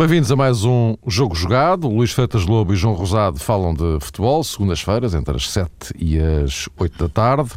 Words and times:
Bem-vindos 0.00 0.32
a 0.32 0.34
mais 0.34 0.64
um 0.64 0.96
Jogo 1.06 1.34
Jogado. 1.34 1.86
Luís 1.86 2.10
Freitas 2.10 2.46
Lobo 2.46 2.72
e 2.72 2.76
João 2.76 2.94
Rosado 2.94 3.38
falam 3.38 3.74
de 3.74 3.98
futebol, 4.00 4.42
segundas-feiras, 4.42 5.12
entre 5.12 5.36
as 5.36 5.50
7 5.50 5.70
e 5.94 6.18
as 6.18 6.70
8 6.78 6.96
da 6.96 7.06
tarde. 7.10 7.50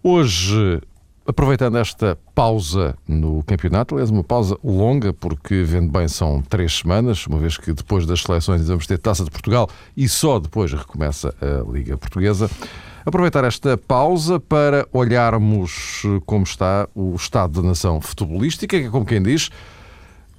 Hoje, 0.00 0.80
aproveitando 1.26 1.76
esta 1.78 2.16
pausa 2.36 2.94
no 3.04 3.42
campeonato, 3.42 3.96
aliás, 3.96 4.10
uma 4.10 4.22
pausa 4.22 4.56
longa, 4.62 5.12
porque, 5.12 5.64
vendo 5.64 5.90
bem, 5.90 6.06
são 6.06 6.40
três 6.40 6.78
semanas, 6.78 7.26
uma 7.26 7.40
vez 7.40 7.58
que 7.58 7.72
depois 7.72 8.06
das 8.06 8.22
seleções 8.22 8.68
vamos 8.68 8.86
ter 8.86 8.96
Taça 8.98 9.24
de 9.24 9.30
Portugal 9.32 9.68
e 9.96 10.08
só 10.08 10.38
depois 10.38 10.72
recomeça 10.72 11.34
a 11.42 11.68
Liga 11.68 11.98
Portuguesa. 11.98 12.48
Aproveitar 13.04 13.42
esta 13.42 13.76
pausa 13.76 14.38
para 14.38 14.86
olharmos 14.92 16.04
como 16.26 16.44
está 16.44 16.88
o 16.94 17.16
estado 17.16 17.60
da 17.60 17.66
nação 17.66 18.00
futebolística, 18.00 18.78
que 18.78 18.86
é 18.86 18.88
como 18.88 19.04
quem 19.04 19.20
diz, 19.20 19.50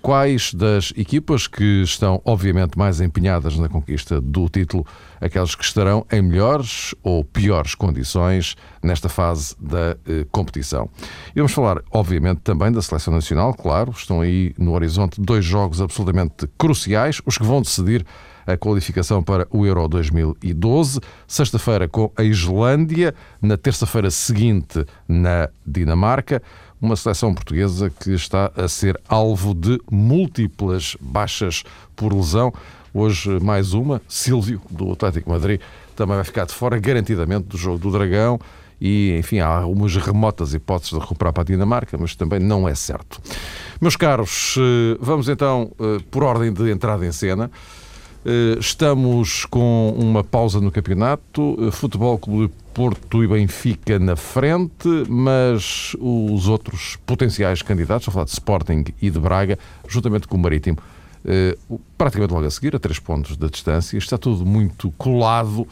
quais 0.03 0.53
das 0.53 0.91
equipas 0.97 1.47
que 1.47 1.81
estão, 1.81 2.21
obviamente, 2.25 2.77
mais 2.77 2.99
empenhadas 2.99 3.57
na 3.57 3.69
conquista 3.69 4.19
do 4.19 4.49
título, 4.49 4.85
aquelas 5.21 5.55
que 5.55 5.63
estarão 5.63 6.05
em 6.11 6.21
melhores 6.21 6.93
ou 7.01 7.23
piores 7.23 7.73
condições 7.73 8.57
nesta 8.83 9.07
fase 9.07 9.55
da 9.57 9.95
eh, 10.05 10.25
competição. 10.29 10.89
E 11.33 11.39
vamos 11.39 11.53
falar, 11.53 11.81
obviamente, 11.89 12.41
também 12.41 12.69
da 12.69 12.81
seleção 12.81 13.13
nacional, 13.13 13.53
claro, 13.53 13.91
estão 13.91 14.19
aí 14.19 14.53
no 14.57 14.73
horizonte 14.73 15.21
dois 15.21 15.45
jogos 15.45 15.79
absolutamente 15.79 16.49
cruciais, 16.57 17.21
os 17.25 17.37
que 17.37 17.45
vão 17.45 17.61
decidir 17.61 18.05
a 18.45 18.57
qualificação 18.57 19.23
para 19.23 19.47
o 19.49 19.65
Euro 19.65 19.87
2012. 19.87 20.99
Sexta-feira 21.25 21.87
com 21.87 22.11
a 22.17 22.23
Islândia, 22.23 23.15
na 23.41 23.57
terça-feira 23.57 24.11
seguinte 24.11 24.85
na 25.07 25.49
Dinamarca. 25.65 26.41
Uma 26.83 26.97
seleção 26.97 27.33
portuguesa 27.33 27.89
que 27.89 28.11
está 28.11 28.51
a 28.57 28.67
ser 28.67 28.99
alvo 29.07 29.53
de 29.53 29.79
múltiplas 29.89 30.97
baixas 30.99 31.63
por 31.95 32.13
lesão. 32.13 32.53
Hoje, 32.93 33.39
mais 33.39 33.73
uma. 33.73 34.01
Silvio, 34.05 34.59
do 34.69 34.91
Atlético 34.91 35.29
Madrid, 35.29 35.61
também 35.95 36.17
vai 36.17 36.25
ficar 36.25 36.45
de 36.45 36.53
fora, 36.53 36.77
garantidamente, 36.77 37.47
do 37.47 37.57
jogo 37.57 37.77
do 37.77 37.89
Dragão. 37.89 38.37
E, 38.81 39.15
enfim, 39.17 39.39
há 39.39 39.47
algumas 39.47 39.95
remotas 39.95 40.53
hipóteses 40.53 40.91
de 40.91 40.99
recuperar 40.99 41.31
para 41.31 41.43
a 41.43 41.45
Dinamarca, 41.45 41.97
mas 41.97 42.17
também 42.17 42.41
não 42.41 42.67
é 42.67 42.75
certo. 42.75 43.21
Meus 43.79 43.95
caros, 43.95 44.55
eh, 44.57 44.97
vamos 44.99 45.29
então, 45.29 45.71
eh, 45.79 46.03
por 46.11 46.21
ordem 46.21 46.51
de 46.51 46.69
entrada 46.69 47.05
em 47.05 47.13
cena. 47.13 47.49
Eh, 48.25 48.57
estamos 48.57 49.45
com 49.45 49.93
uma 49.97 50.23
pausa 50.23 50.61
no 50.61 50.71
campeonato. 50.71 51.57
Eh, 51.59 51.71
Futebol 51.71 52.17
Clube 52.17 52.53
Porto 52.73 53.23
e 53.23 53.27
Benfica 53.27 53.99
na 53.99 54.15
frente, 54.15 54.87
mas 55.09 55.95
os 55.99 56.47
outros 56.47 56.97
potenciais 57.05 57.61
candidatos, 57.61 58.07
a 58.07 58.11
falar 58.11 58.25
de 58.25 58.31
Sporting 58.31 58.85
e 59.01 59.09
de 59.09 59.19
Braga, 59.19 59.59
juntamente 59.87 60.27
com 60.27 60.37
o 60.37 60.39
Marítimo, 60.39 60.77
eh, 61.25 61.57
praticamente 61.97 62.33
logo 62.33 62.45
a 62.45 62.49
seguir, 62.49 62.75
a 62.75 62.79
três 62.79 62.97
pontos 62.97 63.35
da 63.35 63.47
distância. 63.47 63.97
Está 63.97 64.17
tudo 64.17 64.45
muito 64.45 64.89
colado, 64.91 65.67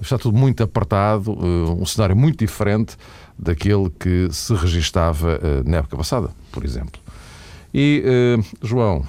está 0.00 0.18
tudo 0.18 0.36
muito 0.36 0.62
apertado, 0.62 1.32
um 1.32 1.86
cenário 1.86 2.14
muito 2.14 2.38
diferente 2.38 2.96
daquele 3.38 3.90
que 3.90 4.28
se 4.30 4.54
registava 4.54 5.40
na 5.64 5.78
época 5.78 5.96
passada, 5.96 6.30
por 6.52 6.64
exemplo. 6.64 7.05
E, 7.78 8.02
uh, 8.06 8.66
João, 8.66 9.04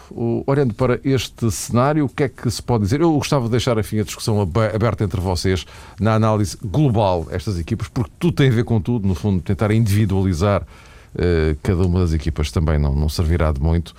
olhando 0.46 0.74
para 0.74 1.00
este 1.02 1.50
cenário, 1.50 2.04
o 2.04 2.10
que 2.10 2.24
é 2.24 2.28
que 2.28 2.52
se 2.52 2.62
pode 2.62 2.84
dizer? 2.84 3.00
Eu 3.00 3.14
gostava 3.14 3.46
de 3.46 3.52
deixar, 3.52 3.78
enfim, 3.78 4.02
a 4.02 4.04
discussão 4.04 4.42
aberta 4.42 5.06
entre 5.06 5.22
vocês 5.22 5.66
na 6.02 6.16
análise 6.16 6.58
global 6.62 7.26
estas 7.32 7.58
equipas, 7.58 7.88
porque 7.88 8.12
tudo 8.20 8.34
tem 8.36 8.50
a 8.50 8.52
ver 8.52 8.66
com 8.66 8.82
tudo, 8.82 9.08
no 9.08 9.16
fundo, 9.16 9.42
tentar 9.42 9.72
individualizar 9.72 10.64
uh, 10.64 11.58
cada 11.64 11.88
uma 11.88 12.02
das 12.02 12.12
equipas 12.12 12.52
também 12.52 12.78
não, 12.78 12.94
não 12.94 13.08
servirá 13.08 13.54
de 13.54 13.62
muito. 13.62 13.96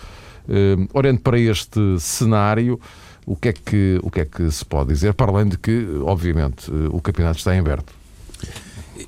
olhando 0.93 1.21
para 1.21 1.39
este 1.39 1.81
cenário, 1.99 2.79
o 3.25 3.35
que, 3.35 3.49
é 3.49 3.53
que, 3.55 3.99
o 4.03 4.11
que 4.11 4.21
é 4.21 4.27
que 4.27 4.51
se 4.51 4.67
pode 4.67 4.91
dizer? 4.91 5.15
Para 5.15 5.33
além 5.33 5.49
de 5.49 5.57
que, 5.57 5.87
obviamente, 6.05 6.71
o 6.93 7.01
campeonato 7.01 7.39
está 7.39 7.57
em 7.57 7.61
aberto. 7.61 7.98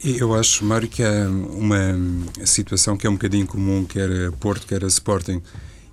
Eu 0.04 0.34
acho, 0.34 0.64
Mário, 0.64 0.88
que 0.88 1.02
há 1.02 1.28
uma 1.28 1.98
situação 2.44 2.96
que 2.96 3.08
é 3.08 3.10
um 3.10 3.14
bocadinho 3.14 3.44
comum, 3.44 3.84
quer 3.84 4.28
a 4.28 4.30
Porto, 4.30 4.64
quer 4.64 4.84
a 4.84 4.86
Sporting, 4.86 5.42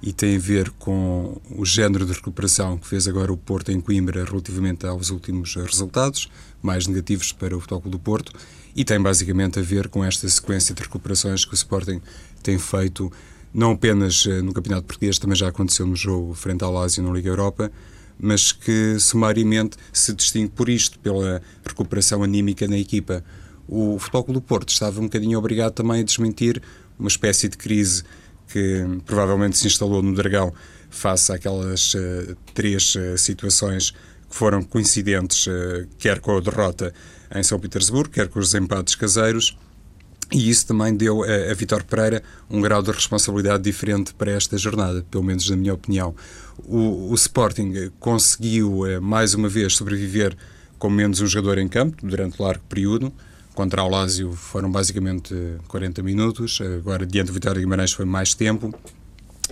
e 0.03 0.13
tem 0.13 0.35
a 0.35 0.39
ver 0.39 0.69
com 0.77 1.41
o 1.49 1.65
género 1.65 2.05
de 2.05 2.13
recuperação 2.13 2.77
que 2.77 2.85
fez 2.87 3.07
agora 3.07 3.33
o 3.33 3.37
Porto 3.37 3.71
em 3.71 3.81
Coimbra 3.81 4.23
relativamente 4.23 4.85
aos 4.85 5.09
últimos 5.09 5.55
resultados, 5.55 6.29
mais 6.61 6.85
negativos 6.85 7.31
para 7.31 7.57
o 7.57 7.59
Futebol 7.59 7.91
do 7.91 7.97
Porto, 7.97 8.31
e 8.75 8.85
tem 8.85 9.01
basicamente 9.01 9.57
a 9.57 9.63
ver 9.63 9.87
com 9.87 10.05
esta 10.05 10.29
sequência 10.29 10.75
de 10.75 10.83
recuperações 10.83 11.43
que 11.43 11.53
o 11.53 11.55
Sporting 11.55 11.99
tem 12.43 12.59
feito, 12.59 13.11
não 13.51 13.71
apenas 13.71 14.27
eh, 14.27 14.43
no 14.43 14.53
Campeonato 14.53 14.85
Português, 14.85 15.17
também 15.17 15.35
já 15.35 15.47
aconteceu 15.47 15.87
no 15.87 15.95
jogo 15.95 16.35
frente 16.35 16.63
ao 16.63 16.71
Lazio 16.71 17.01
na 17.01 17.11
Liga 17.11 17.29
Europa, 17.29 17.71
mas 18.19 18.51
que 18.51 18.99
sumariamente 18.99 19.75
se 19.91 20.13
distingue 20.13 20.49
por 20.49 20.69
isto, 20.69 20.99
pela 20.99 21.41
recuperação 21.65 22.21
anímica 22.21 22.67
na 22.67 22.77
equipa 22.77 23.23
o 23.67 23.99
Futebol 23.99 24.23
Clube 24.23 24.39
do 24.39 24.41
Porto 24.41 24.69
estava 24.69 24.99
um 24.99 25.03
bocadinho 25.03 25.37
obrigado 25.37 25.73
também 25.73 26.01
a 26.01 26.03
desmentir 26.03 26.61
uma 26.97 27.09
espécie 27.09 27.49
de 27.49 27.57
crise 27.57 28.03
que 28.47 28.85
provavelmente 29.05 29.57
se 29.57 29.67
instalou 29.67 30.01
no 30.01 30.13
Dragão 30.15 30.53
face 30.89 31.31
àquelas 31.31 31.93
uh, 31.93 32.35
três 32.53 32.95
uh, 32.95 33.17
situações 33.17 33.91
que 33.91 34.35
foram 34.35 34.63
coincidentes, 34.63 35.47
uh, 35.47 35.87
quer 35.97 36.19
com 36.19 36.37
a 36.37 36.39
derrota 36.39 36.93
em 37.35 37.43
São 37.43 37.59
Petersburgo, 37.59 38.09
quer 38.09 38.29
com 38.29 38.39
os 38.39 38.53
empates 38.53 38.95
caseiros, 38.95 39.57
e 40.31 40.49
isso 40.49 40.67
também 40.67 40.95
deu 40.95 41.23
a, 41.23 41.51
a 41.51 41.53
Vitor 41.53 41.83
Pereira 41.83 42.23
um 42.49 42.61
grau 42.61 42.81
de 42.81 42.91
responsabilidade 42.91 43.63
diferente 43.63 44.13
para 44.13 44.31
esta 44.31 44.57
jornada, 44.57 45.05
pelo 45.09 45.23
menos 45.23 45.49
na 45.49 45.55
minha 45.55 45.73
opinião. 45.73 46.15
O, 46.65 47.11
o 47.11 47.15
Sporting 47.15 47.91
conseguiu, 47.99 48.81
mais 49.01 49.33
uma 49.33 49.47
vez, 49.47 49.75
sobreviver 49.75 50.35
com 50.77 50.89
menos 50.89 51.21
um 51.21 51.27
jogador 51.27 51.59
em 51.59 51.67
campo 51.67 52.05
durante 52.05 52.41
largo 52.41 52.63
período, 52.67 53.13
Contra 53.57 53.83
o 53.83 53.89
Lásio 53.89 54.33
foram 54.33 54.71
basicamente 54.71 55.33
40 55.67 56.03
minutos, 56.03 56.59
agora 56.61 57.07
diante 57.07 57.29
do 57.29 57.33
Vitória 57.33 57.59
Guimarães 57.59 57.91
foi 57.91 58.05
mais 58.05 58.35
tempo. 58.35 58.71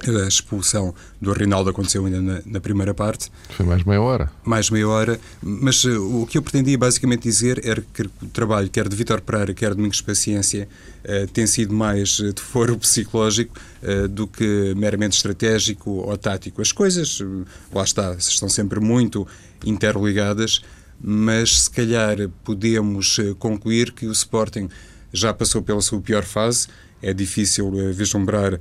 A 0.07 0.27
expulsão 0.27 0.93
do 1.19 1.33
Rinaldo 1.33 1.71
aconteceu 1.71 2.05
ainda 2.05 2.21
na, 2.21 2.39
na, 2.45 2.59
primeira 2.59 2.93
parte. 2.93 3.31
Foi 3.49 3.65
mais 3.65 3.83
meia 3.83 3.99
hora. 3.99 4.31
Mais 4.43 4.69
meia 4.69 4.87
hora. 4.87 5.19
Mas 5.41 5.83
uh, 5.85 6.21
o 6.21 6.27
que 6.27 6.37
eu 6.37 6.43
pretendia 6.43 6.77
basicamente 6.77 7.23
dizer 7.23 7.59
era 7.65 7.81
que 7.81 8.03
o 8.03 8.27
trabalho, 8.31 8.69
quer 8.69 8.87
de 8.87 8.95
Vitor 8.95 9.21
Pereira, 9.21 9.55
quer 9.55 9.71
de 9.71 9.77
Domingos 9.77 10.01
Paciência, 10.01 10.69
uh, 11.03 11.27
tem 11.31 11.47
sido 11.47 11.73
mais 11.73 12.09
de 12.17 12.39
foro 12.39 12.77
psicológico 12.77 13.55
uh, 13.81 14.07
do 14.07 14.27
que 14.27 14.75
meramente 14.77 15.15
estratégico 15.15 15.89
ou 15.89 16.15
tático. 16.15 16.61
As 16.61 16.71
coisas, 16.71 17.23
lá 17.73 17.83
está, 17.83 18.13
estão 18.13 18.49
sempre 18.49 18.79
muito 18.79 19.27
interligadas 19.65 20.61
mas 21.07 21.65
se 21.65 21.69
calhar 21.69 22.17
podemos 22.43 23.19
eh, 23.19 23.35
concluir 23.37 23.91
que 23.91 24.07
o 24.07 24.11
Sporting 24.11 24.67
já 25.13 25.31
passou 25.31 25.61
pela 25.61 25.79
sua 25.79 26.01
pior 26.01 26.23
fase. 26.23 26.67
É 26.99 27.13
difícil 27.13 27.71
eh, 27.79 27.91
vislumbrar 27.91 28.57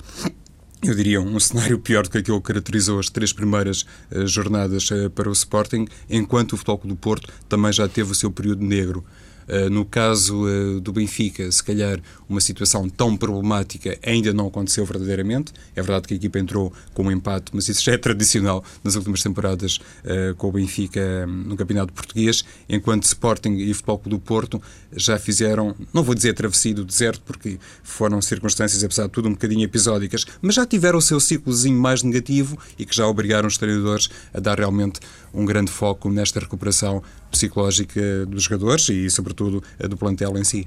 eu 0.82 0.94
diria, 0.94 1.18
um 1.18 1.40
cenário 1.40 1.78
pior 1.78 2.02
do 2.02 2.10
que 2.10 2.18
aquele 2.18 2.36
que 2.36 2.44
caracterizou 2.44 2.98
as 2.98 3.08
três 3.08 3.32
primeiras 3.32 3.86
uh, 4.12 4.26
jornadas 4.26 4.90
para 5.14 5.30
o 5.30 5.32
Sporting, 5.32 5.86
enquanto 6.10 6.52
o 6.52 6.56
Futebol 6.58 6.82
do 6.84 6.94
Porto 6.94 7.32
também 7.48 7.72
já 7.72 7.88
teve 7.88 8.12
o 8.12 8.14
seu 8.14 8.30
período 8.30 8.62
negro. 8.62 9.02
Uh, 9.48 9.70
no 9.70 9.84
caso 9.84 10.80
do 10.80 10.92
Benfica, 10.92 11.50
se 11.50 11.62
calhar 11.62 12.00
uma 12.28 12.40
situação 12.40 12.88
tão 12.88 13.16
problemática 13.16 13.98
ainda 14.02 14.32
não 14.32 14.46
aconteceu 14.46 14.84
verdadeiramente. 14.84 15.52
É 15.74 15.82
verdade 15.82 16.08
que 16.08 16.14
a 16.14 16.16
equipa 16.16 16.38
entrou 16.38 16.72
com 16.92 17.04
um 17.04 17.10
empate, 17.10 17.52
mas 17.52 17.68
isso 17.68 17.82
já 17.82 17.92
é 17.92 17.98
tradicional 17.98 18.64
nas 18.82 18.94
últimas 18.94 19.22
temporadas 19.22 19.78
uh, 20.04 20.34
com 20.36 20.48
o 20.48 20.52
Benfica 20.52 21.26
no 21.26 21.56
Campeonato 21.56 21.92
Português, 21.92 22.44
enquanto 22.68 23.04
Sporting 23.04 23.56
e 23.56 23.72
Futebol 23.74 23.98
Clube 23.98 24.16
do 24.16 24.20
Porto 24.20 24.62
já 24.92 25.18
fizeram, 25.18 25.74
não 25.92 26.02
vou 26.02 26.14
dizer 26.14 26.34
travessia 26.34 26.74
do 26.74 26.84
deserto, 26.84 27.22
porque 27.24 27.58
foram 27.82 28.20
circunstâncias, 28.20 28.82
apesar 28.84 29.04
de 29.04 29.10
tudo, 29.10 29.28
um 29.28 29.32
bocadinho 29.32 29.62
episódicas, 29.62 30.24
mas 30.40 30.54
já 30.54 30.66
tiveram 30.66 30.98
o 30.98 31.02
seu 31.02 31.18
ciclozinho 31.18 31.78
mais 31.78 32.02
negativo 32.02 32.58
e 32.78 32.84
que 32.84 32.94
já 32.94 33.06
obrigaram 33.06 33.48
os 33.48 33.58
treinadores 33.58 34.08
a 34.32 34.40
dar 34.40 34.58
realmente 34.58 35.00
um 35.32 35.44
grande 35.44 35.70
foco 35.70 36.10
nesta 36.10 36.40
recuperação 36.40 37.02
psicológica 37.34 38.24
dos 38.26 38.44
jogadores 38.44 38.88
e, 38.88 39.10
sobretudo, 39.10 39.62
do 39.88 39.96
plantel 39.96 40.36
em 40.38 40.44
si. 40.44 40.66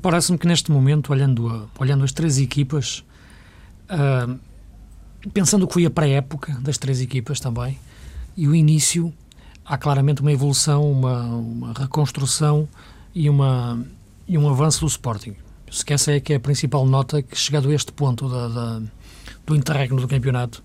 Parece-me 0.00 0.38
que 0.38 0.46
neste 0.46 0.70
momento, 0.70 1.10
olhando, 1.12 1.68
olhando 1.78 2.04
as 2.04 2.12
três 2.12 2.38
equipas, 2.38 3.04
uh, 3.90 4.38
pensando 5.32 5.66
que 5.66 5.72
foi 5.72 5.84
a 5.84 5.90
pré-época 5.90 6.52
das 6.60 6.78
três 6.78 7.00
equipas 7.00 7.40
também, 7.40 7.78
e 8.36 8.46
o 8.46 8.54
início, 8.54 9.12
há 9.64 9.76
claramente 9.76 10.20
uma 10.20 10.32
evolução, 10.32 10.90
uma, 10.90 11.22
uma 11.24 11.72
reconstrução 11.72 12.68
e, 13.14 13.28
uma, 13.28 13.84
e 14.28 14.38
um 14.38 14.48
avanço 14.48 14.80
do 14.80 14.86
Sporting. 14.86 15.34
Se 15.70 15.84
essa 15.92 16.12
é 16.12 16.20
que 16.20 16.32
é 16.32 16.36
a 16.36 16.40
principal 16.40 16.86
nota 16.86 17.20
que, 17.20 17.36
chegado 17.36 17.68
a 17.68 17.74
este 17.74 17.90
ponto 17.90 18.28
da, 18.28 18.48
da, 18.48 18.82
do 19.44 19.56
interregno 19.56 20.00
do 20.00 20.06
campeonato, 20.06 20.62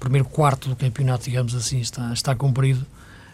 primeiro 0.00 0.26
quarto 0.26 0.68
do 0.68 0.74
campeonato, 0.74 1.24
digamos 1.24 1.54
assim, 1.54 1.78
está, 1.78 2.12
está 2.12 2.34
cumprido, 2.34 2.84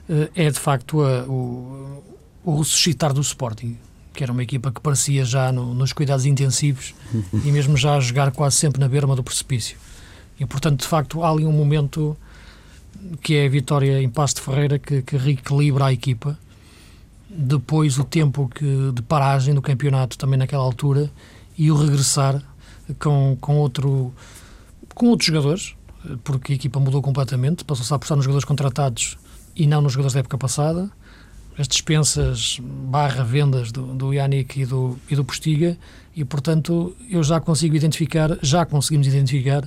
uh, 0.08 0.28
é 0.34 0.50
de 0.50 0.58
facto 0.58 1.00
a, 1.02 1.22
o, 1.24 2.02
o 2.44 2.58
ressuscitar 2.58 3.14
do 3.14 3.20
Sporting 3.22 3.78
que 4.16 4.24
era 4.24 4.32
uma 4.32 4.42
equipa 4.42 4.72
que 4.72 4.80
parecia 4.80 5.24
já 5.24 5.52
no, 5.52 5.74
nos 5.74 5.92
cuidados 5.92 6.24
intensivos 6.24 6.94
e 7.44 7.52
mesmo 7.52 7.76
já 7.76 7.96
a 7.96 8.00
jogar 8.00 8.32
quase 8.32 8.56
sempre 8.56 8.80
na 8.80 8.88
berma 8.88 9.14
do 9.14 9.22
precipício. 9.22 9.76
E, 10.40 10.46
portanto, 10.46 10.80
de 10.80 10.86
facto, 10.86 11.22
há 11.22 11.30
ali 11.30 11.44
um 11.44 11.52
momento 11.52 12.16
que 13.22 13.36
é 13.36 13.46
a 13.46 13.48
vitória 13.48 14.02
em 14.02 14.08
Passo 14.08 14.36
de 14.36 14.40
Ferreira 14.40 14.78
que, 14.78 15.02
que 15.02 15.16
reequilibra 15.16 15.86
a 15.86 15.92
equipa. 15.92 16.38
Depois, 17.28 17.98
o 17.98 18.04
tempo 18.04 18.48
que, 18.48 18.90
de 18.92 19.02
paragem 19.02 19.54
do 19.54 19.60
campeonato 19.60 20.16
também 20.16 20.38
naquela 20.38 20.64
altura 20.64 21.10
e 21.56 21.70
o 21.70 21.76
regressar 21.76 22.42
com, 22.98 23.36
com, 23.38 23.58
outro, 23.58 24.14
com 24.94 25.08
outros 25.08 25.26
jogadores, 25.26 25.75
porque 26.24 26.52
a 26.52 26.56
equipa 26.56 26.78
mudou 26.80 27.02
completamente, 27.02 27.64
passou-se 27.64 27.92
a 27.92 27.96
apostar 27.96 28.16
nos 28.16 28.24
jogadores 28.24 28.44
contratados 28.44 29.16
e 29.54 29.66
não 29.66 29.80
nos 29.80 29.92
jogadores 29.92 30.14
da 30.14 30.20
época 30.20 30.38
passada. 30.38 30.90
As 31.58 31.66
dispensas 31.66 32.58
barra 32.62 33.24
vendas 33.24 33.72
do, 33.72 33.94
do 33.94 34.12
Yannick 34.12 34.60
e 34.60 34.66
do, 34.66 34.98
e 35.10 35.16
do 35.16 35.24
Postiga, 35.24 35.76
e 36.14 36.24
portanto 36.24 36.94
eu 37.10 37.22
já 37.22 37.40
consigo 37.40 37.74
identificar, 37.74 38.38
já 38.42 38.66
conseguimos 38.66 39.06
identificar 39.06 39.66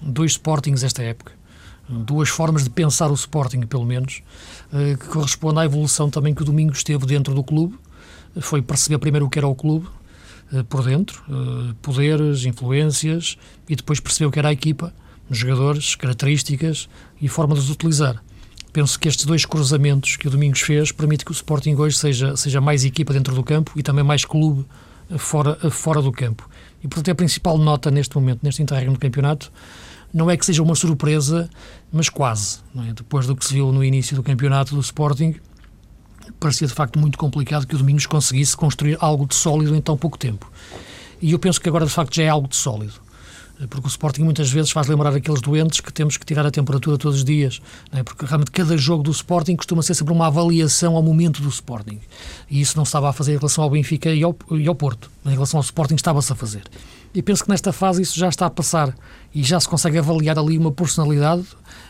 dois 0.00 0.32
Sportings 0.32 0.82
esta 0.82 1.02
época. 1.02 1.32
Duas 1.88 2.28
formas 2.28 2.64
de 2.64 2.70
pensar 2.70 3.10
o 3.10 3.14
Sporting, 3.14 3.60
pelo 3.62 3.84
menos, 3.84 4.22
eh, 4.72 4.96
que 4.98 5.06
correspondem 5.08 5.62
à 5.62 5.64
evolução 5.66 6.08
também 6.08 6.34
que 6.34 6.40
o 6.40 6.44
Domingos 6.44 6.78
esteve 6.78 7.04
dentro 7.04 7.34
do 7.34 7.44
clube. 7.44 7.78
Foi 8.40 8.62
perceber 8.62 8.98
primeiro 8.98 9.26
o 9.26 9.30
que 9.30 9.38
era 9.38 9.46
o 9.46 9.54
clube, 9.54 9.86
eh, 10.52 10.62
por 10.62 10.82
dentro, 10.82 11.22
eh, 11.28 11.74
poderes, 11.82 12.44
influências, 12.46 13.36
e 13.68 13.76
depois 13.76 14.00
perceber 14.00 14.26
o 14.26 14.30
que 14.30 14.38
era 14.38 14.48
a 14.48 14.52
equipa, 14.52 14.94
jogadores, 15.30 15.94
características 15.94 16.88
e 17.20 17.28
forma 17.28 17.54
de 17.54 17.60
os 17.60 17.70
utilizar. 17.70 18.22
Penso 18.72 18.98
que 18.98 19.08
estes 19.08 19.24
dois 19.24 19.44
cruzamentos 19.44 20.16
que 20.16 20.26
o 20.26 20.30
Domingos 20.30 20.60
fez 20.60 20.90
permite 20.90 21.24
que 21.24 21.30
o 21.30 21.32
Sporting 21.32 21.74
hoje 21.76 21.96
seja, 21.96 22.36
seja 22.36 22.60
mais 22.60 22.84
equipa 22.84 23.12
dentro 23.12 23.34
do 23.34 23.42
campo 23.42 23.72
e 23.76 23.82
também 23.82 24.02
mais 24.04 24.24
clube 24.24 24.66
fora, 25.16 25.70
fora 25.70 26.02
do 26.02 26.10
campo. 26.10 26.48
E, 26.82 26.88
portanto, 26.88 27.08
é 27.08 27.12
a 27.12 27.14
principal 27.14 27.56
nota 27.56 27.90
neste 27.90 28.14
momento, 28.16 28.40
neste 28.42 28.62
interregno 28.62 28.94
do 28.94 28.98
campeonato, 28.98 29.52
não 30.12 30.30
é 30.30 30.36
que 30.36 30.44
seja 30.44 30.62
uma 30.62 30.74
surpresa, 30.74 31.48
mas 31.92 32.08
quase. 32.08 32.58
É? 32.88 32.92
Depois 32.92 33.26
do 33.26 33.36
que 33.36 33.44
se 33.44 33.54
viu 33.54 33.72
no 33.72 33.84
início 33.84 34.16
do 34.16 34.22
campeonato 34.22 34.74
do 34.74 34.80
Sporting, 34.80 35.36
parecia 36.40 36.66
de 36.66 36.74
facto 36.74 36.98
muito 36.98 37.16
complicado 37.16 37.66
que 37.66 37.74
o 37.74 37.78
Domingos 37.78 38.06
conseguisse 38.06 38.56
construir 38.56 38.96
algo 39.00 39.26
de 39.26 39.34
sólido 39.34 39.74
em 39.74 39.80
tão 39.80 39.96
pouco 39.96 40.18
tempo. 40.18 40.50
E 41.22 41.32
eu 41.32 41.38
penso 41.38 41.60
que 41.60 41.68
agora 41.68 41.86
de 41.86 41.92
facto 41.92 42.14
já 42.14 42.24
é 42.24 42.28
algo 42.28 42.48
de 42.48 42.56
sólido 42.56 43.03
porque 43.68 43.86
o 43.86 43.88
Sporting 43.88 44.22
muitas 44.22 44.50
vezes 44.50 44.70
faz 44.70 44.88
lembrar 44.88 45.14
aqueles 45.14 45.40
doentes 45.40 45.80
que 45.80 45.92
temos 45.92 46.16
que 46.16 46.26
tirar 46.26 46.44
a 46.44 46.50
temperatura 46.50 46.98
todos 46.98 47.18
os 47.18 47.24
dias, 47.24 47.60
é? 47.92 48.02
porque 48.02 48.26
realmente 48.26 48.50
cada 48.50 48.76
jogo 48.76 49.02
do 49.02 49.10
Sporting 49.10 49.54
costuma 49.54 49.82
ser 49.82 49.94
sempre 49.94 50.12
uma 50.12 50.26
avaliação 50.26 50.96
ao 50.96 51.02
momento 51.02 51.40
do 51.40 51.48
Sporting. 51.48 52.00
E 52.50 52.60
isso 52.60 52.76
não 52.76 52.84
se 52.84 52.90
estava 52.90 53.08
a 53.08 53.12
fazer 53.12 53.34
em 53.34 53.38
relação 53.38 53.62
ao 53.62 53.70
Benfica 53.70 54.10
e 54.10 54.22
ao, 54.24 54.36
e 54.50 54.66
ao 54.66 54.74
Porto. 54.74 55.10
Em 55.24 55.30
relação 55.30 55.58
ao 55.58 55.64
Sporting 55.64 55.94
estava-se 55.94 56.32
a 56.32 56.36
fazer. 56.36 56.64
E 57.14 57.22
penso 57.22 57.44
que 57.44 57.50
nesta 57.50 57.72
fase 57.72 58.02
isso 58.02 58.18
já 58.18 58.28
está 58.28 58.46
a 58.46 58.50
passar 58.50 58.92
e 59.32 59.42
já 59.42 59.60
se 59.60 59.68
consegue 59.68 59.98
avaliar 59.98 60.36
ali 60.36 60.58
uma 60.58 60.72
personalidade 60.72 61.44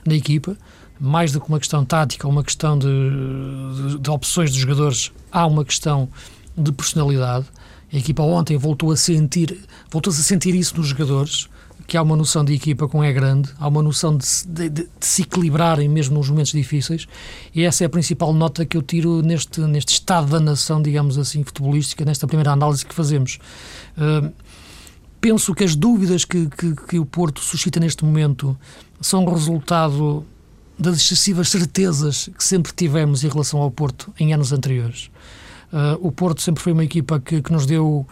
na 0.06 0.14
equipa, 0.14 0.56
mais 1.00 1.32
do 1.32 1.40
que 1.40 1.48
uma 1.48 1.58
questão 1.58 1.84
tática 1.84 2.28
uma 2.28 2.44
questão 2.44 2.78
de, 2.78 2.86
de, 2.86 3.98
de 3.98 4.10
opções 4.10 4.50
dos 4.50 4.60
jogadores, 4.60 5.10
há 5.32 5.46
uma 5.46 5.64
questão 5.64 6.10
de 6.56 6.70
personalidade. 6.72 7.46
A 7.90 7.96
equipa 7.96 8.22
ontem 8.22 8.56
voltou 8.56 8.92
a 8.92 8.96
sentir, 8.96 9.58
voltou-se 9.90 10.20
a 10.20 10.24
sentir 10.24 10.54
isso 10.54 10.76
nos 10.76 10.88
jogadores 10.88 11.48
que 11.86 11.96
há 11.96 12.02
uma 12.02 12.16
noção 12.16 12.44
de 12.44 12.54
equipa 12.54 12.88
com 12.88 13.04
é 13.04 13.12
grande, 13.12 13.50
há 13.58 13.68
uma 13.68 13.82
noção 13.82 14.16
de, 14.16 14.26
de, 14.46 14.68
de, 14.68 14.88
se 15.00 15.22
equilibrarem 15.22 15.88
mesmo 15.88 16.16
nos 16.16 16.30
momentos 16.30 16.52
difíceis, 16.52 17.06
e 17.54 17.62
essa 17.62 17.84
é 17.84 17.86
a 17.86 17.90
principal 17.90 18.32
nota 18.32 18.64
que 18.64 18.76
eu 18.76 18.82
tiro 18.82 19.22
neste, 19.22 19.60
neste 19.60 19.94
estado 19.94 20.30
da 20.30 20.40
nação, 20.40 20.80
digamos 20.80 21.18
assim, 21.18 21.44
futebolística, 21.44 22.04
nesta 22.04 22.26
primeira 22.26 22.52
análise 22.52 22.84
que 22.84 22.94
fazemos. 22.94 23.38
Uh, 23.98 24.32
penso 25.20 25.54
que 25.54 25.64
as 25.64 25.76
dúvidas 25.76 26.24
que, 26.24 26.46
que, 26.46 26.74
que, 26.74 26.98
o 26.98 27.04
Porto 27.04 27.40
suscita 27.40 27.78
neste 27.78 28.04
momento 28.04 28.56
são 29.00 29.24
resultado 29.24 30.24
das 30.78 30.96
excessivas 30.96 31.50
certezas 31.50 32.28
que 32.36 32.42
sempre 32.42 32.72
tivemos 32.72 33.22
em 33.22 33.28
relação 33.28 33.60
ao 33.60 33.70
Porto 33.70 34.12
em 34.18 34.32
anos 34.32 34.52
anteriores. 34.52 35.10
Uh, 35.72 35.98
o 36.00 36.10
Porto 36.10 36.40
sempre 36.40 36.62
foi 36.62 36.72
uma 36.72 36.84
equipa 36.84 37.20
que, 37.20 37.42
que 37.42 37.52
nos, 37.52 37.66
deu, 37.66 38.06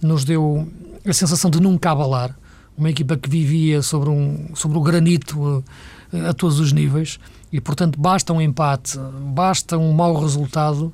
nos 0.00 0.24
deu 0.24 0.68
a 1.06 1.12
sensação 1.12 1.50
de 1.50 1.60
nunca 1.60 1.90
abalar 1.90 2.36
uma 2.76 2.90
equipa 2.90 3.16
que 3.16 3.28
vivia 3.28 3.82
sobre, 3.82 4.10
um, 4.10 4.54
sobre 4.54 4.78
o 4.78 4.80
granito 4.80 5.64
a, 6.12 6.16
eh, 6.16 6.28
a 6.28 6.32
todos 6.32 6.58
os 6.58 6.72
níveis 6.72 7.18
e, 7.52 7.60
portanto, 7.60 8.00
basta 8.00 8.32
um 8.32 8.40
empate, 8.40 8.98
basta 9.34 9.76
um 9.76 9.92
mau 9.92 10.18
resultado 10.18 10.92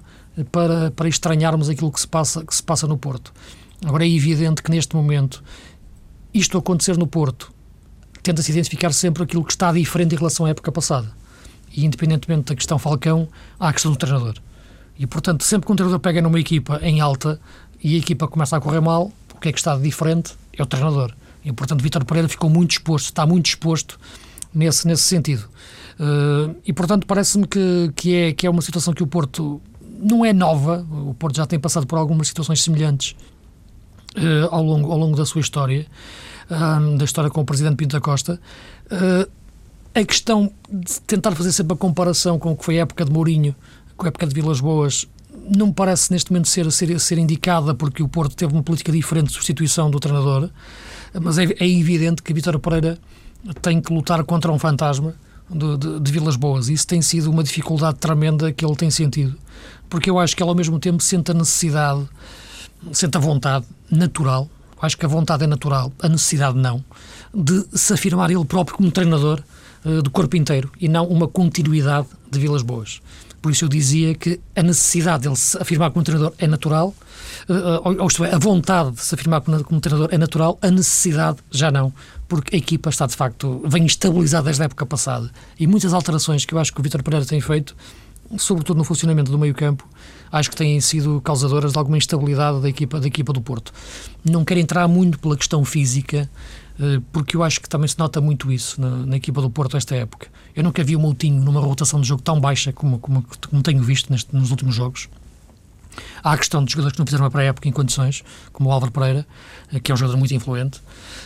para, 0.51 0.91
para 0.91 1.09
estranharmos 1.09 1.69
aquilo 1.69 1.91
que 1.91 2.01
se, 2.01 2.09
passa, 2.09 2.45
que 2.45 2.55
se 2.55 2.63
passa 2.63 2.87
no 2.87 2.99
Porto. 2.99 3.33
Agora 3.85 4.05
é 4.05 4.09
evidente 4.09 4.63
que 4.63 4.71
neste 4.71 4.97
momento 4.97 5.43
isto 6.35 6.59
acontecer 6.59 6.97
no 6.97 7.07
Porto 7.07 7.53
tenta-se 8.23 8.51
identificar 8.51 8.93
sempre 8.93 9.23
aquilo 9.23 9.45
que 9.45 9.53
está 9.53 9.73
diferente 9.73 10.15
em 10.15 10.19
relação 10.19 10.47
à 10.47 10.51
época 10.51 10.73
passada. 10.73 11.11
E 11.75 11.85
independentemente 11.85 12.47
da 12.47 12.55
questão 12.55 12.79
Falcão, 12.79 13.29
há 13.59 13.69
a 13.69 13.73
questão 13.73 13.93
do 13.93 13.97
treinador. 13.97 14.35
E 14.99 15.07
portanto, 15.07 15.45
sempre 15.45 15.67
que 15.67 15.73
um 15.73 15.77
treinador 15.77 16.01
pega 16.01 16.21
numa 16.21 16.41
equipa 16.41 16.81
em 16.83 17.01
alta 17.01 17.41
e 17.83 17.95
a 17.95 17.99
equipa 17.99 18.27
começa 18.27 18.57
a 18.57 18.61
correr 18.61 18.81
mal, 18.81 19.13
o 19.35 19.41
que 19.41 19.49
é 19.49 19.53
que 19.53 19.59
está 19.59 19.77
de 19.77 19.83
diferente? 19.83 20.35
É 20.53 20.63
o 20.63 20.67
treinador. 20.67 21.15
E, 21.45 21.53
portanto, 21.53 21.83
Vítor 21.83 22.05
Pereira 22.05 22.29
ficou 22.29 22.51
muito 22.51 22.73
exposto, 22.73 23.07
está 23.07 23.27
muito 23.27 23.47
exposto 23.47 23.99
nesse, 24.55 24.87
nesse 24.87 25.03
sentido. 25.03 25.49
Uh, 25.99 26.55
e, 26.65 26.73
portanto, 26.73 27.07
parece-me 27.07 27.47
que, 27.47 27.93
que, 27.95 28.15
é, 28.15 28.33
que 28.33 28.47
é 28.47 28.51
uma 28.51 28.63
situação 28.63 28.95
que 28.95 29.03
o 29.03 29.07
Porto 29.07 29.61
não 30.01 30.25
é 30.25 30.33
nova, 30.33 30.87
o 30.91 31.15
Porto 31.15 31.37
já 31.37 31.47
tem 31.47 31.59
passado 31.59 31.87
por 31.87 31.99
algumas 31.99 32.29
situações 32.29 32.63
semelhantes 32.63 33.17
uh, 34.17 34.49
ao, 34.51 34.63
longo, 34.63 34.93
ao 34.93 34.99
longo 34.99 35.17
da 35.17 35.27
sua 35.27 35.41
história, 35.41 35.87
uh, 36.51 36.97
da 36.97 37.05
história 37.05 37.31
com 37.31 37.41
o 37.41 37.45
Presidente 37.45 37.77
Pinto 37.77 37.97
da 37.97 38.01
Costa. 38.01 38.41
a 39.95 40.05
questão 40.05 40.53
de 40.71 41.01
tentar 41.03 41.35
fazer 41.35 41.53
sempre 41.53 41.75
a 41.75 41.77
comparação 41.77 42.39
com 42.39 42.53
o 42.53 42.57
que 42.57 42.65
foi 42.65 42.79
a 42.79 42.83
época 42.83 43.05
de 43.05 43.11
Mourinho, 43.11 43.55
com 43.97 44.07
a 44.07 44.09
época 44.09 44.27
de 44.27 44.35
Vilas 44.35 44.61
Boas, 44.61 45.07
não 45.57 45.69
me 45.69 45.73
parece 45.73 46.11
neste 46.13 46.31
momento 46.31 46.49
ser, 46.49 46.71
ser, 46.71 46.99
ser 47.01 47.19
indicada 47.19 47.75
porque 47.75 48.03
o 48.03 48.09
Porto 48.09 48.37
teve 48.37 48.53
uma 48.53 48.63
política 48.63 48.93
diferente 48.93 49.29
de 49.29 49.33
substituição 49.33 49.91
do 49.91 49.99
treinador 49.99 50.51
mas 51.21 51.39
é, 51.39 51.45
é 51.59 51.69
evidente 51.69 52.23
que 52.23 52.33
Vitória 52.35 52.59
Pereira 52.59 52.99
tem 53.63 53.81
que 53.81 53.93
lutar 53.93 54.23
contra 54.25 54.53
um 54.53 54.59
fantasma 54.59 55.15
de, 55.49 55.77
de, 55.77 56.01
de, 56.01 56.13
Vilas 56.13 56.37
Boas. 56.37 56.69
Isso 56.69 56.87
tem 56.87 57.01
sido 57.01 57.31
uma 57.31 57.43
dificuldade 57.43 57.99
tremenda 57.99 58.53
que 58.53 58.65
ele 58.65 58.77
tem 58.77 58.91
sentido, 58.91 59.37
porque 59.89 60.11
eu 60.11 60.19
acho 60.19 60.37
que 60.37 60.43
ele 60.43 60.51
ao 60.51 60.57
mesmo 60.57 60.79
tempo 60.79 61.03
sente 61.03 61.31
a 61.31 61.35
necessidade, 61.35 62.07
sente 62.93 63.17
a 63.17 63.21
vontade 63.21 63.67
natural, 63.91 64.49
acho 64.81 64.97
que 64.97 65.07
a 65.07 65.09
vontade 65.09 65.45
é 65.45 65.47
natural, 65.47 65.93
a 66.01 66.09
necessidade 66.09 66.59
não, 66.59 66.85
de 67.35 67.65
se 67.73 67.93
afirmar 67.93 68.31
ele 68.31 68.45
próprio 68.45 68.77
como 68.77 68.91
treinador 68.91 69.43
uh, 69.85 70.03
do 70.03 70.11
corpo 70.11 70.37
inteiro 70.37 70.71
e 70.81 70.89
não 70.89 71.07
uma 71.07 71.27
continuidade 71.27 72.09
de 72.31 72.39
Vilas 72.39 72.63
Boas. 72.63 73.01
Por 73.41 73.53
isso 73.53 73.65
eu 73.65 73.69
dizia 73.69 74.15
que 74.15 74.41
a 74.55 74.63
necessidade 74.63 75.23
dele 75.23 75.37
se 75.37 75.57
afirmar 75.59 75.91
como 75.91 76.05
treinador 76.05 76.35
é 76.39 76.47
natural, 76.47 76.95
uh, 77.49 78.01
ou, 78.01 78.07
isto 78.07 78.25
é, 78.25 78.35
a 78.35 78.39
vontade 78.39 78.93
de 78.93 79.01
se 79.01 79.15
afirmar 79.15 79.41
como, 79.41 79.81
treinador 79.81 80.09
é 80.13 80.19
natural, 80.19 80.59
a 80.61 80.71
necessidade 80.71 81.39
já 81.51 81.71
não, 81.71 81.93
porque 82.27 82.55
a 82.55 82.59
equipa 82.59 82.91
está 82.91 83.07
de 83.07 83.15
facto, 83.15 83.63
vem 83.67 83.87
estabilizada 83.87 84.47
desde 84.47 84.63
a 84.63 84.65
época 84.67 84.85
passada. 84.85 85.31
E 85.59 85.67
muitas 85.67 85.93
alterações 85.93 86.45
que 86.45 86.53
eu 86.53 86.59
acho 86.59 86.73
que 86.73 86.81
o 86.81 86.83
Vítor 86.83 87.03
Pereira 87.03 87.25
tem 87.25 87.41
feito, 87.41 87.77
sobretudo 88.37 88.77
no 88.77 88.85
funcionamento 88.85 89.31
do 89.31 89.39
meio-campo, 89.39 89.89
acho 90.31 90.51
que 90.51 90.57
têm 90.57 90.81
sido 90.81 91.21
causadoras 91.21 91.73
de 91.73 91.79
alguma 91.79 91.97
instabilidade 91.97 92.61
da 92.61 92.69
equipa, 92.69 93.01
da 93.01 93.07
equipa 93.07 93.33
do 93.33 93.41
Porto. 93.41 93.73
Não 94.25 94.45
quero 94.45 94.61
entrar 94.61 94.87
muito 94.89 95.19
pela 95.19 95.37
questão 95.37 95.65
física, 95.65 96.19
eh, 96.19 96.29
porque 97.13 97.37
eu 97.37 97.43
acho 97.43 97.61
que 97.61 97.69
também 97.69 97.89
se 97.89 97.99
nota 97.99 98.21
muito 98.21 98.53
isso 98.53 98.81
na, 98.81 98.91
na, 99.05 99.17
equipa 99.17 99.41
do 99.41 99.51
Porto 99.51 99.77
esta 99.77 99.97
época. 99.97 100.29
Eu 100.55 100.63
nunca 100.63 100.83
vi 100.85 100.95
o 100.95 101.01
Moutinho 101.01 101.43
numa 101.43 101.61
rotação 101.61 102.01
de 102.01 102.07
jogo 102.07 102.23
tão 102.23 102.41
baixa 102.41 102.73
como, 102.73 102.99
como, 102.99 103.25
como 103.51 103.63
tenho 103.63 103.83
visto 103.83 104.11
neste, 104.11 104.35
nos 104.35 104.51
últimos 104.51 104.75
jogos. 104.75 105.09
Há 106.23 106.33
a 106.33 106.39
questão 106.39 106.65
de 106.65 106.71
jogadores 106.71 106.95
que 106.95 106.99
não 106.99 107.07
fizeram 107.07 107.25
uma 107.25 107.31
pré-época 107.31 107.69
em 107.69 107.73
condições, 107.73 108.23
como 108.53 108.69
o 108.69 108.73
Álvaro 108.73 108.93
Pereira, 108.93 109.27
eh, 109.73 109.81
que 109.81 109.91
é 109.91 109.95
um 109.95 109.97
jogador 109.97 110.17
muito 110.17 110.33
influente, 110.33 110.79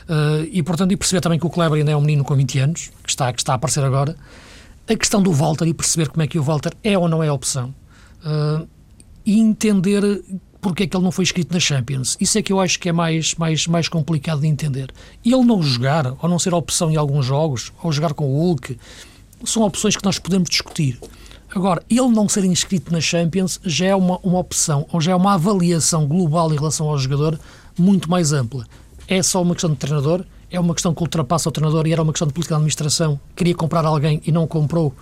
uh, 0.08 0.46
e 0.50 0.62
portanto, 0.62 0.92
e 0.92 0.96
perceber 0.96 1.20
também 1.20 1.38
que 1.38 1.46
o 1.46 1.50
Kleber 1.50 1.78
ainda 1.78 1.92
é 1.92 1.96
um 1.96 2.00
menino 2.00 2.24
com 2.24 2.34
20 2.34 2.58
anos, 2.58 2.90
que 3.02 3.10
está, 3.10 3.32
que 3.32 3.40
está 3.40 3.52
a 3.52 3.56
aparecer 3.56 3.84
agora. 3.84 4.16
A 4.88 4.96
questão 4.96 5.22
do 5.22 5.32
Walter 5.32 5.66
e 5.66 5.74
perceber 5.74 6.08
como 6.08 6.22
é 6.22 6.26
que 6.26 6.38
o 6.38 6.42
Walter 6.42 6.72
é 6.82 6.96
ou 6.96 7.08
não 7.08 7.22
é 7.22 7.28
a 7.28 7.32
opção. 7.32 7.74
E 9.24 9.38
entender 9.38 10.02
porque 10.62 10.84
é 10.84 10.86
que 10.86 10.96
ele 10.96 11.02
não 11.02 11.10
foi 11.10 11.24
escrito 11.24 11.52
na 11.52 11.58
Champions. 11.58 12.16
Isso 12.20 12.38
é 12.38 12.42
que 12.42 12.52
eu 12.52 12.60
acho 12.60 12.78
que 12.78 12.88
é 12.88 12.92
mais, 12.92 13.34
mais, 13.34 13.66
mais 13.66 13.88
complicado 13.88 14.42
de 14.42 14.46
entender. 14.46 14.94
E 15.24 15.32
ele 15.34 15.44
não 15.44 15.60
jogar, 15.60 16.14
ou 16.22 16.28
não 16.28 16.38
ser 16.38 16.54
opção 16.54 16.88
em 16.88 16.96
alguns 16.96 17.26
jogos, 17.26 17.72
ou 17.82 17.90
jogar 17.90 18.14
com 18.14 18.24
o 18.24 18.38
Hulk, 18.38 18.78
são 19.44 19.64
opções 19.64 19.96
que 19.96 20.04
nós 20.04 20.20
podemos 20.20 20.48
discutir. 20.48 21.00
Agora, 21.52 21.82
ele 21.90 22.08
não 22.08 22.28
ser 22.28 22.44
inscrito 22.44 22.92
na 22.92 23.00
Champions 23.00 23.60
já 23.64 23.86
é 23.86 23.94
uma, 23.96 24.20
uma 24.22 24.38
opção, 24.38 24.86
ou 24.92 25.00
já 25.00 25.10
é 25.10 25.16
uma 25.16 25.34
avaliação 25.34 26.06
global 26.06 26.52
em 26.52 26.56
relação 26.56 26.88
ao 26.88 26.96
jogador 26.96 27.38
muito 27.76 28.08
mais 28.08 28.32
ampla. 28.32 28.64
É 29.08 29.20
só 29.20 29.42
uma 29.42 29.54
questão 29.54 29.70
de 29.70 29.76
treinador, 29.76 30.24
é 30.48 30.60
uma 30.60 30.74
questão 30.74 30.94
que 30.94 31.02
ultrapassa 31.02 31.48
o 31.48 31.52
treinador 31.52 31.88
e 31.88 31.92
era 31.92 32.02
uma 32.02 32.12
questão 32.12 32.28
de 32.28 32.32
política 32.32 32.54
de 32.54 32.58
administração. 32.58 33.18
Queria 33.34 33.54
comprar 33.56 33.84
alguém 33.84 34.22
e 34.24 34.30
não 34.30 34.46
comprou 34.46 34.94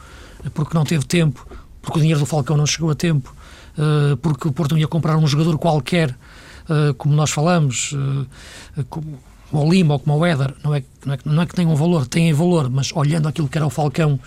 porque 0.55 0.75
não 0.75 0.85
teve 0.85 1.05
tempo, 1.05 1.47
porque 1.83 1.99
o 1.99 2.01
dinheiro 2.01 2.21
do 2.21 2.27
Falcão 2.27 2.57
não 2.57 2.65
chegou 2.65 2.89
a 2.91 2.95
tempo 2.95 3.35
eh, 3.81 4.17
porque 4.21 4.47
o 4.47 4.53
Porto 4.53 4.77
ia 4.77 4.87
comprar 4.87 5.17
um 5.17 5.27
jogador 5.27 5.57
qualquer, 5.57 6.11
uh, 6.69 6.93
como 6.99 7.15
nós 7.15 7.31
falamos, 7.31 7.93
uh, 7.93 8.85
como, 8.91 9.19
o 9.51 9.71
Lima 9.71 9.95
ou 9.95 10.01
como 10.01 10.19
o 10.19 10.27
Éder, 10.27 10.55
não 10.63 10.75
é, 10.75 10.85
não, 11.07 11.15
é, 11.15 11.19
não 11.25 11.43
é 11.43 11.47
que 11.47 11.55
tenham 11.55 11.75
valor, 11.75 12.07
têm 12.07 12.31
valor, 12.35 12.69
mas 12.69 12.93
olhando 12.95 13.27
aquilo 13.27 13.49
que 13.49 13.57
era 13.57 13.67
o 13.67 13.71
Falcão, 13.71 14.21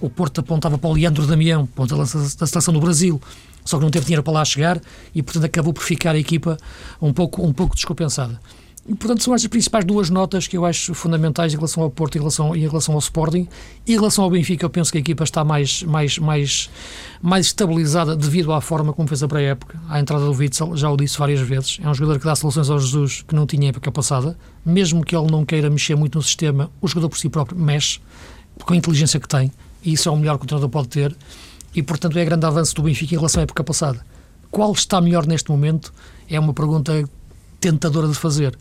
o 0.00 0.08
Porto 0.08 0.40
apontava 0.40 0.78
para 0.78 0.88
o 0.88 0.92
Leandro 0.92 1.26
Damião, 1.26 1.66
ponta 1.66 1.96
da 1.96 2.06
seleção 2.06 2.72
do 2.72 2.80
Brasil, 2.80 3.20
só 3.64 3.78
que 3.78 3.82
não 3.82 3.90
teve 3.90 4.06
dinheiro 4.06 4.22
para 4.22 4.32
lá 4.32 4.44
chegar 4.44 4.80
e, 5.12 5.24
portanto, 5.24 5.46
acabou 5.46 5.72
por 5.72 5.82
ficar 5.82 6.14
a 6.14 6.18
equipa 6.18 6.56
um 7.02 7.12
pouco, 7.12 7.44
um 7.44 7.52
pouco 7.52 7.74
descompensada. 7.74 8.40
E, 8.86 8.94
portanto, 8.94 9.22
são 9.22 9.34
as 9.34 9.46
principais 9.46 9.84
duas 9.84 10.10
notas 10.10 10.46
que 10.46 10.56
eu 10.56 10.64
acho 10.64 10.94
fundamentais 10.94 11.52
em 11.52 11.56
relação 11.56 11.82
ao 11.82 11.90
Porto 11.90 12.14
e 12.14 12.18
em 12.18 12.20
relação, 12.20 12.56
em 12.56 12.60
relação 12.60 12.94
ao 12.94 13.00
Sporting. 13.00 13.48
Em 13.86 13.92
relação 13.92 14.24
ao 14.24 14.30
Benfica, 14.30 14.64
eu 14.64 14.70
penso 14.70 14.90
que 14.90 14.98
a 14.98 15.00
equipa 15.00 15.24
está 15.24 15.44
mais, 15.44 15.82
mais, 15.82 16.18
mais, 16.18 16.70
mais 17.20 17.46
estabilizada 17.46 18.16
devido 18.16 18.52
à 18.52 18.60
forma 18.60 18.92
como 18.92 19.08
fez 19.08 19.22
a 19.22 19.28
pré-época. 19.28 19.78
À 19.88 20.00
entrada 20.00 20.24
do 20.24 20.32
Witzel, 20.32 20.76
já 20.76 20.90
o 20.90 20.96
disse 20.96 21.18
várias 21.18 21.40
vezes, 21.40 21.78
é 21.82 21.88
um 21.88 21.94
jogador 21.94 22.18
que 22.18 22.24
dá 22.24 22.34
soluções 22.34 22.70
ao 22.70 22.78
Jesus 22.78 23.22
que 23.26 23.34
não 23.34 23.46
tinha 23.46 23.68
época 23.70 23.90
passada. 23.90 24.36
Mesmo 24.64 25.04
que 25.04 25.16
ele 25.16 25.30
não 25.30 25.44
queira 25.44 25.68
mexer 25.68 25.94
muito 25.94 26.16
no 26.16 26.22
sistema, 26.22 26.70
o 26.80 26.88
jogador 26.88 27.08
por 27.08 27.18
si 27.18 27.28
próprio 27.28 27.58
mexe, 27.58 28.00
com 28.64 28.72
a 28.72 28.76
inteligência 28.76 29.20
que 29.20 29.28
tem, 29.28 29.52
e 29.82 29.92
isso 29.92 30.08
é 30.08 30.12
o 30.12 30.16
melhor 30.16 30.38
que 30.38 30.44
o 30.44 30.46
treinador 30.46 30.70
pode 30.70 30.88
ter. 30.88 31.16
E, 31.74 31.82
portanto, 31.82 32.18
é 32.18 32.24
grande 32.24 32.46
avanço 32.46 32.74
do 32.74 32.82
Benfica 32.82 33.14
em 33.14 33.18
relação 33.18 33.40
à 33.40 33.44
época 33.44 33.62
passada. 33.62 34.04
Qual 34.50 34.72
está 34.72 35.00
melhor 35.00 35.26
neste 35.26 35.50
momento? 35.50 35.92
É 36.28 36.40
uma 36.40 36.54
pergunta 36.54 37.08
tentadora 37.60 38.08
de 38.08 38.14
fazer. 38.14 38.56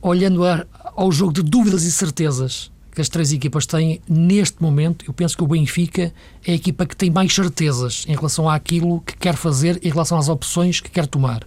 Olhando 0.00 0.44
a, 0.44 0.66
ao 0.94 1.10
jogo 1.10 1.32
de 1.32 1.42
dúvidas 1.42 1.84
e 1.84 1.92
certezas 1.92 2.70
que 2.96 3.02
as 3.02 3.10
três 3.10 3.30
equipas 3.30 3.66
têm, 3.66 4.00
neste 4.08 4.62
momento, 4.62 5.04
eu 5.06 5.12
penso 5.12 5.36
que 5.36 5.44
o 5.44 5.46
Benfica 5.46 6.14
é 6.46 6.52
a 6.52 6.54
equipa 6.54 6.86
que 6.86 6.96
tem 6.96 7.10
mais 7.10 7.34
certezas 7.34 8.06
em 8.08 8.14
relação 8.14 8.48
àquilo 8.48 9.02
que 9.02 9.14
quer 9.18 9.36
fazer, 9.36 9.78
em 9.84 9.90
relação 9.90 10.16
às 10.16 10.30
opções 10.30 10.80
que 10.80 10.90
quer 10.90 11.06
tomar. 11.06 11.46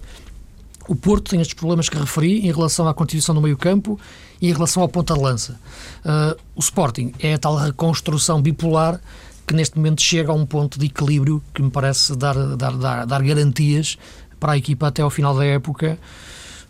O 0.88 0.96
Porto 0.96 1.32
tem 1.32 1.42
estes 1.42 1.56
problemas 1.56 1.90
que 1.90 1.98
referi 1.98 2.48
em 2.48 2.52
relação 2.52 2.88
à 2.88 2.94
constituição 2.94 3.34
do 3.34 3.42
meio-campo 3.42 4.00
e 4.40 4.48
em 4.48 4.54
relação 4.54 4.84
à 4.84 4.88
ponta 4.88 5.16
de 5.16 5.20
lança. 5.20 5.60
Uh, 6.06 6.40
o 6.56 6.60
Sporting 6.60 7.14
é 7.20 7.34
a 7.34 7.40
tal 7.40 7.56
reconstrução 7.56 8.40
bipolar 8.42 9.02
que 9.48 9.56
neste 9.56 9.76
momento 9.76 10.04
chega 10.04 10.32
a 10.32 10.36
um 10.36 10.46
ponto 10.46 10.78
de 10.78 10.86
equilíbrio 10.86 11.42
que 11.52 11.64
me 11.64 11.72
parece 11.72 12.16
dar, 12.16 12.36
dar, 12.56 12.78
dar, 12.78 13.06
dar 13.08 13.24
garantias 13.24 13.98
para 14.40 14.52
a 14.52 14.58
equipa 14.58 14.88
até 14.88 15.02
ao 15.02 15.10
final 15.10 15.36
da 15.36 15.44
época 15.44 15.98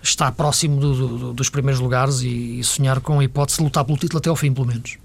está 0.01 0.31
próximo 0.31 0.79
do, 0.79 1.17
do, 1.17 1.33
dos 1.33 1.49
primeiros 1.49 1.81
lugares 1.81 2.21
e, 2.21 2.59
e, 2.59 2.63
sonhar 2.63 2.99
com 3.01 3.19
a 3.19 3.23
hipótese 3.23 3.57
de 3.57 3.63
lutar 3.63 3.83
pelo 3.83 3.97
título 3.97 4.19
até 4.19 4.29
ao 4.29 4.35
fim, 4.35 4.53
pelo 4.53 4.67
menos. 4.67 4.97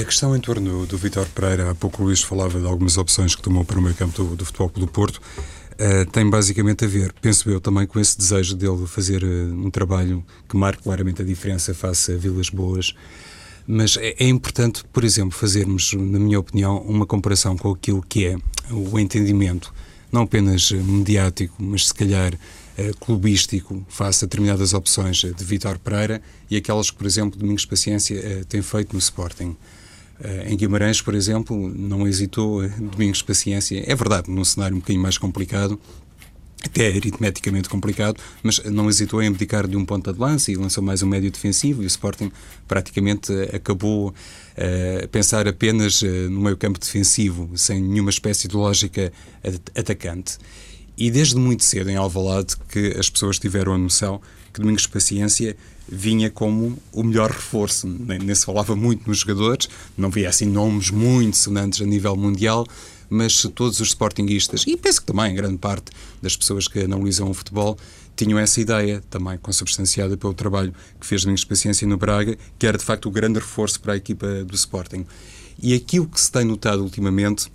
A 0.00 0.04
questão 0.04 0.36
em 0.36 0.40
torno 0.40 0.86
do 0.86 0.96
Vitor 0.96 1.26
Pereira, 1.26 1.70
há 1.70 1.74
pouco 1.74 2.02
o 2.02 2.06
Luís 2.06 2.22
falava 2.22 2.60
de 2.60 2.66
algumas 2.66 2.96
opções 2.96 3.34
que 3.34 3.42
tomou 3.42 3.64
para 3.64 3.78
o 3.78 3.82
meio 3.82 3.96
campo 3.96 4.22
do, 4.22 4.36
do 4.36 4.44
Futebol 4.44 4.70
do 4.76 4.86
Porto, 4.86 5.16
uh, 5.16 6.10
tem 6.12 6.28
basicamente 6.28 6.84
a 6.84 6.88
ver, 6.88 7.12
penso 7.20 7.50
eu, 7.50 7.60
também 7.60 7.84
com 7.84 7.98
esse 7.98 8.16
desejo 8.16 8.54
dele 8.54 8.86
fazer 8.86 9.24
uh, 9.24 9.26
um 9.26 9.68
trabalho 9.68 10.24
que 10.48 10.56
marque 10.56 10.84
claramente 10.84 11.20
a 11.20 11.24
diferença 11.24 11.74
face 11.74 12.12
a 12.12 12.16
Vilas 12.16 12.48
Boas. 12.48 12.94
Mas 13.66 13.96
é, 13.96 14.14
é 14.20 14.28
importante, 14.28 14.84
por 14.92 15.02
exemplo, 15.02 15.36
fazermos, 15.36 15.92
na 15.94 16.20
minha 16.20 16.38
opinião, 16.38 16.78
uma 16.82 17.04
comparação 17.04 17.56
com 17.56 17.72
aquilo 17.72 18.00
que 18.08 18.24
é 18.24 18.36
o 18.70 18.96
entendimento, 19.00 19.74
não 20.12 20.22
apenas 20.22 20.70
mediático, 20.70 21.56
mas 21.58 21.88
se 21.88 21.94
calhar 21.94 22.34
clubístico 23.00 23.84
face 23.88 24.24
a 24.24 24.26
determinadas 24.26 24.74
opções 24.74 25.18
de 25.18 25.44
Vitor 25.44 25.78
Pereira 25.78 26.20
e 26.50 26.56
aquelas 26.56 26.90
que, 26.90 26.96
por 26.96 27.06
exemplo, 27.06 27.38
Domingos 27.38 27.64
Paciência 27.64 28.14
eh, 28.14 28.44
tem 28.48 28.62
feito 28.62 28.92
no 28.92 28.98
Sporting. 28.98 29.56
Eh, 30.20 30.46
em 30.48 30.56
Guimarães, 30.56 31.00
por 31.00 31.14
exemplo, 31.14 31.56
não 31.74 32.06
hesitou 32.06 32.68
Domingos 32.68 33.22
Paciência. 33.22 33.82
É 33.86 33.94
verdade, 33.94 34.30
num 34.30 34.44
cenário 34.44 34.76
um 34.76 34.80
bocadinho 34.80 35.02
mais 35.02 35.16
complicado, 35.16 35.78
até 36.62 36.88
aritmeticamente 36.88 37.68
complicado, 37.68 38.20
mas 38.42 38.62
não 38.64 38.88
hesitou 38.88 39.22
em 39.22 39.28
abdicar 39.28 39.66
de 39.66 39.76
um 39.76 39.84
ponta 39.84 40.12
de 40.12 40.18
lança 40.18 40.50
e 40.50 40.56
lançou 40.56 40.82
mais 40.82 41.02
um 41.02 41.06
médio 41.06 41.30
defensivo 41.30 41.82
e 41.82 41.86
o 41.86 41.88
Sporting 41.88 42.32
praticamente 42.66 43.32
acabou 43.54 44.12
a 44.56 45.06
pensar 45.08 45.46
apenas 45.46 46.02
no 46.02 46.40
meio 46.40 46.56
campo 46.56 46.80
defensivo, 46.80 47.50
sem 47.54 47.80
nenhuma 47.80 48.10
espécie 48.10 48.48
de 48.48 48.56
lógica 48.56 49.12
atacante. 49.76 50.38
E 50.96 51.10
desde 51.10 51.36
muito 51.36 51.62
cedo 51.64 51.90
em 51.90 51.96
Alvalade 51.96 52.56
que 52.68 52.96
as 52.98 53.10
pessoas 53.10 53.38
tiveram 53.38 53.74
a 53.74 53.78
noção 53.78 54.20
que 54.52 54.60
Domingos 54.60 54.86
Paciência 54.86 55.56
vinha 55.86 56.30
como 56.30 56.78
o 56.92 57.02
melhor 57.02 57.30
reforço. 57.30 57.86
Nem, 57.86 58.18
nem 58.18 58.34
se 58.34 58.44
falava 58.44 58.74
muito 58.74 59.06
nos 59.06 59.18
jogadores, 59.18 59.68
não 59.96 60.10
via 60.10 60.28
assim 60.28 60.46
nomes 60.46 60.90
muito 60.90 61.36
sonantes 61.36 61.80
a 61.80 61.84
nível 61.84 62.16
mundial, 62.16 62.66
mas 63.08 63.42
todos 63.54 63.78
os 63.80 63.88
sportinguistas, 63.88 64.64
e 64.66 64.76
penso 64.76 65.00
que 65.00 65.06
também 65.06 65.34
grande 65.34 65.58
parte 65.58 65.92
das 66.20 66.36
pessoas 66.36 66.66
que 66.66 66.80
analisam 66.80 67.30
o 67.30 67.34
futebol, 67.34 67.78
tinham 68.16 68.38
essa 68.38 68.60
ideia, 68.60 69.02
também 69.10 69.36
consubstanciada 69.38 70.16
pelo 70.16 70.32
trabalho 70.32 70.74
que 70.98 71.06
fez 71.06 71.22
Domingos 71.22 71.44
Paciência 71.44 71.86
no 71.86 71.98
Braga, 71.98 72.36
que 72.58 72.66
era 72.66 72.78
de 72.78 72.84
facto 72.84 73.06
o 73.06 73.10
grande 73.10 73.38
reforço 73.38 73.78
para 73.78 73.92
a 73.92 73.96
equipa 73.96 74.42
do 74.42 74.54
Sporting. 74.54 75.06
E 75.62 75.74
aquilo 75.74 76.06
que 76.08 76.20
se 76.20 76.32
tem 76.32 76.44
notado 76.44 76.82
ultimamente 76.82 77.48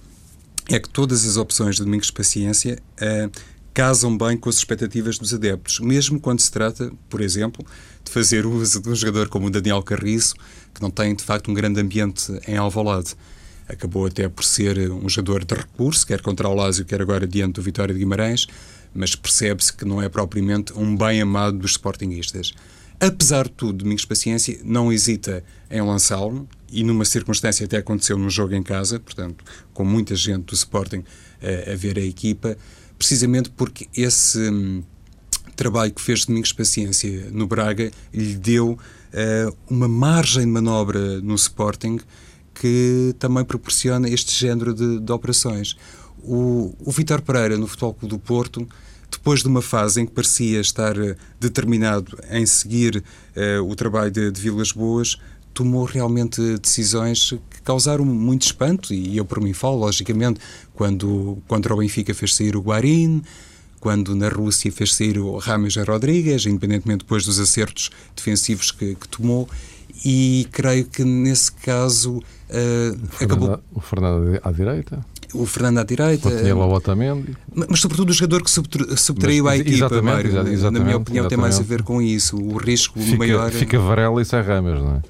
é 0.70 0.80
que 0.80 0.90
todas 0.90 1.26
as 1.26 1.38
opções 1.38 1.76
de 1.76 1.84
Domingos 1.84 2.12
Paciência 2.12 2.80
uh, 3.02 3.32
casam 3.74 4.18
bem 4.18 4.38
com 4.38 4.50
as 4.50 4.58
expectativas 4.58 5.18
dos 5.18 5.34
adeptos, 5.34 5.80
mesmo 5.80 6.20
quando 6.20 6.40
se 6.40 6.52
trata, 6.52 6.92
por 7.10 7.22
exemplo, 7.22 7.66
de 8.04 8.12
fazer 8.12 8.46
uso 8.46 8.82
de 8.82 8.90
um 8.90 8.96
jogador 8.96 9.30
como 9.30 9.48
o 9.48 9.50
Daniel 9.50 9.82
Carriço, 9.82 10.36
que 10.74 10.82
não 10.82 10.90
tem 10.90 11.16
de 11.16 11.24
facto 11.24 11.50
um 11.50 11.54
grande 11.54 11.80
ambiente 11.80 12.32
em 12.48 12.58
Alvalade. 12.58 13.16
Acabou 13.68 14.06
até 14.06 14.28
por 14.28 14.44
ser 14.44 14.92
um 14.92 15.08
jogador 15.08 15.46
de 15.46 15.56
recurso, 15.56 16.06
quer 16.06 16.22
contra 16.22 16.50
o 16.50 16.54
Lásio, 16.54 16.84
quer 16.84 17.02
agora 17.02 17.26
diante 17.26 17.54
do 17.54 17.62
Vitória 17.62 17.94
de 17.94 18.00
Guimarães, 18.00 18.48
mas 18.94 19.16
percebe-se 19.16 19.72
que 19.72 19.86
não 19.86 20.02
é 20.02 20.10
propriamente 20.10 20.74
um 20.74 20.96
bem 20.96 21.22
amado 21.22 21.58
dos 21.58 21.72
sportinguistas. 21.72 22.54
Apesar 23.00 23.46
de 23.46 23.52
tudo, 23.52 23.80
Domingos 23.80 24.06
Paciência 24.06 24.60
não 24.64 24.92
hesita 24.92 25.44
em 25.70 25.82
lançá-lo, 25.82 26.48
e 26.72 26.84
numa 26.84 27.06
circunstância 27.06 27.66
até 27.66 27.78
aconteceu 27.78 28.18
num 28.18 28.30
jogo 28.30 28.56
em 28.56 28.64
casa, 28.64 29.00
portanto, 29.00 29.44
com 29.74 29.84
muita 29.84 30.16
gente 30.16 30.46
do 30.46 30.54
Sporting 30.54 31.04
a, 31.42 31.72
a 31.72 31.76
ver 31.76 31.98
a 31.98 32.02
equipa, 32.02 32.58
precisamente 32.98 33.50
porque 33.50 33.88
esse 33.96 34.40
hum, 34.40 34.84
trabalho 35.56 35.92
que 35.92 36.02
fez 36.02 36.26
Domingos 36.26 36.54
Paciência 36.54 37.30
no 37.32 37.46
Braga 37.46 37.92
lhe 38.14 38.36
deu 38.36 38.72
uh, 38.72 39.58
uma 39.70 39.88
margem 39.88 40.44
de 40.44 40.52
manobra 40.52 41.22
no 41.22 41.36
Sporting 41.36 42.00
que 42.54 43.16
também 43.20 43.44
proporciona 43.44 44.10
este 44.10 44.34
género 44.34 44.74
de, 44.74 45.00
de 45.00 45.12
operações. 45.12 45.76
O, 46.24 46.76
o 46.80 46.92
Vitor 46.92 47.22
Pereira, 47.22 47.58
no 47.58 47.68
Futebol 47.68 47.94
Clube 47.94 48.16
do 48.16 48.20
Porto, 48.20 48.68
depois 49.10 49.42
de 49.42 49.48
uma 49.48 49.62
fase 49.62 50.02
em 50.02 50.06
que 50.06 50.12
parecia 50.12 50.62
estar 50.62 50.98
uh, 50.98 51.16
determinado 51.40 52.18
em 52.30 52.46
seguir 52.46 53.04
uh, 53.36 53.64
o 53.64 53.76
trabalho 53.76 54.12
de, 54.12 54.32
de 54.32 54.42
Vilas 54.42 54.72
Boas, 54.72 55.18
tomou 55.54 55.86
realmente 55.86 56.42
decisões 56.58 57.34
que 57.50 57.62
causaram 57.64 58.06
muito 58.06 58.44
espanto, 58.44 58.94
e 58.94 59.18
eu 59.18 59.26
por 59.26 59.42
mim 59.42 59.54
falo, 59.54 59.78
logicamente, 59.78 60.40
quando 60.74 61.38
contra 61.48 61.74
o 61.74 61.78
Benfica 61.78 62.14
fez 62.14 62.36
sair 62.36 62.56
o 62.56 62.62
Guarin, 62.62 63.22
quando 63.80 64.16
na 64.16 64.30
Rússia 64.30 64.72
fez 64.72 64.94
sair 64.94 65.18
o 65.18 65.38
Rames 65.38 65.76
Rodrigues, 65.76 66.46
independentemente 66.46 67.00
depois 67.00 67.26
dos 67.26 67.40
acertos 67.40 67.90
defensivos 68.16 68.72
que, 68.72 68.96
que 68.96 69.08
tomou, 69.08 69.50
e 70.06 70.48
creio 70.52 70.86
que 70.86 71.04
nesse 71.04 71.52
caso 71.52 72.18
uh, 72.18 73.00
o 73.20 73.24
acabou... 73.24 73.60
o 73.74 73.82
Fernando 73.82 74.40
à 74.44 74.52
direita 74.52 75.06
o 75.34 75.46
Fernando 75.46 75.80
à 75.80 75.84
direita. 75.84 76.30
O 76.30 76.74
Otamendi. 76.74 77.36
Mas, 77.54 77.68
mas, 77.70 77.80
sobretudo 77.80 78.10
o 78.10 78.14
jogador 78.14 78.44
que 78.44 78.52
subtraiu 78.52 79.48
à 79.48 79.58
equipa, 79.58 80.02
Mário. 80.02 80.32
Na 80.72 80.80
minha 80.80 80.98
opinião, 80.98 81.28
tem 81.28 81.38
mais 81.38 81.60
a 81.60 81.64
ver 81.64 81.84
com 81.84 82.02
isso. 82.02 82.38
O 82.38 82.58
risco 82.58 83.00
fica, 83.00 83.18
maior. 83.18 83.52
Fica 83.52 83.80
Varela 83.80 84.22
e 84.22 84.26
Serramas, 84.26 84.82
não 84.82 84.96
é? 84.96 85.02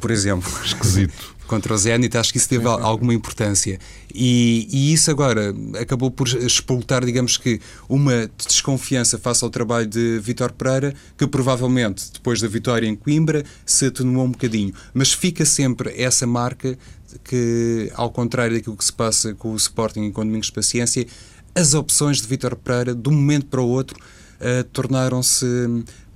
Por 0.00 0.10
exemplo. 0.10 0.50
Esquisito. 0.64 1.34
contra 1.50 1.74
o 1.74 1.76
Zenit, 1.76 2.16
acho 2.16 2.30
que 2.30 2.38
isso 2.38 2.48
teve 2.48 2.68
alguma 2.68 3.12
importância. 3.12 3.76
E, 4.14 4.68
e, 4.70 4.92
isso 4.92 5.10
agora 5.10 5.52
acabou 5.80 6.08
por 6.08 6.28
explotar, 6.28 7.04
digamos 7.04 7.36
que, 7.36 7.60
uma 7.88 8.30
desconfiança 8.46 9.18
face 9.18 9.42
ao 9.42 9.50
trabalho 9.50 9.88
de 9.88 10.20
Vitor 10.20 10.52
Pereira, 10.52 10.94
que 11.18 11.26
provavelmente, 11.26 12.08
depois 12.12 12.40
da 12.40 12.46
vitória 12.46 12.86
em 12.86 12.94
Coimbra, 12.94 13.44
se 13.66 13.86
atenuou 13.86 14.26
um 14.26 14.30
bocadinho. 14.30 14.72
Mas 14.94 15.12
fica 15.12 15.44
sempre 15.44 15.92
essa 16.00 16.24
marca 16.24 16.78
que, 17.24 17.90
ao 17.96 18.10
contrário 18.12 18.56
daquilo 18.56 18.76
que 18.76 18.84
se 18.84 18.92
passa 18.92 19.34
com 19.34 19.52
o 19.52 19.56
Sporting 19.56 20.04
e 20.04 20.12
com 20.12 20.20
o 20.20 20.24
Domingos 20.24 20.46
de 20.46 20.52
Paciência, 20.52 21.04
as 21.52 21.74
opções 21.74 22.20
de 22.20 22.28
Vitor 22.28 22.54
Pereira, 22.54 22.94
de 22.94 23.08
um 23.08 23.12
momento 23.12 23.46
para 23.46 23.60
o 23.60 23.66
outro, 23.66 23.98
uh, 24.40 24.62
tornaram-se 24.72 25.44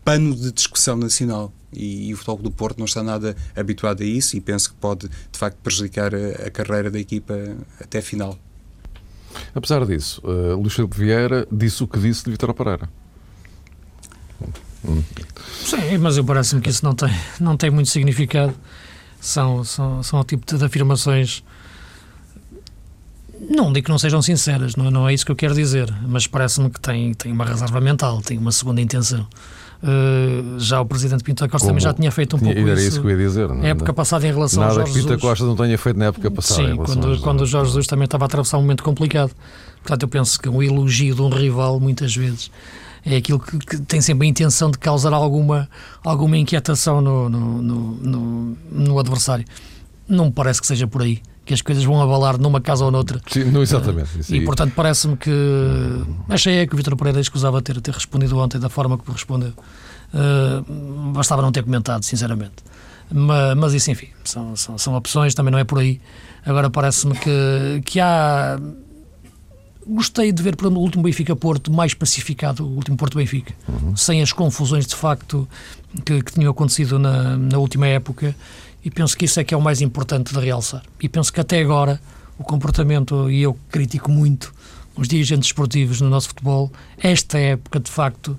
pano 0.04 0.33
de 0.33 0.52
discussão 0.52 0.97
nacional 0.97 1.52
e, 1.75 2.09
e, 2.09 2.14
o 2.14 2.16
Futebol 2.16 2.38
do 2.38 2.50
Porto 2.50 2.78
não 2.78 2.87
está 2.87 3.02
nada 3.02 3.37
habituado 3.57 4.02
a 4.02 4.07
isso 4.07 4.37
e 4.37 4.40
penso 4.40 4.71
que 4.71 4.76
pode, 4.76 5.09
de 5.09 5.38
facto, 5.38 5.57
prejudicar 5.62 6.14
a, 6.14 6.47
a 6.47 6.50
carreira 6.50 6.90
da 6.90 6.99
equipa 6.99 7.35
até 7.81 7.99
a 7.99 8.02
final. 8.02 8.38
Apesar 9.54 9.85
disso, 9.85 10.21
uh, 10.25 10.57
Luís 10.57 10.75
Filipe 10.75 10.97
Vieira 10.97 11.47
disse 11.50 11.83
o 11.83 11.88
que 11.88 11.99
disse 11.99 12.25
de 12.25 12.31
Vitor 12.31 12.54
Pereira. 12.54 12.88
Hum. 14.85 15.02
Sim, 15.64 15.99
mas 15.99 16.16
eu 16.16 16.25
parece-me 16.25 16.61
que 16.61 16.71
isso 16.71 16.85
não 16.85 16.95
tem, 16.95 17.11
não 17.40 17.57
tem 17.57 17.71
muito 17.71 17.88
significado. 17.88 18.54
São, 19.21 19.64
são, 19.64 20.02
são 20.02 20.21
o 20.21 20.25
tipo 20.25 20.45
de 20.45 20.62
afirmações. 20.64 21.43
Não 23.49 23.73
digo 23.73 23.87
que 23.87 23.90
não 23.90 23.99
sejam 23.99 24.23
sinceras, 24.23 24.76
não, 24.76 24.90
não 24.90 25.09
é 25.09 25.14
isso 25.14 25.25
que 25.25 25.33
eu 25.33 25.37
quero 25.37 25.54
dizer, 25.54 25.93
mas 26.07 26.26
parece-me 26.26 26.71
que 26.71 26.81
tem, 26.81 27.12
tem 27.14 27.33
uma 27.33 27.45
reserva 27.45 27.81
mental, 27.81 28.23
tem 28.23 28.38
uma 28.38 28.52
segunda 28.52 28.81
intenção. 28.81 29.26
Uh, 29.83 30.59
já 30.59 30.81
o 30.81 30.87
presidente 30.87 31.23
Pinto 31.23 31.47
Costa 31.49 31.66
também 31.66 31.83
já 31.83 31.93
tinha 31.93 32.11
feito 32.11 32.37
um 32.37 32.38
tinha, 32.38 32.54
pouco 32.54 32.69
era 32.69 32.81
isso. 32.81 33.00
que 33.00 33.07
eu 33.07 33.11
ia 33.11 33.16
dizer. 33.16 33.49
Na 33.49 33.69
época 33.69 33.93
passada 33.93 34.26
em 34.26 34.33
relação 34.33 34.61
Nada 34.61 34.73
ao 34.73 34.76
Jorge 34.76 34.93
que 34.93 34.99
Pinto 34.99 35.09
Jesus. 35.09 35.23
Costa 35.23 35.45
não 35.45 35.57
tenha 35.57 35.76
feito 35.76 35.99
na 35.99 36.07
época 36.07 36.31
passada. 36.31 36.69
Sim, 36.69 36.76
quando, 36.76 37.21
quando 37.21 37.40
o 37.43 37.47
Jorge 37.47 37.71
Jesus 37.71 37.87
também 37.87 38.04
estava 38.04 38.25
a 38.25 38.26
atravessar 38.26 38.59
um 38.59 38.62
momento 38.62 38.83
complicado. 38.83 39.33
Portanto, 39.83 40.02
eu 40.02 40.09
penso 40.09 40.40
que 40.40 40.49
um 40.49 40.62
elogio 40.62 41.14
de 41.14 41.21
um 41.21 41.28
rival, 41.28 41.78
muitas 41.78 42.16
vezes, 42.16 42.50
é 43.04 43.16
aquilo 43.16 43.38
que, 43.38 43.59
que 43.59 43.76
tem 43.83 44.00
sempre 44.00 44.26
a 44.26 44.31
intenção 44.31 44.71
de 44.71 44.78
causar 44.78 45.12
alguma, 45.12 45.69
alguma 46.02 46.38
inquietação 46.38 47.02
no, 47.02 47.28
no, 47.28 47.62
no, 47.62 47.95
no, 47.97 48.57
no 48.71 48.99
adversário. 48.99 49.45
Não 50.09 50.26
me 50.26 50.33
parece 50.33 50.61
que 50.61 50.66
seja 50.66 50.87
por 50.87 51.02
aí 51.02 51.21
que 51.44 51.52
as 51.52 51.60
coisas 51.60 51.84
vão 51.84 52.00
abalar 52.00 52.38
numa 52.38 52.60
casa 52.60 52.84
ou 52.84 52.90
noutra. 52.90 53.20
Sim, 53.26 53.44
não, 53.44 53.62
exatamente. 53.62 54.18
Uh, 54.18 54.34
e, 54.34 54.40
portanto, 54.44 54.72
parece-me 54.74 55.16
que. 55.16 55.30
Achei 56.28 56.58
é 56.58 56.66
que 56.66 56.74
o 56.74 56.76
Vitor 56.76 56.96
Pereira 56.96 57.20
escusava 57.20 57.60
ter, 57.60 57.80
ter 57.80 57.92
respondido 57.92 58.38
ontem 58.38 58.58
da 58.58 58.68
forma 58.68 58.96
que 58.98 59.10
respondeu. 59.10 59.52
Uh, 60.12 61.12
bastava 61.12 61.42
não 61.42 61.52
ter 61.52 61.62
comentado, 61.62 62.02
sinceramente. 62.02 62.54
Mas, 63.12 63.56
mas 63.56 63.74
isso, 63.74 63.90
enfim, 63.90 64.08
são, 64.24 64.56
são, 64.56 64.78
são 64.78 64.94
opções, 64.94 65.34
também 65.34 65.52
não 65.52 65.58
é 65.58 65.64
por 65.64 65.78
aí. 65.78 66.00
Agora 66.46 66.70
parece-me 66.70 67.14
que, 67.14 67.82
que 67.84 68.00
há. 68.00 68.58
Gostei 69.86 70.32
de 70.32 70.42
ver, 70.42 70.56
por 70.56 70.64
exemplo, 70.64 70.80
o 70.80 70.82
último 70.82 71.02
Benfica-Porto 71.02 71.70
mais 71.70 71.92
pacificado, 71.92 72.64
o 72.64 72.74
último 72.74 72.96
Porto-Benfica, 72.96 73.52
uhum. 73.68 73.94
sem 73.94 74.22
as 74.22 74.32
confusões 74.32 74.86
de 74.86 74.94
facto 74.94 75.46
que, 76.06 76.22
que 76.22 76.32
tinham 76.32 76.50
acontecido 76.50 76.98
na, 76.98 77.36
na 77.36 77.58
última 77.58 77.86
época 77.86 78.34
e 78.85 78.91
penso 78.91 79.17
que 79.17 79.25
isso 79.25 79.41
é 79.41 79.45
que 79.45 79.55
é 79.55 79.57
o 79.57 79.62
mais 79.62 79.81
importante 79.81 80.35
de 80.35 80.41
realçar. 80.41 80.83
E 81.00 81.09
penso 81.09 81.33
que 81.33 81.41
até 81.41 81.61
agora 81.61 82.00
o 82.38 82.45
comportamento, 82.45 83.31
e 83.31 83.43
eu 83.43 83.57
critico 83.71 84.11
muito 84.11 84.53
os 84.97 85.09
dirigentes 85.09 85.49
esportivos 85.49 86.00
no 86.00 86.09
nosso 86.09 86.29
futebol, 86.29 86.71
esta 86.99 87.38
época 87.38 87.81
de 87.81 87.91
facto 87.91 88.38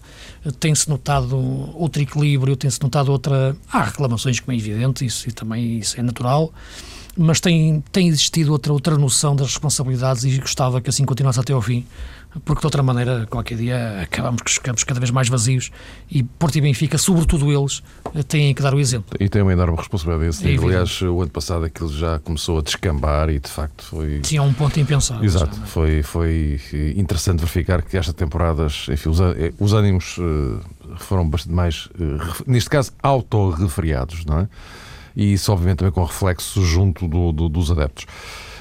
tem-se 0.60 0.90
notado 0.90 1.36
outro 1.76 2.02
equilíbrio, 2.02 2.56
tem-se 2.56 2.82
notado 2.82 3.12
outra. 3.12 3.58
Há 3.72 3.84
reclamações, 3.84 4.40
como 4.40 4.54
é 4.54 4.58
evidente, 4.58 5.06
isso, 5.06 5.28
e 5.28 5.32
também 5.34 5.80
isso 5.80 6.00
é 6.00 6.04
natural, 6.04 6.54
mas 7.18 7.40
tem, 7.40 7.84
tem 7.92 8.08
existido 8.08 8.52
outra, 8.52 8.72
outra 8.72 8.98
noção 8.98 9.36
das 9.36 9.48
responsabilidades 9.48 10.24
e 10.24 10.38
gostava 10.38 10.80
que 10.80 10.90
assim 10.90 11.04
continuasse 11.06 11.40
até 11.40 11.54
ao 11.54 11.62
fim, 11.62 11.86
porque 12.44 12.60
de 12.60 12.68
outra 12.68 12.84
maneira, 12.84 13.26
qualquer 13.30 13.58
dia 13.58 14.02
acabamos 14.02 14.42
que 14.42 14.52
ficamos 14.52 14.84
cada 14.84 15.00
vez 15.00 15.12
mais 15.12 15.30
vazios 15.30 15.72
e 16.10 16.24
Porto 16.24 16.58
e 16.58 16.62
Benfica, 16.62 16.98
sobretudo 16.98 17.52
eles, 17.52 17.82
têm 18.28 18.54
que 18.54 18.62
dar 18.62 18.74
o 18.74 18.80
exemplo. 18.80 19.16
E 19.20 19.30
tem 19.30 19.42
uma 19.42 19.54
enorme 19.54 19.78
responsabilidade. 19.78 20.38
É 20.46 20.58
Aliás, 20.58 21.02
o 21.02 21.22
ano 21.22 21.32
passado 21.32 21.66
aquilo 21.66 21.92
já 21.94 22.20
começou 22.20 22.60
a 22.60 22.62
descambar 22.62 23.30
e 23.30 23.40
de 23.40 23.50
facto 23.50 23.84
foi. 23.84 24.20
Tinha 24.20 24.42
um 24.42 24.54
ponto 24.54 24.80
impensável. 24.80 25.24
Exato, 25.24 25.56
já, 25.56 25.66
foi, 25.66 26.04
foi 26.04 26.60
interessante 26.98 27.40
verificar 27.40 27.82
que 27.82 27.98
esta 27.98 28.14
temporada, 28.14 28.68
enfim, 28.68 29.10
os, 29.10 29.20
eh, 29.20 29.54
os 29.60 29.74
ânimos 29.74 30.18
eh, 30.20 30.60
foram 30.98 31.28
bastante 31.28 31.54
mais, 31.54 31.90
eh, 32.00 32.44
neste 32.46 32.70
caso, 32.70 32.92
autorreferiados, 33.02 34.26
não 34.26 34.40
é? 34.40 34.48
E 35.16 35.34
isso, 35.34 35.52
obviamente, 35.52 35.80
também 35.80 35.94
com 35.94 36.04
reflexo 36.04 36.62
junto 36.62 37.08
do, 37.08 37.32
do, 37.32 37.48
dos 37.48 37.72
adeptos. 37.72 38.06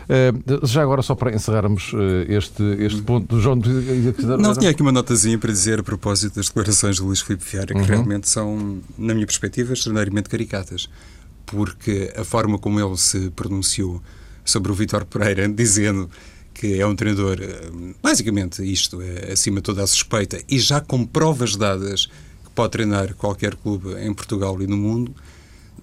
Uh, 0.05 0.67
já 0.67 0.83
agora, 0.83 1.03
só 1.03 1.15
para 1.15 1.35
encerrarmos 1.35 1.93
uh, 1.93 1.99
este, 2.29 2.63
este 2.81 3.03
ponto, 3.03 3.41
João. 3.41 3.57
Não, 4.39 4.55
tinha 4.55 4.71
aqui 4.71 4.83
uma 4.83 4.93
notazinha 4.93 5.39
para 5.39 5.51
dizer 5.51 5.81
a 5.81 5.83
propósito 5.83 6.37
das 6.37 6.47
declarações 6.47 6.97
de 6.97 7.03
Luís 7.03 7.21
Filipe 7.21 7.45
Vieira, 7.45 7.75
que 7.75 7.75
uhum. 7.75 7.85
realmente 7.85 8.29
são, 8.29 8.81
na 8.99 9.15
minha 9.15 9.27
perspectiva, 9.27 9.73
extraordinariamente 9.73 10.29
caricatas, 10.29 10.89
porque 11.47 12.13
a 12.17 12.25
forma 12.25 12.59
como 12.59 12.79
ele 12.79 12.97
se 12.97 13.31
pronunciou 13.31 14.03
sobre 14.45 14.71
o 14.71 14.75
Vítor 14.75 15.05
Pereira, 15.07 15.49
dizendo 15.49 16.11
que 16.53 16.81
é 16.81 16.87
um 16.87 16.95
treinador, 16.95 17.39
eh, 17.41 17.71
basicamente 18.01 18.63
isto, 18.63 19.03
é 19.03 19.33
acima 19.33 19.57
de 19.57 19.63
toda 19.63 19.83
a 19.83 19.87
suspeita, 19.87 20.41
e 20.49 20.59
já 20.61 20.81
com 20.81 21.05
provas 21.05 21.57
dadas 21.57 22.07
que 22.07 22.51
pode 22.55 22.71
treinar 22.71 23.15
qualquer 23.15 23.57
clube 23.57 23.95
em 24.01 24.15
Portugal 24.15 24.61
e 24.63 24.67
no 24.67 24.77
mundo 24.77 25.13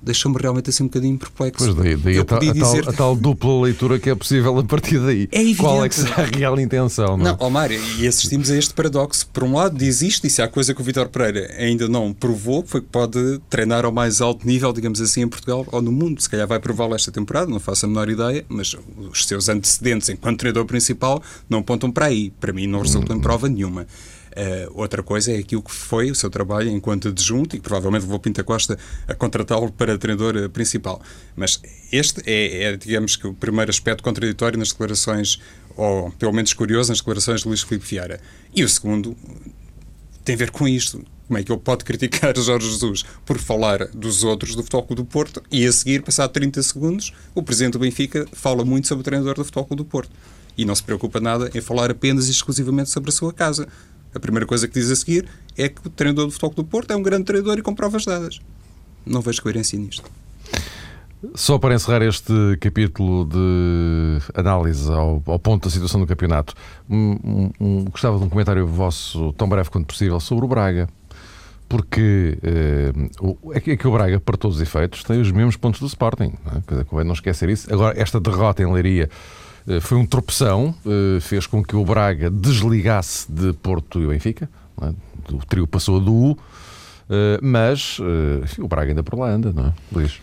deixou-me 0.02 0.38
realmente 0.40 0.70
assim 0.70 0.84
um 0.84 0.88
bocadinho 0.88 1.18
perplexo. 1.18 1.64
Pois 1.64 1.76
daí, 1.76 1.96
daí 1.96 2.18
a, 2.18 2.26
tal, 2.26 2.40
dizer... 2.40 2.90
a, 2.90 2.94
tal, 2.94 3.16
dupla 3.16 3.62
leitura 3.62 4.00
que 4.00 4.10
é 4.10 4.16
possível 4.16 4.58
a 4.58 4.64
partir 4.64 5.00
daí. 5.00 5.28
É 5.32 5.40
evidente. 5.42 5.58
Qual 5.62 5.84
é 5.86 5.90
que 5.90 5.96
será 5.96 6.24
a 6.24 6.26
real 6.26 6.60
intenção? 6.60 7.18
Não, 7.18 7.38
não 7.38 7.48
Omar, 7.48 7.72
e 7.72 8.08
assistimos 8.08 8.50
a 8.50 8.58
este 8.58 8.74
paradoxo. 8.74 9.28
Por 9.28 9.44
um 9.44 9.56
lado, 9.56 9.78
diz 9.78 10.02
isto, 10.02 10.26
e 10.26 10.30
se 10.30 10.42
há 10.42 10.48
coisa 10.48 10.74
que 10.74 10.82
o 10.82 10.84
Vitor 10.84 11.08
Pereira 11.10 11.54
ainda 11.58 11.88
não 11.88 12.14
provou, 12.14 12.64
foi 12.66 12.82
que 12.82 12.88
pode 12.88 13.40
treinar 13.50 13.86
ao 13.86 13.92
mais 13.92 14.22
alto 14.22 14.46
nível, 14.46 14.74
digamos 14.74 15.00
assim, 15.02 15.22
em 15.22 15.28
Portugal 15.28 15.66
ou 15.72 15.82
no 15.82 15.92
mundo. 15.92 16.22
Se 16.22 16.30
calhar 16.30 16.48
vai 16.48 16.60
prová-lo 16.60 16.96
esta 16.96 17.12
temporada, 17.12 17.50
não 17.50 17.60
faço 17.60 17.86
a 17.86 17.90
menor 17.90 18.10
ideia, 18.10 18.46
mas 18.50 18.76
os 18.98 19.26
seus 19.26 19.50
antecedentes 19.50 20.10
enquanto 20.10 20.40
treinador 20.40 20.66
principal 20.66 21.22
não 21.50 21.60
apontam 21.60 21.92
para 21.92 22.08
aí. 22.08 22.32
Para 22.40 22.54
mim, 22.54 22.68
não 22.68 22.82
resultam 22.82 23.16
hum. 23.16 23.20
em 23.20 23.22
prova 23.22 23.48
nenhuma. 23.48 23.86
Uh, 24.32 24.72
outra 24.74 25.04
coisa 25.04 25.34
é 25.34 25.38
aquilo 25.38 25.62
que 25.62 25.72
foi 25.72 26.10
o 26.10 26.15
seu 26.15 26.30
trabalho 26.30 26.70
enquanto 26.70 27.10
adjunto 27.10 27.56
e 27.56 27.60
provavelmente 27.60 28.04
levou 28.04 28.17
Pinta 28.17 28.44
Costa 28.44 28.78
a 29.08 29.13
contratá-lo 29.13 29.72
para 29.72 29.98
treinador 29.98 30.38
eh, 30.38 30.48
principal. 30.48 31.02
Mas 31.36 31.62
este 31.91 32.22
é, 32.26 32.63
é, 32.63 32.78
digamos 32.78 33.17
que, 33.17 33.28
o 33.28 33.34
primeiro 33.34 33.70
aspecto 33.70 34.02
contraditório 34.02 34.58
nas 34.58 34.70
declarações, 34.70 35.39
ou 35.76 36.12
pelo 36.12 36.32
menos 36.32 36.54
curioso, 36.54 36.89
nas 36.89 37.00
declarações 37.00 37.41
de 37.41 37.48
Luís 37.48 37.62
Filipe 37.62 37.86
Vieira. 37.86 38.22
E 38.56 38.63
o 38.63 38.70
segundo 38.70 39.17
tem 40.24 40.36
a 40.36 40.38
ver 40.38 40.52
com 40.52 40.65
isto. 40.67 41.04
Como 41.28 41.38
é 41.38 41.44
que 41.44 41.52
ele 41.52 41.62
pode 41.62 41.84
criticar 41.84 42.36
Jorge 42.39 42.70
Jesus 42.70 43.04
por 43.26 43.38
falar 43.38 43.88
dos 43.88 44.24
outros 44.24 44.56
do 44.56 44.63
Futebol 44.63 44.84
Clube 44.84 45.02
do 45.02 45.06
Porto 45.06 45.41
e 45.52 45.65
a 45.65 45.72
seguir, 45.72 46.02
passado 46.04 46.32
30 46.32 46.63
segundos, 46.63 47.13
o 47.36 47.44
presidente 47.44 47.74
do 47.74 47.80
Benfica 47.80 48.26
fala 48.34 48.63
muito 48.63 48.88
sobre 48.88 49.02
o 49.02 49.04
treinador 49.04 49.36
do 49.36 49.44
Futebol 49.44 49.65
Clube 49.65 49.84
do 49.84 49.86
Porto 49.86 50.12
e 50.58 50.65
não 50.65 50.76
se 50.76 50.84
preocupa 50.84 51.20
nada 51.20 51.50
em 51.54 51.62
falar 51.62 51.89
apenas 51.89 52.28
e 52.28 52.32
exclusivamente 52.32 52.89
sobre 52.89 53.10
a 53.10 53.13
sua 53.13 53.34
casa. 53.34 53.67
A 54.13 54.19
primeira 54.19 54.45
coisa 54.45 54.67
que 54.67 54.74
diz 54.74 54.91
a 54.91 54.95
seguir 54.95 55.28
é 55.58 55.69
que 55.69 55.86
o 55.86 55.89
treinador 55.89 56.26
do 56.26 56.32
Futebol 56.32 56.54
do 56.56 56.63
Porto 56.63 56.91
é 56.91 56.95
um 56.95 57.02
grande 57.02 57.26
treinador 57.26 57.58
e 57.58 57.62
com 57.62 57.74
provas 57.74 58.06
dadas. 58.06 58.39
Não 59.06 59.21
vejo 59.21 59.41
coerência 59.41 59.78
nisto. 59.80 60.10
Só 61.36 61.60
para 61.60 61.76
encerrar 61.76 62.02
este 62.02 62.34
capítulo 62.60 63.26
de 63.26 64.19
análise 64.34 64.91
ao, 64.91 65.21
ao 65.26 65.39
ponto 65.39 65.65
da 65.65 65.69
situação 65.69 66.00
do 66.00 66.08
campeonato, 66.08 66.56
um, 66.89 67.52
um, 67.60 67.86
gostava 67.86 68.17
de 68.17 68.24
um 68.24 68.30
comentário 68.30 68.65
vosso, 68.65 69.32
tão 69.34 69.47
breve 69.47 69.69
quanto 69.69 69.86
possível, 69.86 70.19
sobre 70.19 70.45
o 70.45 70.47
Braga. 70.47 70.89
Porque 71.69 72.38
eh, 72.43 72.91
é, 73.54 73.60
que, 73.62 73.71
é 73.71 73.88
o 73.88 73.93
Braga, 73.93 74.19
para 74.19 74.36
todos 74.36 74.58
os 74.58 74.62
efeitos, 74.62 75.04
tem 75.04 75.21
os 75.21 75.32
mesmos 75.32 75.56
pontos 75.56 75.80
do 75.80 75.86
Sporting. 75.86 76.34
Não 76.91 77.00
é? 77.00 77.04
Não 77.04 77.13
esquecer 77.13 77.47
isso. 77.50 77.71
Agora, 77.74 77.97
esta 77.97 78.19
derrota 78.19 78.62
em 78.62 78.69
Leiria 78.69 79.10
foi 79.82 79.97
um 79.97 80.06
tropeção, 80.06 80.74
eh, 80.86 81.19
fez 81.19 81.45
com 81.45 81.63
que 81.63 81.76
o 81.76 81.86
Braga 81.86 82.30
desligasse 82.30 83.32
de 83.32 83.54
Porto 83.54 84.02
e 84.02 84.08
Benfica, 84.08 84.50
é? 84.82 84.93
o 85.32 85.45
trio 85.45 85.67
passou 85.67 86.00
do 86.00 86.13
U, 86.13 86.38
eh, 87.10 87.39
mas 87.41 88.00
o 88.58 88.67
Braga 88.67 88.91
ainda 88.91 89.04
por 89.04 89.19
lá 89.19 89.30
anda, 89.30 89.52
não 89.54 89.67
é, 89.67 89.74
Luís? 89.91 90.19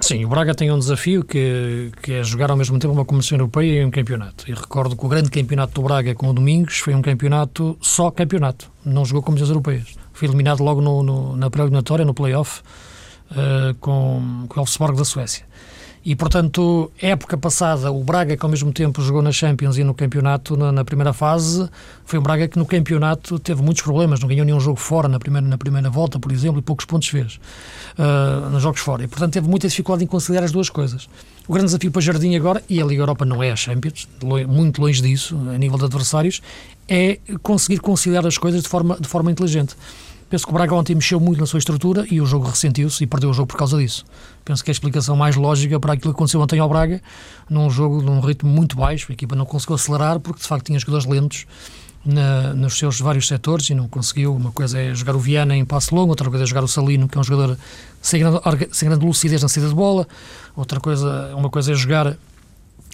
Sim, 0.00 0.24
o 0.24 0.28
Braga 0.28 0.52
tem 0.52 0.70
um 0.72 0.78
desafio 0.78 1.24
que, 1.24 1.92
que 2.02 2.14
é 2.14 2.24
jogar 2.24 2.50
ao 2.50 2.56
mesmo 2.56 2.76
tempo 2.78 2.92
uma 2.92 3.04
Comissão 3.04 3.38
Europeia 3.38 3.82
e 3.82 3.84
um 3.84 3.90
campeonato. 3.90 4.44
E 4.50 4.52
recordo 4.52 4.96
que 4.96 5.06
o 5.06 5.08
grande 5.08 5.30
campeonato 5.30 5.74
do 5.74 5.82
Braga 5.82 6.12
com 6.14 6.28
o 6.28 6.32
Domingos 6.32 6.78
foi 6.78 6.92
um 6.92 7.00
campeonato, 7.00 7.78
só 7.80 8.10
campeonato, 8.10 8.68
não 8.84 9.04
jogou 9.04 9.22
Comissões 9.22 9.48
Europeias. 9.48 9.94
Foi 10.12 10.26
eliminado 10.26 10.62
logo 10.62 10.80
no, 10.80 11.02
no, 11.04 11.36
na 11.36 11.48
pré-eliminatória, 11.48 12.04
no 12.04 12.12
play-off, 12.12 12.62
uh, 13.30 13.74
com, 13.78 14.46
com 14.48 14.60
o 14.60 14.62
Elfsborg 14.62 14.96
da 14.96 15.04
Suécia. 15.04 15.44
E, 16.06 16.14
portanto, 16.14 16.88
época 17.02 17.36
passada, 17.36 17.90
o 17.90 18.04
Braga, 18.04 18.36
que 18.36 18.46
ao 18.46 18.48
mesmo 18.48 18.72
tempo 18.72 19.02
jogou 19.02 19.20
na 19.20 19.32
Champions 19.32 19.76
e 19.76 19.82
no 19.82 19.92
campeonato 19.92 20.56
na, 20.56 20.70
na, 20.70 20.84
primeira 20.84 21.12
fase, 21.12 21.68
foi 22.04 22.16
um 22.16 22.22
Braga 22.22 22.46
que 22.46 22.56
no 22.56 22.64
campeonato 22.64 23.40
teve 23.40 23.60
muitos 23.60 23.82
problemas, 23.82 24.20
não 24.20 24.28
ganhou 24.28 24.46
nenhum 24.46 24.60
jogo 24.60 24.78
fora 24.78 25.08
na 25.08 25.18
primeira, 25.18 25.44
na 25.44 25.58
primeira 25.58 25.90
volta, 25.90 26.20
por 26.20 26.30
exemplo, 26.30 26.60
e 26.60 26.62
poucos 26.62 26.84
pontos 26.84 27.08
fez 27.08 27.40
uh, 27.98 28.48
nos 28.50 28.62
jogos 28.62 28.80
fora. 28.82 29.02
E, 29.02 29.08
portanto, 29.08 29.32
teve 29.32 29.48
muita 29.48 29.66
dificuldade 29.66 30.04
em 30.04 30.06
conciliar 30.06 30.44
as 30.44 30.52
duas 30.52 30.70
coisas. 30.70 31.08
O 31.48 31.52
grande 31.52 31.66
desafio 31.66 31.90
para 31.90 32.00
Jardim 32.00 32.36
agora, 32.36 32.62
e 32.68 32.80
a 32.80 32.86
Liga 32.86 33.02
Europa 33.02 33.24
não 33.24 33.42
é 33.42 33.50
a 33.50 33.56
Champions, 33.56 34.06
muito 34.46 34.80
longe 34.80 35.02
disso, 35.02 35.36
a 35.52 35.58
nível 35.58 35.76
de 35.76 35.86
adversários, 35.86 36.40
é 36.88 37.18
conseguir 37.42 37.80
conciliar 37.80 38.24
as 38.24 38.38
coisas 38.38 38.62
de 38.62 38.68
forma, 38.68 38.96
de 39.00 39.08
forma 39.08 39.28
inteligente. 39.28 39.74
Penso 40.28 40.44
que 40.44 40.50
o 40.50 40.54
Braga 40.54 40.74
ontem 40.74 40.94
mexeu 40.94 41.20
muito 41.20 41.38
na 41.38 41.46
sua 41.46 41.58
estrutura 41.58 42.04
e 42.10 42.20
o 42.20 42.26
jogo 42.26 42.48
ressentiu-se 42.48 43.04
e 43.04 43.06
perdeu 43.06 43.30
o 43.30 43.32
jogo 43.32 43.46
por 43.46 43.56
causa 43.56 43.78
disso. 43.78 44.04
Penso 44.44 44.64
que 44.64 44.70
é 44.70 44.72
a 44.72 44.74
explicação 44.74 45.14
mais 45.14 45.36
lógica 45.36 45.78
para 45.78 45.92
aquilo 45.92 46.12
que 46.12 46.16
aconteceu 46.16 46.40
ontem 46.40 46.58
ao 46.58 46.68
Braga, 46.68 47.00
num 47.48 47.70
jogo 47.70 48.02
num 48.02 48.18
ritmo 48.18 48.50
muito 48.50 48.76
baixo. 48.76 49.06
A 49.10 49.12
equipa 49.12 49.36
não 49.36 49.46
conseguiu 49.46 49.76
acelerar 49.76 50.18
porque 50.18 50.40
de 50.40 50.48
facto 50.48 50.66
tinha 50.66 50.78
jogadores 50.80 51.06
lentos 51.06 51.46
na, 52.04 52.54
nos 52.54 52.76
seus 52.76 53.00
vários 53.00 53.28
setores 53.28 53.70
e 53.70 53.74
não 53.74 53.86
conseguiu. 53.86 54.34
Uma 54.34 54.50
coisa 54.50 54.80
é 54.80 54.92
jogar 54.94 55.14
o 55.14 55.20
Viana 55.20 55.56
em 55.56 55.64
passe 55.64 55.94
longo, 55.94 56.10
outra 56.10 56.28
coisa 56.28 56.42
é 56.42 56.46
jogar 56.46 56.64
o 56.64 56.68
Salino, 56.68 57.08
que 57.08 57.16
é 57.16 57.20
um 57.20 57.24
jogador 57.24 57.56
sem 58.02 58.20
grande, 58.20 58.40
sem 58.72 58.88
grande 58.88 59.06
lucidez 59.06 59.42
na 59.42 59.48
saída 59.48 59.68
de 59.68 59.76
bola, 59.76 60.08
outra 60.56 60.80
coisa, 60.80 61.34
uma 61.36 61.50
coisa 61.50 61.70
é 61.70 61.74
jogar 61.76 62.16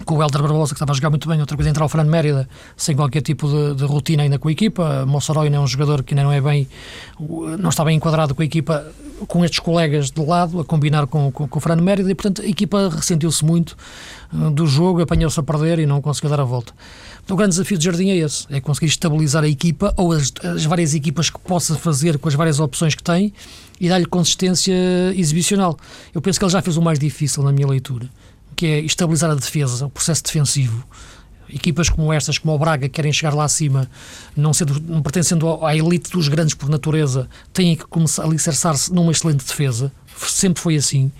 com 0.03 0.15
o 0.15 0.21
Helder 0.21 0.41
Barbosa, 0.41 0.73
que 0.73 0.75
estava 0.75 0.91
a 0.91 0.95
jogar 0.95 1.09
muito 1.09 1.27
bem, 1.27 1.39
outra 1.39 1.55
coisa 1.55 1.69
entrar 1.69 1.85
o 1.85 1.89
Fernando 1.89 2.09
Mérida 2.09 2.47
sem 2.75 2.95
qualquer 2.95 3.21
tipo 3.21 3.47
de, 3.47 3.75
de, 3.75 3.85
rotina 3.85 4.23
ainda 4.23 4.37
com 4.37 4.47
a 4.47 4.51
equipa. 4.51 5.05
Mossoró 5.05 5.41
ainda 5.41 5.57
é 5.57 5.59
um 5.59 5.67
jogador 5.67 6.03
que 6.03 6.13
ainda 6.13 6.23
não 6.23 6.31
é 6.31 6.41
bem, 6.41 6.67
não 7.59 7.69
está 7.69 7.83
bem 7.83 7.97
enquadrado 7.97 8.35
com 8.35 8.41
a 8.41 8.45
equipa, 8.45 8.85
com 9.27 9.43
estes 9.43 9.59
colegas 9.59 10.11
de 10.11 10.23
lado, 10.23 10.59
a 10.59 10.65
combinar 10.65 11.07
com, 11.07 11.31
com, 11.31 11.47
com 11.47 11.57
o 11.57 11.61
Fernando 11.61 11.83
Mérida, 11.83 12.11
e 12.11 12.15
portanto 12.15 12.41
a 12.41 12.45
equipa 12.45 12.89
ressentiu-se 12.89 13.43
muito 13.43 13.75
uh, 14.33 14.49
do 14.51 14.67
jogo, 14.67 15.01
apanhou-se 15.01 15.39
a 15.39 15.43
perder 15.43 15.79
e 15.79 15.85
não 15.85 16.01
conseguiu 16.01 16.29
dar 16.29 16.39
a 16.39 16.43
volta. 16.43 16.73
O 17.29 17.35
grande 17.35 17.51
desafio 17.51 17.77
do 17.77 17.83
Jardim 17.83 18.09
é 18.09 18.17
esse, 18.17 18.45
é 18.49 18.59
conseguir 18.59 18.87
estabilizar 18.87 19.43
a 19.43 19.47
equipa 19.47 19.93
ou 19.95 20.11
as, 20.11 20.33
as 20.43 20.65
várias 20.65 20.93
equipas 20.93 21.29
que 21.29 21.39
possa 21.39 21.75
fazer 21.75 22.17
com 22.17 22.27
as 22.27 22.35
várias 22.35 22.59
opções 22.59 22.95
que 22.95 23.03
tem 23.03 23.33
e 23.79 23.87
dar-lhe 23.87 24.05
consistência 24.05 24.73
exibicional. 25.15 25.77
Eu 26.13 26.21
penso 26.21 26.37
que 26.37 26.43
ele 26.43 26.51
já 26.51 26.61
fez 26.61 26.75
o 26.75 26.81
mais 26.81 26.99
difícil 26.99 27.41
na 27.43 27.51
minha 27.51 27.67
leitura 27.67 28.09
que 28.55 28.65
é 28.65 28.79
estabilizar 28.79 29.29
a 29.31 29.35
defesa, 29.35 29.85
o 29.85 29.89
processo 29.89 30.23
defensivo. 30.23 30.85
Equipas 31.49 31.89
como 31.89 32.11
estas, 32.11 32.37
como 32.37 32.53
o 32.53 32.57
Braga, 32.57 32.87
que 32.87 32.95
querem 32.95 33.13
chegar 33.13 33.33
lá 33.33 33.43
acima, 33.43 33.87
não, 34.35 34.53
sendo, 34.53 34.79
não 34.79 35.01
pertencendo 35.01 35.63
à 35.63 35.75
elite 35.75 36.09
dos 36.09 36.27
grandes 36.27 36.55
por 36.55 36.69
natureza, 36.69 37.29
têm 37.51 37.75
que 37.75 37.85
começar 37.85 38.23
a 38.23 38.25
alicerçar-se 38.25 38.91
numa 38.91 39.11
excelente 39.11 39.45
defesa. 39.45 39.91
Sempre 40.17 40.61
foi 40.61 40.75
assim. 40.75 41.11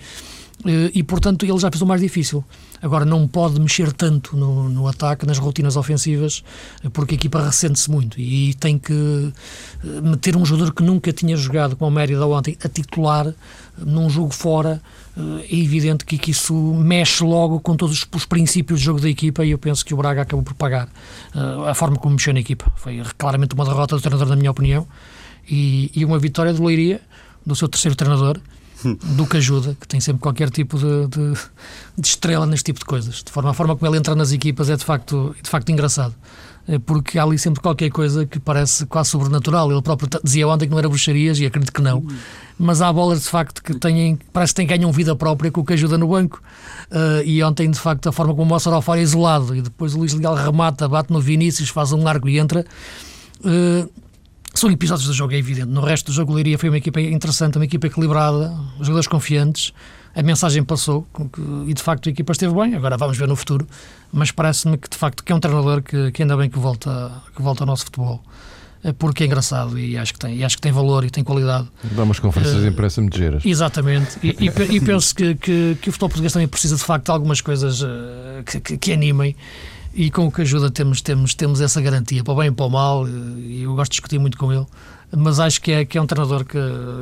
Eh, 0.64 0.90
e, 0.94 1.02
portanto, 1.02 1.44
ele 1.44 1.58
já 1.58 1.70
fez 1.70 1.82
o 1.82 1.86
mais 1.86 2.00
difícil. 2.00 2.44
Agora, 2.82 3.04
não 3.04 3.26
pode 3.26 3.60
mexer 3.60 3.92
tanto 3.92 4.36
no, 4.36 4.68
no 4.68 4.86
ataque, 4.86 5.24
nas 5.24 5.38
rotinas 5.38 5.76
ofensivas, 5.76 6.44
porque 6.92 7.14
a 7.14 7.16
equipa 7.16 7.42
ressente-se 7.42 7.90
muito 7.90 8.20
e 8.20 8.54
tem 8.54 8.78
que 8.78 8.92
eh, 8.92 10.00
meter 10.02 10.36
um 10.36 10.44
jogador 10.44 10.74
que 10.74 10.82
nunca 10.82 11.12
tinha 11.12 11.36
jogado 11.36 11.76
com 11.76 11.86
o 11.86 11.90
Mérida 11.90 12.26
ontem 12.26 12.56
a 12.62 12.68
titular 12.68 13.32
num 13.78 14.10
jogo 14.10 14.32
fora 14.32 14.82
é 15.16 15.56
evidente 15.56 16.04
que, 16.04 16.30
isso 16.30 16.54
mexe 16.54 17.22
logo 17.22 17.60
com 17.60 17.76
todos 17.76 18.06
os 18.12 18.26
princípios 18.26 18.80
de 18.80 18.86
jogo 18.86 19.00
da 19.00 19.08
equipa 19.08 19.44
e 19.44 19.50
eu 19.50 19.58
penso 19.58 19.84
que 19.84 19.94
o 19.94 19.96
Braga 19.96 20.22
acabou 20.22 20.42
por 20.42 20.54
pagar 20.54 20.88
uh, 21.34 21.64
a 21.66 21.74
forma 21.74 21.96
como 21.96 22.16
mexeu 22.16 22.34
na 22.34 22.40
equipa. 22.40 22.70
Foi 22.76 23.00
claramente 23.16 23.54
uma 23.54 23.64
derrota 23.64 23.94
do 23.94 24.02
treinador, 24.02 24.28
na 24.28 24.36
minha 24.36 24.50
opinião, 24.50 24.86
e, 25.48 25.90
e 25.94 26.04
uma 26.04 26.18
vitória 26.18 26.52
do 26.52 26.64
Leiria, 26.64 27.00
do 27.46 27.54
seu 27.54 27.68
terceiro 27.68 27.94
treinador, 27.94 28.40
do 29.16 29.24
que 29.26 29.36
ajuda, 29.36 29.76
que 29.80 29.86
tem 29.86 30.00
sempre 30.00 30.20
qualquer 30.20 30.50
tipo 30.50 30.78
de, 30.78 31.06
de, 31.06 31.34
de, 31.96 32.06
estrela 32.06 32.44
neste 32.44 32.64
tipo 32.64 32.80
de 32.80 32.84
coisas. 32.84 33.22
De 33.22 33.30
forma, 33.30 33.50
a 33.50 33.54
forma 33.54 33.76
como 33.76 33.88
ele 33.88 33.98
entra 33.98 34.16
nas 34.16 34.32
equipas 34.32 34.68
é 34.68 34.76
de 34.76 34.84
facto, 34.84 35.34
de 35.40 35.48
facto 35.48 35.70
engraçado. 35.70 36.14
É 36.66 36.78
porque 36.78 37.18
há 37.18 37.24
ali 37.24 37.38
sempre 37.38 37.60
qualquer 37.60 37.90
coisa 37.90 38.24
que 38.24 38.40
parece 38.40 38.86
quase 38.86 39.10
sobrenatural. 39.10 39.70
Ele 39.70 39.82
próprio 39.82 40.08
dizia 40.22 40.48
ontem 40.48 40.66
que 40.66 40.70
não 40.70 40.78
era 40.78 40.88
bruxarias 40.88 41.38
e 41.38 41.44
acredito 41.44 41.72
que 41.72 41.82
não. 41.82 42.06
Mas 42.58 42.80
há 42.80 42.90
bolas 42.92 43.22
de 43.22 43.28
facto 43.28 43.62
que 43.62 43.74
têm, 43.78 44.18
parece 44.32 44.54
que 44.54 44.56
têm, 44.56 44.66
ganham 44.66 44.90
vida 44.90 45.14
própria 45.14 45.50
com 45.50 45.60
o 45.60 45.64
que 45.64 45.74
ajuda 45.74 45.98
no 45.98 46.08
banco. 46.08 46.40
Uh, 46.90 47.22
e 47.24 47.42
ontem, 47.42 47.70
de 47.70 47.78
facto, 47.78 48.08
a 48.08 48.12
forma 48.12 48.32
como 48.32 48.44
o 48.44 48.46
Mossoró 48.46 48.80
fora 48.80 49.00
isolado 49.00 49.54
e 49.54 49.60
depois 49.60 49.94
o 49.94 49.98
Luís 49.98 50.14
Leal 50.14 50.34
remata, 50.34 50.88
bate 50.88 51.12
no 51.12 51.20
Vinícius, 51.20 51.68
faz 51.68 51.92
um 51.92 52.02
largo 52.02 52.28
e 52.28 52.38
entra. 52.38 52.64
Uh, 53.40 53.90
são 54.54 54.70
episódios 54.70 55.08
do 55.08 55.12
jogo, 55.12 55.34
é 55.34 55.36
evidente. 55.36 55.66
No 55.66 55.80
resto 55.80 56.06
do 56.06 56.12
jogo, 56.12 56.30
o 56.32 56.34
Leiria 56.36 56.56
foi 56.56 56.68
uma 56.68 56.78
equipa 56.78 57.00
interessante, 57.00 57.58
uma 57.58 57.64
equipa 57.64 57.88
equilibrada, 57.88 58.54
jogadores 58.78 59.08
confiantes. 59.08 59.72
A 60.14 60.22
mensagem 60.22 60.62
passou 60.62 61.04
e 61.66 61.74
de 61.74 61.82
facto 61.82 62.08
a 62.08 62.10
equipa 62.10 62.30
esteve 62.30 62.54
bem. 62.54 62.76
Agora 62.76 62.96
vamos 62.96 63.18
ver 63.18 63.26
no 63.26 63.34
futuro, 63.34 63.66
mas 64.14 64.30
parece-me 64.30 64.78
que 64.78 64.88
de 64.88 64.96
facto 64.96 65.24
que 65.24 65.32
é 65.32 65.34
um 65.34 65.40
treinador 65.40 65.82
que, 65.82 66.12
que 66.12 66.22
ainda 66.22 66.36
bem 66.36 66.48
que 66.48 66.58
volta, 66.58 67.10
que 67.34 67.42
volta 67.42 67.64
ao 67.64 67.66
nosso 67.66 67.84
futebol 67.84 68.22
é 68.84 68.92
porque 68.92 69.24
é 69.24 69.26
engraçado 69.26 69.78
e 69.78 69.96
acho 69.96 70.12
que 70.12 70.18
tem, 70.18 70.36
e 70.36 70.44
acho 70.44 70.56
que 70.56 70.62
tem 70.62 70.70
valor 70.70 71.04
e 71.04 71.10
tem 71.10 71.24
qualidade. 71.24 71.66
Dá 71.82 72.02
umas 72.02 72.20
conferências 72.20 72.58
uh, 72.58 72.62
de 72.62 72.68
imprensa 72.68 73.02
geras. 73.12 73.44
Exatamente. 73.44 74.18
E, 74.22 74.36
e, 74.38 74.76
e 74.76 74.80
penso 74.80 75.14
que, 75.14 75.34
que, 75.36 75.78
que, 75.80 75.88
o 75.88 75.92
futebol 75.92 76.10
português 76.10 76.34
também 76.34 76.46
precisa 76.46 76.76
de 76.76 76.82
facto 76.84 77.06
de 77.06 77.10
algumas 77.10 77.40
coisas 77.40 77.80
uh, 77.80 77.86
que, 78.44 78.60
que, 78.60 78.76
que, 78.76 78.92
animem 78.92 79.34
e 79.94 80.10
com 80.10 80.26
o 80.26 80.30
que 80.30 80.42
ajuda 80.42 80.70
temos, 80.70 81.00
temos, 81.00 81.32
temos 81.32 81.62
essa 81.62 81.80
garantia, 81.80 82.22
para 82.22 82.34
o 82.34 82.36
bem 82.36 82.48
e 82.48 82.52
para 82.52 82.66
o 82.66 82.68
mal, 82.70 83.08
e 83.08 83.62
eu 83.62 83.74
gosto 83.74 83.92
de 83.92 83.96
discutir 83.96 84.18
muito 84.18 84.36
com 84.36 84.52
ele, 84.52 84.66
mas 85.16 85.40
acho 85.40 85.62
que 85.62 85.72
é, 85.72 85.84
que 85.86 85.96
é 85.96 86.02
um 86.02 86.06
treinador 86.06 86.44
que, 86.44 86.58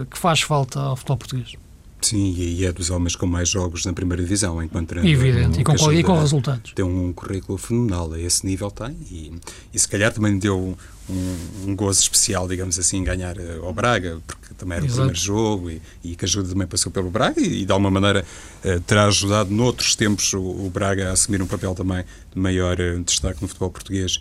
que 0.08 0.16
faz 0.16 0.40
falta 0.40 0.78
ao 0.78 0.94
futebol 0.94 1.16
português. 1.16 1.56
Sim, 2.02 2.34
e 2.36 2.64
é 2.66 2.72
dos 2.72 2.90
homens 2.90 3.14
com 3.14 3.26
mais 3.26 3.48
jogos 3.48 3.86
na 3.86 3.92
primeira 3.92 4.22
divisão, 4.22 4.62
enquanto 4.62 4.88
treinador. 4.88 5.26
Evidente, 5.26 5.60
e 5.60 5.64
com, 5.64 5.92
e 5.92 6.02
com 6.02 6.18
resultados. 6.18 6.72
Tem 6.72 6.84
um 6.84 7.12
currículo 7.12 7.56
fenomenal, 7.56 8.12
a 8.12 8.20
esse 8.20 8.44
nível 8.44 8.70
tem, 8.70 8.96
e, 9.10 9.32
e 9.72 9.78
se 9.78 9.88
calhar 9.88 10.12
também 10.12 10.36
deu 10.36 10.76
um, 11.08 11.36
um 11.66 11.76
gozo 11.76 12.00
especial, 12.00 12.48
digamos 12.48 12.78
assim, 12.78 13.02
ganhar 13.02 13.36
uh, 13.38 13.64
ao 13.64 13.72
Braga, 13.72 14.20
porque 14.26 14.54
também 14.54 14.78
era 14.78 14.86
Exato. 14.86 15.00
o 15.00 15.04
primeiro 15.04 15.20
jogo 15.20 15.70
e, 15.70 15.82
e, 16.02 16.16
que 16.16 16.24
ajuda 16.24 16.48
também 16.48 16.66
passou 16.66 16.90
pelo 16.90 17.10
Braga 17.10 17.40
e, 17.40 17.62
e 17.62 17.64
de 17.64 17.72
alguma 17.72 17.90
maneira 17.90 18.24
uh, 18.64 18.80
terá 18.80 19.06
ajudado 19.06 19.50
noutros 19.50 19.94
tempos 19.94 20.32
o, 20.32 20.40
o, 20.40 20.70
Braga 20.72 21.10
a 21.10 21.12
assumir 21.12 21.42
um 21.42 21.46
papel 21.46 21.74
também 21.74 22.04
de 22.34 22.40
maior 22.40 22.78
uh, 22.80 23.02
destaque 23.02 23.42
no 23.42 23.48
futebol 23.48 23.70
português. 23.70 24.20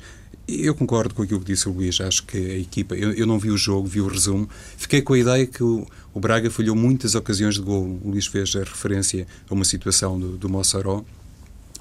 Eu 0.59 0.75
concordo 0.75 1.15
com 1.15 1.21
aquilo 1.21 1.39
que 1.39 1.45
disse 1.45 1.69
o 1.69 1.71
Luís. 1.71 1.99
Acho 2.01 2.23
que 2.25 2.37
a 2.37 2.57
equipa. 2.57 2.95
Eu, 2.95 3.13
eu, 3.13 3.25
não 3.25 3.39
vi 3.39 3.49
o 3.49 3.57
jogo, 3.57 3.87
vi 3.87 4.01
o 4.01 4.07
resumo. 4.07 4.49
Fiquei 4.77 5.01
com 5.01 5.13
a 5.13 5.19
ideia 5.19 5.47
que 5.47 5.63
o, 5.63 5.87
o 6.13 6.19
Braga 6.19 6.49
falhou 6.49 6.75
muitas 6.75 7.15
ocasiões 7.15 7.55
de 7.55 7.61
gol. 7.61 7.99
O 8.03 8.11
Luís 8.11 8.27
fez 8.27 8.55
a 8.55 8.59
referência 8.59 9.25
a 9.49 9.53
uma 9.53 9.65
situação 9.65 10.19
do, 10.19 10.37
do 10.37 10.49
Mossoró 10.49 11.03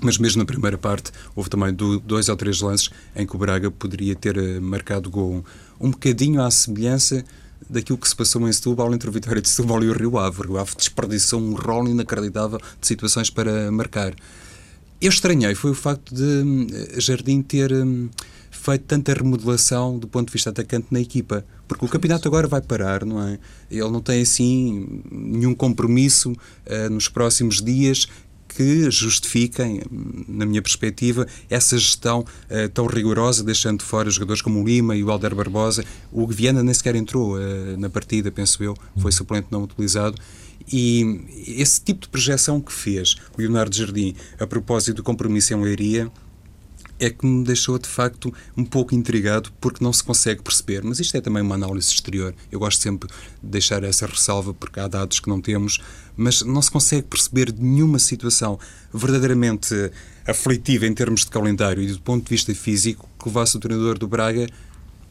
mas 0.03 0.17
mesmo 0.17 0.39
na 0.39 0.47
primeira 0.47 0.79
parte 0.79 1.13
houve 1.37 1.51
também 1.51 1.75
dois 1.75 2.31
ou 2.31 2.37
três 2.37 2.61
lances 2.61 2.91
em 3.15 3.27
que 3.27 3.37
o 3.37 3.39
Braga 3.39 3.71
poderia 3.71 4.15
ter 4.15 4.37
eh, 4.37 4.59
marcado 4.59 5.11
gol. 5.11 5.45
Um 5.79 5.91
bocadinho 5.91 6.43
à 6.43 6.51
semelhança 6.51 7.23
daquilo 7.69 7.99
que 7.99 8.09
se 8.09 8.17
passou 8.17 8.49
em 8.49 8.53
Setúbal 8.53 8.95
entre 8.95 9.09
o 9.09 9.13
Vitória 9.13 9.43
de 9.43 9.49
Setúbal 9.49 9.83
e 9.85 9.91
o 9.91 9.93
Rio 9.93 10.19
Ave. 10.19 10.41
O 10.41 10.45
Rio 10.45 10.59
Ave 10.59 10.75
desperdiçou 10.77 11.41
um 11.41 11.55
rol 11.55 11.87
inacreditável 11.89 12.59
de 12.81 12.87
situações 12.87 13.29
para 13.29 13.71
marcar. 13.71 14.15
Eu 15.01 15.09
estranhei 15.09 15.55
foi 15.55 15.71
o 15.71 15.75
facto 15.75 16.15
de 16.15 16.23
hum, 16.23 16.67
Jardim 16.99 17.43
ter 17.43 17.73
hum, 17.73 18.09
feito 18.51 18.85
tanta 18.85 19.15
remodelação 19.15 19.99
do 19.99 20.09
ponto 20.09 20.27
de 20.27 20.33
vista 20.33 20.51
atacante 20.51 20.89
na 20.91 21.01
equipa. 21.01 21.45
Porque 21.69 21.85
o 21.85 21.89
campeonato 21.89 22.27
agora 22.27 22.49
vai 22.49 22.61
parar, 22.61 23.05
não 23.05 23.23
é? 23.23 23.39
Ele 23.71 23.89
não 23.89 24.01
tem 24.01 24.23
assim 24.23 25.03
nenhum 25.11 25.55
compromisso 25.55 26.33
uh, 26.33 26.91
nos 26.91 27.09
próximos 27.09 27.63
dias 27.63 28.09
que 28.49 28.91
justifiquem, 28.91 29.81
na 30.27 30.45
minha 30.45 30.61
perspectiva, 30.61 31.25
essa 31.49 31.79
gestão 31.79 32.21
uh, 32.21 32.69
tão 32.71 32.87
rigorosa, 32.87 33.45
deixando 33.45 33.85
fora 33.85 34.11
jogadores 34.11 34.43
como 34.43 34.61
o 34.61 34.67
Lima 34.67 34.97
e 34.97 35.05
o 35.05 35.11
Alder 35.11 35.35
Barbosa. 35.35 35.85
O 36.11 36.27
Viana 36.27 36.63
nem 36.63 36.75
sequer 36.75 36.97
entrou 36.97 37.37
uh, 37.37 37.77
na 37.79 37.89
partida, 37.89 38.31
penso 38.31 38.63
eu, 38.63 38.77
foi 38.99 39.13
suplente 39.13 39.47
não 39.51 39.63
utilizado. 39.63 40.21
E 40.71 41.21
esse 41.47 41.81
tipo 41.81 42.03
de 42.03 42.09
projeção 42.09 42.61
que 42.61 42.73
fez 42.73 43.17
o 43.37 43.41
Leonardo 43.41 43.75
Jardim 43.75 44.15
a 44.39 44.47
propósito 44.47 44.97
do 44.97 45.03
compromisso 45.03 45.55
em 45.55 45.63
Leiria 45.63 46.11
é 47.01 47.09
que 47.09 47.27
me 47.27 47.43
deixou 47.43 47.79
de 47.79 47.89
facto 47.89 48.33
um 48.55 48.65
pouco 48.65 48.95
intrigado 48.95 49.51
porque 49.59 49.83
não 49.83 49.93
se 49.93 50.05
consegue 50.05 50.43
perceber. 50.43 50.85
Mas 50.85 51.01
isto 51.01 51.17
é 51.17 51.21
também 51.21 51.43
uma 51.43 51.55
análise 51.55 51.89
exterior. 51.89 52.35
Eu 52.53 52.61
gosto 52.61 52.81
sempre 52.81 53.09
de 53.43 53.49
deixar 53.49 53.83
essa 53.83 54.07
ressalva 54.07 54.53
porque 54.53 54.79
há 54.79 54.87
dados 54.87 55.19
que 55.19 55.29
não 55.29 55.41
temos, 55.41 55.81
mas 56.17 56.43
não 56.43 56.61
se 56.61 56.71
consegue 56.71 57.07
perceber 57.09 57.53
nenhuma 57.59 57.99
situação 57.99 58.59
verdadeiramente 58.93 59.75
aflitiva 60.27 60.87
em 60.87 60.93
termos 60.93 61.25
de 61.25 61.31
calendário 61.31 61.83
e 61.83 61.87
do 61.91 62.01
ponto 62.01 62.25
de 62.25 62.31
vista 62.31 62.55
físico 62.55 63.09
que 63.19 63.29
levasse 63.29 63.57
o 63.57 63.61
treinador 63.61 63.99
do 63.99 64.07
Braga 64.07 64.47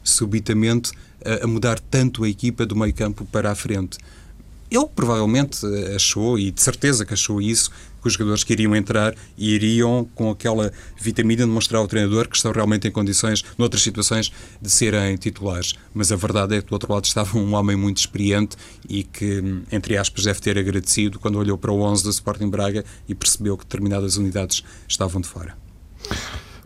subitamente 0.02 0.92
a, 1.24 1.44
a 1.44 1.46
mudar 1.46 1.80
tanto 1.80 2.24
a 2.24 2.28
equipa 2.28 2.64
do 2.64 2.76
meio 2.76 2.94
campo 2.94 3.26
para 3.26 3.50
a 3.50 3.54
frente. 3.54 3.98
Ele 4.70 4.86
provavelmente 4.94 5.66
achou, 5.96 6.38
e 6.38 6.52
de 6.52 6.62
certeza 6.62 7.04
que 7.04 7.12
achou 7.12 7.42
isso, 7.42 7.72
que 8.00 8.08
os 8.08 8.14
jogadores 8.14 8.44
que 8.44 8.52
iriam 8.52 8.74
entrar 8.74 9.14
iriam 9.36 10.08
com 10.14 10.30
aquela 10.30 10.72
vitamina 10.98 11.44
de 11.44 11.50
mostrar 11.50 11.78
ao 11.78 11.88
treinador 11.88 12.28
que 12.28 12.36
estão 12.36 12.52
realmente 12.52 12.88
em 12.88 12.90
condições, 12.90 13.44
noutras 13.58 13.82
situações, 13.82 14.32
de 14.60 14.70
serem 14.70 15.16
titulares. 15.16 15.74
Mas 15.94 16.10
a 16.12 16.16
verdade 16.16 16.56
é 16.56 16.62
que 16.62 16.68
do 16.68 16.72
outro 16.72 16.92
lado 16.92 17.04
estava 17.04 17.36
um 17.38 17.54
homem 17.54 17.76
muito 17.76 17.98
experiente 17.98 18.56
e 18.88 19.02
que, 19.02 19.42
entre 19.70 19.96
aspas, 19.96 20.24
deve 20.24 20.40
ter 20.40 20.58
agradecido 20.58 21.18
quando 21.18 21.38
olhou 21.38 21.58
para 21.58 21.72
o 21.72 21.80
11 21.80 22.04
do 22.04 22.10
Sporting 22.10 22.48
Braga 22.48 22.84
e 23.08 23.14
percebeu 23.14 23.56
que 23.56 23.64
determinadas 23.64 24.16
unidades 24.16 24.62
estavam 24.88 25.20
de 25.20 25.28
fora. 25.28 25.56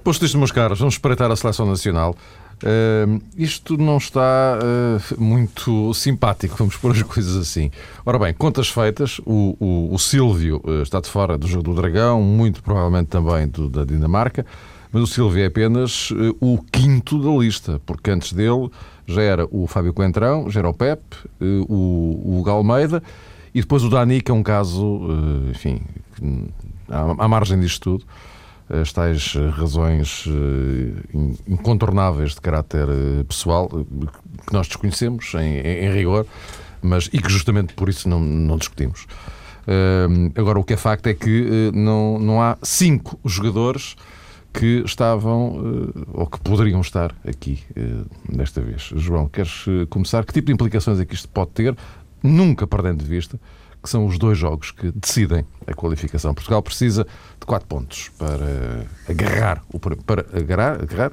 Posto 0.02 0.24
isto, 0.24 0.36
meus 0.36 0.52
caros, 0.52 0.78
vamos 0.78 0.94
espreitar 0.94 1.30
a 1.30 1.36
seleção 1.36 1.66
nacional. 1.66 2.14
Uh, 2.62 3.20
isto 3.36 3.76
não 3.76 3.98
está 3.98 4.58
uh, 4.58 5.22
muito 5.22 5.92
simpático, 5.92 6.56
vamos 6.56 6.76
pôr 6.76 6.92
as 6.92 7.02
coisas 7.02 7.36
assim. 7.36 7.70
Ora 8.06 8.18
bem, 8.18 8.32
contas 8.32 8.68
feitas, 8.68 9.20
o, 9.26 9.56
o, 9.58 9.94
o 9.94 9.98
Silvio 9.98 10.62
uh, 10.64 10.82
está 10.82 11.00
de 11.00 11.08
fora 11.08 11.36
do 11.36 11.46
jogo 11.46 11.64
do 11.64 11.74
Dragão, 11.74 12.22
muito 12.22 12.62
provavelmente 12.62 13.08
também 13.08 13.48
do, 13.48 13.68
da 13.68 13.84
Dinamarca, 13.84 14.46
mas 14.92 15.02
o 15.02 15.06
Silvio 15.06 15.42
é 15.42 15.46
apenas 15.46 16.10
o 16.40 16.58
quinto 16.70 17.20
da 17.20 17.30
lista, 17.42 17.80
porque 17.84 18.10
antes 18.10 18.32
dele 18.32 18.70
já 19.06 19.22
era 19.22 19.48
o 19.50 19.66
Fábio 19.66 19.92
Coentrão, 19.92 20.48
já 20.48 20.60
era 20.60 20.68
o 20.68 20.72
Pep, 20.72 21.02
o, 21.40 22.38
o 22.38 22.42
Galmeida 22.44 23.02
e 23.52 23.60
depois 23.60 23.82
o 23.82 23.90
Dani, 23.90 24.20
que 24.20 24.30
é 24.30 24.34
um 24.34 24.42
caso, 24.42 25.00
enfim, 25.50 25.80
à, 26.88 27.24
à 27.24 27.26
margem 27.26 27.58
disto 27.58 27.98
tudo 27.98 28.06
as 28.68 28.92
tais 28.92 29.34
razões 29.52 30.24
eh, 30.26 31.18
incontornáveis 31.46 32.34
de 32.34 32.40
caráter 32.40 32.88
eh, 32.88 33.24
pessoal 33.24 33.68
eh, 33.72 34.06
que 34.46 34.52
nós 34.52 34.66
desconhecemos 34.66 35.34
em, 35.34 35.58
em 35.58 35.92
rigor, 35.92 36.26
mas 36.80 37.08
e 37.12 37.20
que 37.20 37.30
justamente 37.30 37.74
por 37.74 37.88
isso 37.88 38.08
não, 38.08 38.20
não 38.20 38.56
discutimos. 38.56 39.06
Agora, 40.36 40.58
o 40.58 40.64
que 40.64 40.74
é 40.74 40.76
facto 40.76 41.06
é 41.06 41.14
que 41.14 41.72
não, 41.72 42.18
não 42.18 42.42
há 42.42 42.58
cinco 42.62 43.18
jogadores 43.24 43.96
que 44.52 44.82
estavam 44.84 45.90
ou 46.12 46.26
que 46.26 46.38
poderiam 46.40 46.82
estar 46.82 47.14
aqui 47.26 47.64
desta 48.28 48.60
vez. 48.60 48.92
João, 48.96 49.26
queres 49.26 49.64
começar? 49.88 50.22
Que 50.26 50.34
tipo 50.34 50.48
de 50.48 50.52
implicações 50.52 51.00
é 51.00 51.06
que 51.06 51.14
isto 51.14 51.30
pode 51.30 51.52
ter? 51.52 51.74
Nunca 52.22 52.66
perdendo 52.66 53.02
de 53.02 53.08
vista 53.08 53.40
que 53.84 53.90
são 53.90 54.06
os 54.06 54.18
dois 54.18 54.38
jogos 54.38 54.70
que 54.70 54.90
decidem 54.92 55.44
a 55.66 55.74
qualificação. 55.74 56.32
Portugal 56.32 56.62
precisa 56.62 57.06
de 57.38 57.46
quatro 57.46 57.68
pontos 57.68 58.10
para 58.16 58.86
agarrar, 59.06 59.62
o, 59.70 59.78
para 59.78 60.26
agarrar, 60.32 60.82
agarrar 60.82 61.12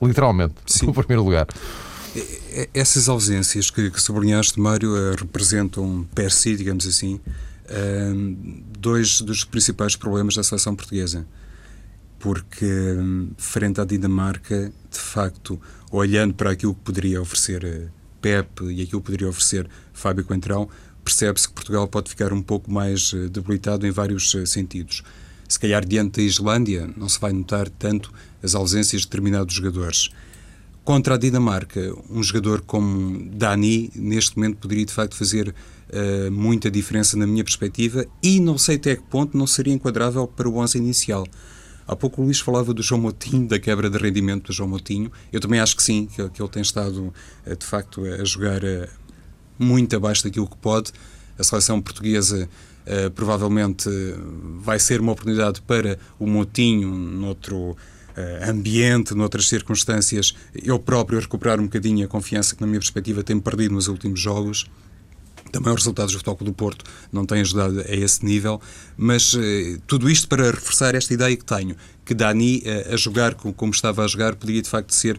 literalmente, 0.00 0.54
Sim. 0.66 0.86
o 0.86 0.94
primeiro 0.94 1.24
lugar. 1.24 1.48
Essas 2.72 3.08
ausências 3.08 3.70
que, 3.70 3.90
que 3.90 4.00
sublinhaste, 4.00 4.58
Mário, 4.60 4.94
representam 5.16 6.06
per 6.14 6.30
si, 6.30 6.56
digamos 6.56 6.86
assim, 6.86 7.20
dois 8.78 9.20
dos 9.20 9.44
principais 9.44 9.96
problemas 9.96 10.36
da 10.36 10.44
seleção 10.44 10.76
portuguesa. 10.76 11.26
Porque, 12.20 12.96
frente 13.36 13.80
à 13.80 13.84
Dinamarca, 13.84 14.72
de 14.90 14.98
facto, 14.98 15.60
olhando 15.90 16.34
para 16.34 16.50
aquilo 16.50 16.74
que 16.74 16.82
poderia 16.82 17.20
oferecer 17.20 17.64
eh, 17.64 17.88
Pep 18.20 18.62
e 18.64 18.82
aquilo 18.82 19.00
que 19.00 19.06
poderia 19.06 19.28
oferecer 19.28 19.66
Fábio 19.92 20.24
Coentrão, 20.24 20.68
percebe-se 21.10 21.48
que 21.48 21.54
Portugal 21.54 21.88
pode 21.88 22.08
ficar 22.08 22.32
um 22.32 22.40
pouco 22.40 22.70
mais 22.70 23.12
eh, 23.12 23.28
debilitado 23.28 23.84
em 23.84 23.90
vários 23.90 24.32
eh, 24.36 24.46
sentidos. 24.46 25.02
Se 25.48 25.58
calhar, 25.58 25.84
diante 25.84 26.20
da 26.20 26.22
Islândia, 26.22 26.88
não 26.96 27.08
se 27.08 27.18
vai 27.18 27.32
notar 27.32 27.68
tanto 27.68 28.12
as 28.40 28.54
ausências 28.54 29.02
de 29.02 29.08
determinados 29.08 29.52
jogadores. 29.52 30.10
Contra 30.84 31.16
a 31.16 31.18
Dinamarca, 31.18 31.92
um 32.08 32.22
jogador 32.22 32.60
como 32.60 33.28
Dani, 33.32 33.90
neste 33.94 34.36
momento, 34.36 34.58
poderia 34.58 34.84
de 34.84 34.92
facto 34.92 35.16
fazer 35.16 35.48
uh, 35.48 36.30
muita 36.30 36.70
diferença 36.70 37.16
na 37.16 37.26
minha 37.26 37.44
perspectiva 37.44 38.06
e 38.22 38.40
não 38.40 38.56
sei 38.56 38.76
até 38.76 38.96
que 38.96 39.02
ponto 39.02 39.36
não 39.36 39.46
seria 39.46 39.74
enquadrável 39.74 40.26
para 40.26 40.48
o 40.48 40.56
11 40.56 40.78
inicial. 40.78 41.26
Há 41.86 41.94
pouco 41.96 42.22
o 42.22 42.24
Luís 42.24 42.40
falava 42.40 42.72
do 42.72 42.82
João 42.82 43.00
Moutinho, 43.00 43.46
da 43.46 43.58
quebra 43.58 43.90
de 43.90 43.98
rendimento 43.98 44.46
do 44.46 44.52
João 44.52 44.68
Moutinho. 44.68 45.10
Eu 45.32 45.40
também 45.40 45.58
acho 45.60 45.76
que 45.76 45.82
sim, 45.82 46.06
que, 46.06 46.28
que 46.30 46.40
ele 46.40 46.48
tem 46.48 46.62
estado, 46.62 47.12
de 47.58 47.66
facto, 47.66 48.04
a 48.04 48.24
jogar 48.24 48.60
muito 49.62 49.94
abaixo 49.96 50.24
daquilo 50.24 50.46
que 50.46 50.56
pode. 50.56 50.92
A 51.38 51.44
seleção 51.44 51.80
portuguesa 51.80 52.48
uh, 52.86 53.10
provavelmente 53.12 53.88
vai 54.58 54.78
ser 54.78 55.00
uma 55.00 55.12
oportunidade 55.12 55.60
para 55.62 55.98
o 56.18 56.26
Moutinho, 56.26 56.88
noutro 56.90 57.76
ambiente, 58.46 59.14
noutras 59.14 59.48
circunstâncias, 59.48 60.34
eu 60.54 60.78
próprio 60.78 61.18
recuperar 61.18 61.60
um 61.60 61.64
bocadinho 61.64 62.04
a 62.04 62.08
confiança 62.08 62.54
que, 62.54 62.60
na 62.60 62.66
minha 62.66 62.80
perspectiva, 62.80 63.22
tem 63.22 63.38
perdido 63.38 63.74
nos 63.74 63.88
últimos 63.88 64.20
jogos. 64.20 64.66
Também 65.52 65.72
os 65.72 65.80
resultados 65.80 66.12
do 66.12 66.18
Futebol 66.18 66.46
do 66.46 66.52
Porto 66.52 66.84
não 67.12 67.26
têm 67.26 67.40
ajudado 67.40 67.80
a 67.80 67.94
esse 67.94 68.24
nível, 68.24 68.60
mas 68.96 69.34
eh, 69.36 69.78
tudo 69.86 70.08
isto 70.08 70.28
para 70.28 70.50
reforçar 70.50 70.94
esta 70.94 71.12
ideia 71.12 71.36
que 71.36 71.44
tenho, 71.44 71.74
que 72.04 72.14
Dani, 72.14 72.62
a 72.92 72.96
jogar 72.96 73.34
como, 73.34 73.52
como, 73.52 73.72
estava 73.72 74.04
a 74.04 74.06
jogar, 74.06 74.36
podia 74.36 74.62
de 74.62 74.68
facto 74.68 74.94
ser 74.94 75.18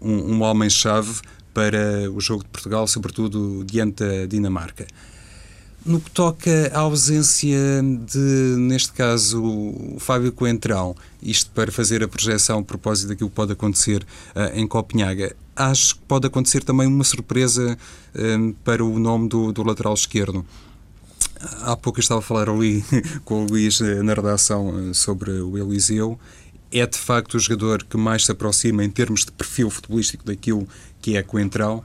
um, 0.00 0.34
um 0.34 0.42
homem-chave 0.42 1.20
para 1.52 2.10
o 2.10 2.20
jogo 2.20 2.42
de 2.42 2.50
Portugal, 2.50 2.86
sobretudo 2.86 3.64
diante 3.64 4.04
da 4.04 4.26
Dinamarca. 4.26 4.86
No 5.84 6.00
que 6.00 6.12
toca 6.12 6.70
à 6.72 6.78
ausência 6.78 7.58
de, 7.82 8.56
neste 8.56 8.92
caso, 8.92 9.42
o 9.42 9.96
Fábio 9.98 10.30
Coentrão, 10.30 10.94
isto 11.20 11.50
para 11.50 11.72
fazer 11.72 12.04
a 12.04 12.08
projeção 12.08 12.60
a 12.60 12.62
propósito 12.62 13.08
daquilo 13.08 13.28
que 13.28 13.34
pode 13.34 13.52
acontecer 13.52 14.06
uh, 14.36 14.56
em 14.56 14.66
Copenhaga, 14.66 15.34
acho 15.56 15.96
que 15.96 16.02
pode 16.02 16.26
acontecer 16.26 16.62
também 16.62 16.86
uma 16.86 17.02
surpresa 17.02 17.76
um, 18.14 18.52
para 18.64 18.84
o 18.84 18.96
nome 18.98 19.28
do, 19.28 19.52
do, 19.52 19.64
lateral 19.64 19.94
esquerdo. 19.94 20.46
Há 21.62 21.76
pouco 21.76 21.98
eu 21.98 22.02
estava 22.02 22.20
a 22.20 22.22
falar 22.22 22.48
ali 22.48 22.84
com 23.24 23.44
o 23.44 23.48
Luís 23.48 23.80
eh, 23.80 24.02
na 24.02 24.14
redação 24.14 24.90
eh, 24.90 24.94
sobre 24.94 25.32
o 25.32 25.58
Eliseu. 25.58 26.18
É 26.70 26.86
de 26.86 26.96
facto 26.96 27.34
o 27.34 27.38
jogador 27.40 27.82
que 27.82 27.96
mais 27.96 28.24
se 28.24 28.32
aproxima 28.32 28.84
em 28.84 28.90
termos 28.90 29.24
de 29.24 29.32
perfil 29.32 29.68
futebolístico 29.68 30.24
daquilo 30.24 30.68
que 31.02 31.16
é 31.16 31.22
Coentrão, 31.22 31.82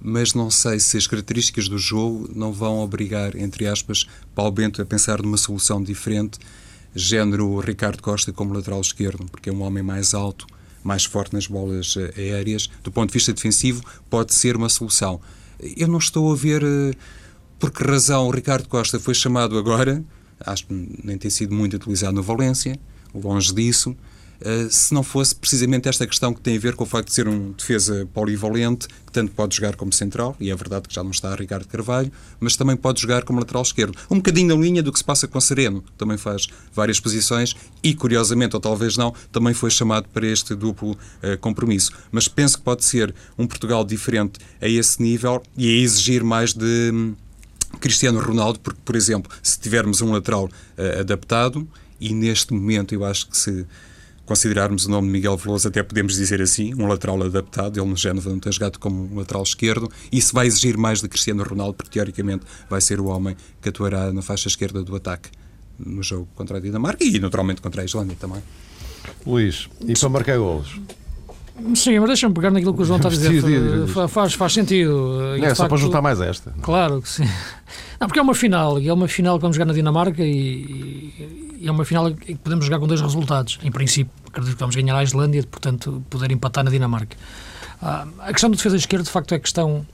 mas 0.00 0.34
não 0.34 0.50
sei 0.50 0.78
se 0.78 0.98
as 0.98 1.06
características 1.06 1.68
do 1.68 1.78
jogo 1.78 2.28
não 2.34 2.52
vão 2.52 2.80
obrigar, 2.80 3.34
entre 3.36 3.66
aspas, 3.66 4.06
Paulo 4.34 4.52
Bento 4.52 4.82
a 4.82 4.84
pensar 4.84 5.22
numa 5.22 5.38
solução 5.38 5.82
diferente, 5.82 6.38
género 6.94 7.58
Ricardo 7.60 8.02
Costa 8.02 8.32
como 8.32 8.52
lateral 8.52 8.80
esquerdo, 8.80 9.24
porque 9.30 9.48
é 9.48 9.52
um 9.52 9.62
homem 9.62 9.82
mais 9.82 10.12
alto, 10.12 10.46
mais 10.82 11.04
forte 11.04 11.32
nas 11.32 11.46
bolas 11.46 11.96
eh, 11.96 12.12
aéreas, 12.16 12.68
do 12.82 12.90
ponto 12.90 13.08
de 13.08 13.14
vista 13.14 13.32
defensivo, 13.32 13.82
pode 14.10 14.34
ser 14.34 14.56
uma 14.56 14.68
solução. 14.68 15.20
Eu 15.58 15.88
não 15.88 15.98
estou 15.98 16.32
a 16.32 16.36
ver 16.36 16.62
eh, 16.62 16.92
por 17.58 17.70
que 17.70 17.82
razão 17.82 18.26
o 18.26 18.30
Ricardo 18.30 18.68
Costa 18.68 18.98
foi 18.98 19.14
chamado 19.14 19.58
agora, 19.58 20.04
acho 20.40 20.66
que 20.66 21.00
nem 21.04 21.16
tem 21.16 21.30
sido 21.30 21.54
muito 21.54 21.74
utilizado 21.76 22.14
no 22.14 22.22
Valência, 22.22 22.78
longe 23.14 23.52
disso. 23.54 23.96
Eh, 24.40 24.68
se 24.70 24.92
não 24.92 25.02
fosse 25.02 25.34
precisamente 25.34 25.88
esta 25.88 26.06
questão 26.06 26.32
que 26.34 26.40
tem 26.40 26.56
a 26.56 26.60
ver 26.60 26.74
com 26.74 26.84
o 26.84 26.86
facto 26.86 27.08
de 27.08 27.14
ser 27.14 27.28
um 27.28 27.52
defesa 27.52 28.08
polivalente, 28.12 28.86
que 28.88 29.12
tanto 29.12 29.32
pode 29.32 29.56
jogar 29.56 29.76
como 29.76 29.92
central, 29.92 30.36
e 30.38 30.50
é 30.50 30.54
verdade 30.54 30.88
que 30.88 30.94
já 30.94 31.02
não 31.02 31.10
está 31.10 31.34
Ricardo 31.34 31.66
Carvalho, 31.66 32.12
mas 32.38 32.56
também 32.56 32.76
pode 32.76 33.00
jogar 33.00 33.24
como 33.24 33.38
lateral 33.38 33.62
esquerdo. 33.62 33.96
Um 34.10 34.16
bocadinho 34.16 34.54
na 34.54 34.62
linha 34.62 34.82
do 34.82 34.92
que 34.92 34.98
se 34.98 35.04
passa 35.04 35.26
com 35.26 35.40
Sereno, 35.40 35.82
que 35.82 35.92
também 35.92 36.18
faz 36.18 36.46
várias 36.74 37.00
posições 37.00 37.54
e, 37.82 37.94
curiosamente, 37.94 38.54
ou 38.54 38.60
talvez 38.60 38.96
não, 38.96 39.14
também 39.32 39.54
foi 39.54 39.70
chamado 39.70 40.08
para 40.08 40.26
este 40.26 40.54
duplo 40.54 40.92
uh, 40.92 41.38
compromisso. 41.40 41.92
Mas 42.10 42.28
penso 42.28 42.58
que 42.58 42.64
pode 42.64 42.84
ser 42.84 43.14
um 43.38 43.46
Portugal 43.46 43.84
diferente 43.84 44.38
a 44.60 44.68
esse 44.68 45.02
nível 45.02 45.42
e 45.56 45.68
a 45.68 45.82
exigir 45.82 46.22
mais 46.22 46.52
de. 46.52 46.90
Hum, 46.92 47.14
Cristiano 47.80 48.18
Ronaldo, 48.20 48.58
porque, 48.60 48.80
por 48.82 48.96
exemplo, 48.96 49.30
se 49.42 49.58
tivermos 49.60 50.00
um 50.00 50.12
lateral 50.12 50.44
uh, 50.44 51.00
adaptado, 51.00 51.68
e 52.00 52.14
neste 52.14 52.54
momento 52.54 52.94
eu 52.94 53.04
acho 53.04 53.28
que 53.28 53.36
se 53.36 53.66
considerarmos 54.26 54.86
o 54.86 54.90
nome 54.90 55.06
de 55.06 55.12
Miguel 55.12 55.36
Veloso, 55.36 55.68
até 55.68 55.82
podemos 55.82 56.14
dizer 56.14 56.42
assim, 56.42 56.74
um 56.74 56.86
lateral 56.86 57.22
adaptado, 57.22 57.80
ele 57.80 57.88
no 57.88 57.96
Génova 57.96 58.28
não 58.28 58.40
tem 58.40 58.52
jogado 58.52 58.78
como 58.78 59.08
um 59.10 59.18
lateral 59.18 59.42
esquerdo, 59.42 59.90
isso 60.12 60.34
vai 60.34 60.46
exigir 60.46 60.76
mais 60.76 61.00
de 61.00 61.08
Cristiano 61.08 61.42
Ronaldo, 61.42 61.74
porque 61.74 61.90
teoricamente 61.90 62.44
vai 62.68 62.80
ser 62.80 63.00
o 63.00 63.06
homem 63.06 63.36
que 63.62 63.68
atuará 63.68 64.12
na 64.12 64.20
faixa 64.20 64.48
esquerda 64.48 64.82
do 64.82 64.94
ataque 64.94 65.30
no 65.78 66.02
jogo 66.02 66.28
contra 66.34 66.58
a 66.58 66.60
Dinamarca 66.60 67.04
e 67.04 67.18
naturalmente 67.18 67.62
contra 67.62 67.82
a 67.82 67.84
Islândia 67.84 68.16
também. 68.18 68.42
Luís, 69.24 69.68
e 69.80 69.98
para 69.98 70.08
marcar 70.08 70.38
golos? 70.38 70.80
Sim, 71.74 71.98
mas 72.00 72.08
deixa-me 72.08 72.34
pegar 72.34 72.50
naquilo 72.50 72.74
que 72.74 72.82
o 72.82 72.84
João 72.84 72.98
está 72.98 73.08
a 73.08 73.12
dizer. 73.12 73.42
Faz, 74.08 74.34
faz 74.34 74.52
sentido. 74.52 75.36
É, 75.36 75.48
só 75.50 75.62
facto, 75.62 75.68
para 75.70 75.78
juntar 75.78 76.02
mais 76.02 76.20
esta. 76.20 76.52
Claro 76.60 77.00
que 77.00 77.08
sim. 77.08 77.24
Não, 77.98 78.06
porque 78.06 78.18
é 78.18 78.22
uma 78.22 78.34
final, 78.34 78.78
e 78.78 78.88
é 78.88 78.92
uma 78.92 79.08
final 79.08 79.36
que 79.36 79.42
vamos 79.42 79.56
jogar 79.56 79.64
na 79.64 79.72
Dinamarca 79.72 80.22
e, 80.22 81.14
e 81.18 81.45
é 81.62 81.70
uma 81.70 81.84
final 81.84 82.12
que 82.12 82.34
podemos 82.36 82.64
jogar 82.64 82.78
com 82.78 82.86
dois 82.86 83.00
resultados. 83.00 83.58
Em 83.62 83.70
princípio, 83.70 84.12
acredito 84.28 84.54
que 84.54 84.60
vamos 84.60 84.76
ganhar 84.76 84.96
a 84.96 85.02
Islândia, 85.02 85.42
portanto, 85.44 86.02
poder 86.10 86.30
empatar 86.30 86.64
na 86.64 86.70
Dinamarca. 86.70 87.16
Ah, 87.80 88.06
a 88.20 88.32
questão 88.32 88.50
do 88.50 88.56
defesa 88.56 88.76
esquerda, 88.76 89.04
de 89.04 89.10
facto, 89.10 89.34
é 89.34 89.38
questão. 89.38 89.86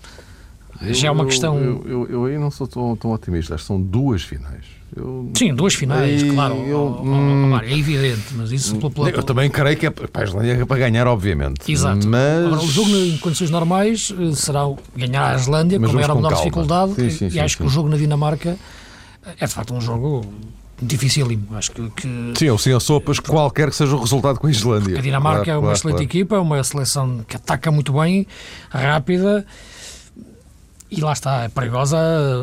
Eu, 0.81 0.95
já 0.95 1.09
é 1.09 1.11
uma 1.11 1.27
questão. 1.27 1.59
Eu, 1.59 1.85
eu, 1.87 2.07
eu, 2.09 2.25
aí 2.25 2.39
não 2.39 2.51
sou 2.51 2.67
tão, 2.67 2.97
tão 2.97 3.13
otimista. 3.13 3.57
São 3.59 3.81
duas 3.81 4.23
finais. 4.23 4.65
Eu, 4.95 5.31
Sim, 5.35 5.55
duas 5.55 5.75
finais, 5.75 6.23
claro. 6.23 6.55
Eu, 6.67 6.99
oh, 7.01 7.03
hum, 7.03 7.59
é 7.59 7.79
evidente, 7.79 8.35
mas 8.35 8.53
isso 8.53 8.77
pela, 8.77 8.91
pela, 8.91 9.09
Eu 9.09 9.23
também 9.23 9.49
creio 9.49 9.75
que 9.75 9.87
é 9.87 9.91
para 9.91 10.23
a 10.23 10.25
Islândia 10.25 10.53
é 10.53 10.65
para 10.67 10.79
ganhar, 10.79 11.07
obviamente. 11.07 11.73
Exato. 11.73 12.07
Mas... 12.07 12.47
Agora, 12.47 12.61
o 12.61 12.69
jogo 12.69 12.91
em 12.91 13.17
condições 13.17 13.49
normais 13.49 14.13
eh, 14.19 14.35
será 14.35 14.61
ganhar 14.95 15.33
a 15.33 15.37
Islândia, 15.37 15.81
mas 15.81 15.89
como 15.89 16.03
era 16.03 16.13
a 16.13 16.15
menor 16.15 16.29
calma. 16.29 16.45
dificuldade, 16.45 16.95
sim, 16.95 17.11
sim, 17.11 17.27
e 17.27 17.31
sim, 17.31 17.41
acho 17.41 17.57
que 17.57 17.65
o 17.65 17.71
jogo 17.71 17.89
na 17.89 17.97
Dinamarca 17.97 18.59
é 19.41 19.47
de 19.47 19.53
facto 19.53 19.73
um 19.73 19.81
jogo 19.81 20.27
dificílimo. 20.83 21.47
Acho 21.53 21.71
que, 21.73 21.91
que... 21.91 22.33
Sim, 22.37 22.49
ou 22.51 22.59
sim, 22.59 22.73
a 22.73 22.81
sopas, 22.81 23.19
qualquer 23.21 23.71
que 23.71 23.77
seja 23.77 23.95
o 23.95 24.01
resultado 24.01 24.39
com 24.39 24.47
a 24.47 24.51
Islândia. 24.51 24.99
A 24.99 25.03
Dinamarca 25.03 25.45
claro, 25.45 25.51
é 25.51 25.55
uma 25.55 25.63
claro, 25.63 25.77
excelente 25.77 25.97
claro. 25.97 26.11
equipa, 26.11 26.37
é 26.37 26.39
uma 26.39 26.65
seleção 26.65 27.25
que 27.27 27.37
ataca 27.37 27.71
muito 27.71 27.93
bem, 27.93 28.27
rápida 28.71 29.47
e 30.93 31.01
lá 31.01 31.15
está, 31.15 31.45
é 31.45 31.49
perigosa 31.49 31.97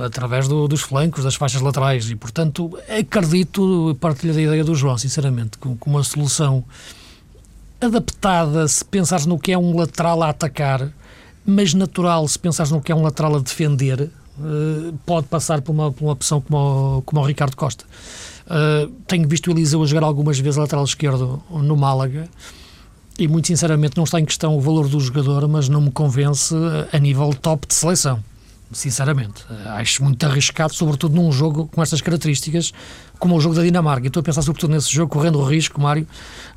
através 0.03 0.47
do, 0.47 0.67
dos 0.67 0.81
flancos, 0.81 1.23
das 1.23 1.35
faixas 1.35 1.61
laterais. 1.61 2.09
E, 2.09 2.15
portanto, 2.15 2.79
acredito, 2.89 3.95
partilho 4.01 4.33
da 4.33 4.41
ideia 4.41 4.63
do 4.63 4.73
João, 4.73 4.97
sinceramente, 4.97 5.59
com, 5.59 5.77
com 5.77 5.91
uma 5.91 6.03
solução 6.03 6.63
adaptada, 7.79 8.67
se 8.67 8.83
pensares 8.83 9.27
no 9.27 9.37
que 9.37 9.51
é 9.51 9.57
um 9.57 9.77
lateral 9.77 10.23
a 10.23 10.29
atacar, 10.29 10.89
mas 11.45 11.75
natural, 11.75 12.27
se 12.27 12.39
pensares 12.39 12.71
no 12.71 12.81
que 12.81 12.91
é 12.91 12.95
um 12.95 13.03
lateral 13.03 13.35
a 13.35 13.39
defender, 13.39 14.01
uh, 14.39 14.97
pode 15.05 15.27
passar 15.27 15.61
por 15.61 15.71
uma, 15.71 15.91
por 15.91 16.05
uma 16.05 16.13
opção 16.13 16.41
como 16.41 16.97
o, 16.97 17.01
como 17.03 17.21
o 17.21 17.25
Ricardo 17.25 17.55
Costa. 17.55 17.85
Uh, 18.49 18.91
tenho 19.05 19.27
visto 19.27 19.47
o 19.47 19.51
Eliseu 19.51 19.81
a 19.83 19.85
jogar 19.85 20.03
algumas 20.03 20.39
vezes 20.39 20.57
lateral 20.57 20.83
esquerdo 20.83 21.41
no 21.51 21.77
Málaga 21.77 22.27
e, 23.17 23.27
muito 23.27 23.47
sinceramente, 23.47 23.95
não 23.95 24.05
está 24.05 24.19
em 24.19 24.25
questão 24.25 24.57
o 24.57 24.61
valor 24.61 24.87
do 24.87 24.99
jogador, 24.99 25.47
mas 25.47 25.69
não 25.69 25.81
me 25.81 25.91
convence 25.91 26.55
a 26.91 26.97
nível 26.97 27.33
top 27.33 27.67
de 27.67 27.73
seleção 27.75 28.23
sinceramente. 28.71 29.43
Acho 29.65 30.03
muito 30.03 30.23
arriscado, 30.25 30.73
sobretudo 30.73 31.15
num 31.15 31.31
jogo 31.31 31.67
com 31.73 31.81
estas 31.81 32.01
características, 32.01 32.71
como 33.17 33.35
o 33.35 33.41
jogo 33.41 33.55
da 33.55 33.63
Dinamarca. 33.63 34.07
Estou 34.07 34.21
a 34.21 34.23
pensar 34.23 34.41
sobretudo 34.41 34.71
nesse 34.71 34.93
jogo, 34.93 35.11
correndo 35.11 35.39
o 35.39 35.43
risco, 35.43 35.81
Mário, 35.81 36.07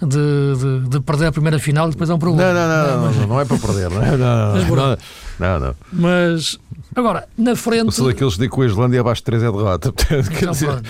de, 0.00 0.08
de, 0.08 0.88
de 0.90 1.00
perder 1.00 1.26
a 1.26 1.32
primeira 1.32 1.58
final 1.58 1.88
e 1.88 1.92
depois 1.92 2.10
é 2.10 2.14
um 2.14 2.18
problema. 2.18 2.52
Não, 2.52 2.68
não, 2.68 2.68
não, 2.68 3.02
não, 3.02 3.12
não, 3.12 3.26
não 3.28 3.40
é 3.40 3.44
para 3.44 3.58
perder, 3.58 3.90
não 3.90 4.02
é? 4.02 4.16
Não, 4.16 4.52
mas, 4.52 4.68
não, 4.68 4.98
não, 5.38 5.60
não. 5.60 5.74
Mas 5.92 6.58
Agora, 6.94 7.26
na 7.38 7.56
frente. 7.56 7.86
Eu 7.86 7.92
sou 7.92 8.06
daqueles 8.06 8.36
que 8.36 8.48
com 8.48 8.62
a 8.62 8.66
Islândia 8.66 9.00
abaixo 9.00 9.22
de 9.22 9.24
3 9.24 9.42
é 9.42 9.46
derrota. 9.50 9.92
quer 9.92 10.20
dizer... 10.50 10.82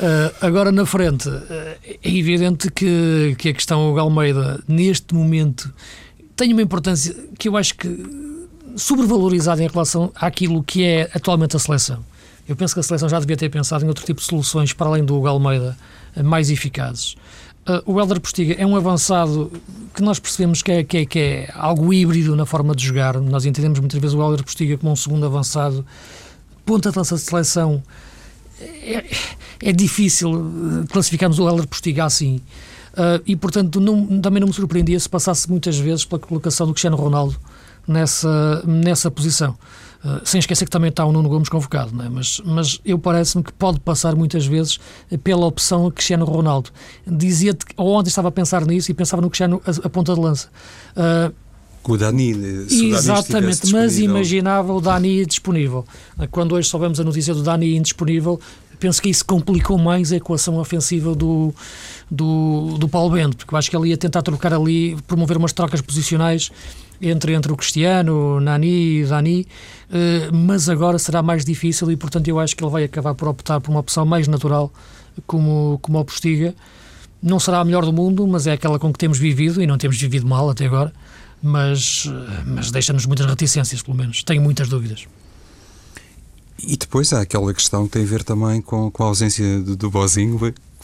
uh, 0.00 0.34
agora, 0.40 0.70
na 0.72 0.86
frente, 0.86 1.28
uh, 1.28 1.42
é 1.50 1.98
evidente 2.02 2.70
que, 2.70 3.34
que 3.38 3.48
a 3.50 3.52
questão 3.52 3.98
Almeida, 3.98 4.62
neste 4.66 5.14
momento, 5.14 5.72
tem 6.36 6.52
uma 6.52 6.62
importância 6.62 7.14
que 7.38 7.48
eu 7.48 7.56
acho 7.56 7.74
que 7.76 8.34
sobrevalorizada 8.76 9.62
em 9.62 9.68
relação 9.68 10.12
àquilo 10.14 10.62
que 10.62 10.84
é 10.84 11.10
atualmente 11.14 11.56
a 11.56 11.58
seleção. 11.58 12.04
Eu 12.48 12.56
penso 12.56 12.74
que 12.74 12.80
a 12.80 12.82
seleção 12.82 13.08
já 13.08 13.18
devia 13.18 13.36
ter 13.36 13.48
pensado 13.48 13.84
em 13.84 13.88
outro 13.88 14.04
tipo 14.04 14.20
de 14.20 14.26
soluções 14.26 14.72
para 14.72 14.88
além 14.88 15.04
do 15.04 15.26
Almeida 15.26 15.76
mais 16.22 16.50
eficazes. 16.50 17.16
Uh, 17.66 17.80
o 17.90 17.98
Helder 17.98 18.20
Postiga 18.20 18.54
é 18.58 18.66
um 18.66 18.76
avançado 18.76 19.50
que 19.94 20.02
nós 20.02 20.18
percebemos 20.18 20.60
que 20.60 20.70
é, 20.70 20.84
que, 20.84 20.98
é, 20.98 21.06
que 21.06 21.18
é, 21.18 21.50
algo 21.54 21.94
híbrido 21.94 22.36
na 22.36 22.44
forma 22.44 22.74
de 22.74 22.84
jogar. 22.84 23.18
Nós 23.20 23.46
entendemos 23.46 23.80
muitas 23.80 23.98
vezes 23.98 24.14
o 24.14 24.20
Helder 24.20 24.44
Postiga 24.44 24.76
como 24.76 24.92
um 24.92 24.96
segundo 24.96 25.24
avançado, 25.24 25.84
ponta 26.66 26.90
de 26.90 26.98
lança 26.98 27.14
de 27.14 27.22
seleção. 27.22 27.82
É, 28.60 29.04
é 29.62 29.72
difícil 29.72 30.84
classificarmos 30.90 31.38
o 31.38 31.48
Helder 31.48 31.66
Postiga 31.66 32.04
assim. 32.04 32.40
Uh, 32.94 33.20
e, 33.26 33.34
portanto, 33.34 33.80
não, 33.80 34.20
também 34.20 34.40
não 34.40 34.46
me 34.46 34.54
surpreendia 34.54 34.98
se 35.00 35.08
passasse 35.08 35.50
muitas 35.50 35.76
vezes 35.76 36.04
pela 36.04 36.20
colocação 36.20 36.66
do 36.66 36.72
Cristiano 36.72 36.96
Ronaldo 36.96 37.36
nessa, 37.86 38.62
nessa 38.64 39.10
posição. 39.10 39.56
Uh, 40.04 40.20
sem 40.22 40.38
esquecer 40.38 40.64
que 40.66 40.70
também 40.70 40.90
está 40.90 41.04
o 41.04 41.10
Nuno 41.10 41.28
Gomes 41.28 41.48
convocado, 41.48 41.92
não 41.94 42.04
é? 42.04 42.08
mas, 42.08 42.40
mas 42.44 42.78
eu 42.84 42.98
parece-me 42.98 43.42
que 43.42 43.52
pode 43.52 43.80
passar 43.80 44.14
muitas 44.14 44.46
vezes 44.46 44.78
pela 45.24 45.46
opção 45.46 45.90
Cristiano 45.90 46.24
Ronaldo. 46.24 46.70
Dizia-te, 47.06 47.64
ontem 47.76 48.10
estava 48.10 48.28
a 48.28 48.32
pensar 48.32 48.64
nisso 48.64 48.90
e 48.90 48.94
pensava 48.94 49.22
no 49.22 49.30
Cristiano 49.30 49.60
a, 49.66 49.86
a 49.86 49.90
ponta 49.90 50.14
de 50.14 50.20
lança. 50.20 50.48
Uh, 50.94 51.34
com 51.84 51.92
o 51.92 51.98
Dani. 51.98 52.32
Exatamente, 52.68 53.70
mas 53.70 53.98
imaginava 53.98 54.72
o 54.72 54.80
Dani 54.80 55.24
disponível. 55.24 55.84
Quando 56.30 56.54
hoje 56.56 56.68
soubemos 56.68 56.98
a 56.98 57.04
notícia 57.04 57.34
do 57.34 57.42
Dani 57.42 57.76
indisponível, 57.76 58.40
penso 58.80 59.00
que 59.00 59.10
isso 59.10 59.24
complicou 59.24 59.78
mais 59.78 60.10
a 60.10 60.16
equação 60.16 60.56
ofensiva 60.58 61.14
do, 61.14 61.54
do, 62.10 62.76
do 62.78 62.88
Paulo 62.88 63.10
Bento, 63.10 63.36
porque 63.36 63.54
eu 63.54 63.58
acho 63.58 63.70
que 63.70 63.76
ele 63.76 63.90
ia 63.90 63.96
tentar 63.96 64.22
trocar 64.22 64.52
ali, 64.52 64.96
promover 65.06 65.36
umas 65.36 65.52
trocas 65.52 65.80
posicionais 65.82 66.50
entre, 67.00 67.34
entre 67.34 67.52
o 67.52 67.56
Cristiano, 67.56 68.36
o 68.36 68.40
Nani 68.40 69.00
e 69.00 69.04
Dani, 69.04 69.46
eh, 69.92 70.30
mas 70.32 70.68
agora 70.70 70.98
será 70.98 71.22
mais 71.22 71.44
difícil 71.44 71.90
e, 71.90 71.96
portanto, 71.96 72.28
eu 72.28 72.40
acho 72.40 72.56
que 72.56 72.64
ele 72.64 72.70
vai 72.70 72.84
acabar 72.84 73.14
por 73.14 73.28
optar 73.28 73.60
por 73.60 73.70
uma 73.70 73.80
opção 73.80 74.06
mais 74.06 74.26
natural, 74.26 74.72
como, 75.26 75.78
como 75.82 75.98
o 75.98 76.04
Postiga. 76.04 76.54
Não 77.22 77.38
será 77.38 77.60
a 77.60 77.64
melhor 77.64 77.84
do 77.84 77.92
mundo, 77.92 78.26
mas 78.26 78.46
é 78.46 78.52
aquela 78.52 78.78
com 78.78 78.92
que 78.92 78.98
temos 78.98 79.18
vivido 79.18 79.62
e 79.62 79.66
não 79.66 79.78
temos 79.78 80.00
vivido 80.00 80.26
mal 80.26 80.48
até 80.48 80.66
agora, 80.66 80.92
mas, 81.44 82.10
mas 82.46 82.70
deixa-nos 82.70 83.06
muitas 83.06 83.26
reticências, 83.26 83.82
pelo 83.82 83.96
menos. 83.96 84.22
Tenho 84.22 84.42
muitas 84.42 84.68
dúvidas. 84.68 85.06
E 86.66 86.76
depois 86.76 87.12
há 87.12 87.20
aquela 87.20 87.52
questão 87.52 87.86
que 87.86 87.92
tem 87.92 88.02
a 88.02 88.06
ver 88.06 88.22
também 88.22 88.62
com, 88.62 88.90
com 88.90 89.02
a 89.02 89.06
ausência 89.06 89.60
do, 89.60 89.76
do 89.76 89.90
Bozinho, 89.90 90.38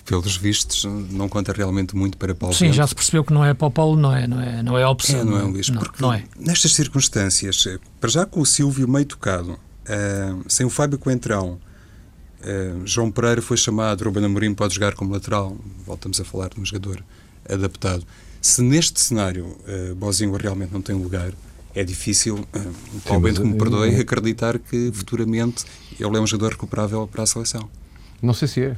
pelos 0.05 0.37
vistos, 0.37 0.85
não 1.11 1.29
conta 1.29 1.53
realmente 1.53 1.95
muito 1.95 2.19
para 2.19 2.35
Paulo 2.35 2.55
Sim, 2.55 2.67
Bento. 2.67 2.77
já 2.77 2.87
se 2.87 2.95
percebeu 2.95 3.23
que 3.23 3.33
não 3.33 3.45
é 3.45 3.55
para 3.55 3.69
o 3.69 3.71
Paulo, 3.71 3.97
não 3.97 4.15
é, 4.15 4.27
não 4.27 4.41
é, 4.41 4.63
não 4.63 4.77
é 4.77 4.83
a 4.83 4.91
opção. 4.91 5.21
É, 5.21 5.25
não 5.25 5.39
é 5.39 5.45
um 5.45 5.53
lixo, 5.53 5.73
não, 5.73 5.81
porque 5.81 6.03
não 6.03 6.13
é. 6.13 6.25
nestas 6.37 6.75
circunstâncias, 6.75 7.65
para 8.01 8.11
já 8.11 8.27
com 8.27 8.41
o 8.41 8.47
Silvio 8.47 8.89
meio 8.89 9.07
tocado, 9.07 9.53
uh, 9.53 10.45
sem 10.49 10.67
o 10.67 10.71
Fábio 10.71 10.99
Coentrão, 10.99 11.61
uh, 12.43 12.87
João 12.87 13.11
Pereira 13.11 13.43
foi 13.43 13.57
chamado, 13.57 14.05
Ruben 14.05 14.25
Amorim 14.25 14.55
pode 14.55 14.75
jogar 14.75 14.95
como 14.95 15.13
lateral, 15.13 15.57
voltamos 15.87 16.21
a 16.21 16.25
falar 16.25 16.49
de 16.49 16.61
um 16.61 16.65
jogador 16.65 17.05
adaptado. 17.49 18.05
Se 18.41 18.63
neste 18.63 19.01
cenário 19.01 19.47
uh, 19.47 19.95
Bozinho 19.95 20.35
realmente 20.37 20.73
não 20.73 20.83
tem 20.83 20.95
lugar, 20.95 21.33
é 21.75 21.85
difícil, 21.85 22.37
uh, 22.37 23.01
Paulo 23.05 23.23
Bento 23.23 23.45
me 23.45 23.57
perdoe, 23.57 23.97
acreditar 23.97 24.59
que 24.59 24.91
futuramente 24.93 25.65
ele 25.99 26.17
é 26.17 26.21
um 26.21 26.27
jogador 26.27 26.53
recuperável 26.53 27.07
para 27.07 27.23
a 27.23 27.27
seleção. 27.27 27.69
Não 28.23 28.35
sei 28.35 28.49
se 28.49 28.63
é. 28.63 28.77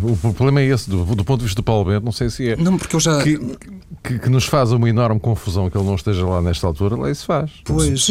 O 0.00 0.32
problema 0.32 0.60
é 0.60 0.66
esse, 0.66 0.88
do, 0.88 1.04
do, 1.04 1.24
ponto 1.24 1.40
de 1.40 1.46
vista 1.46 1.60
do 1.60 1.64
Paulo 1.64 1.84
Bento, 1.84 2.04
não 2.04 2.12
sei 2.12 2.30
se 2.30 2.50
é. 2.50 2.56
Não, 2.56 2.78
porque 2.78 2.94
eu 2.94 3.00
já. 3.00 3.22
Que, 3.22 3.38
que, 4.04 4.18
que, 4.20 4.28
nos 4.28 4.44
faz 4.44 4.70
uma 4.70 4.88
enorme 4.88 5.18
confusão 5.18 5.68
que 5.68 5.76
ele 5.76 5.84
não 5.84 5.96
esteja 5.96 6.24
lá 6.24 6.40
nesta 6.40 6.66
altura, 6.66 6.94
lá 6.94 7.10
isso 7.10 7.26
faz. 7.26 7.50
Pois. 7.64 8.08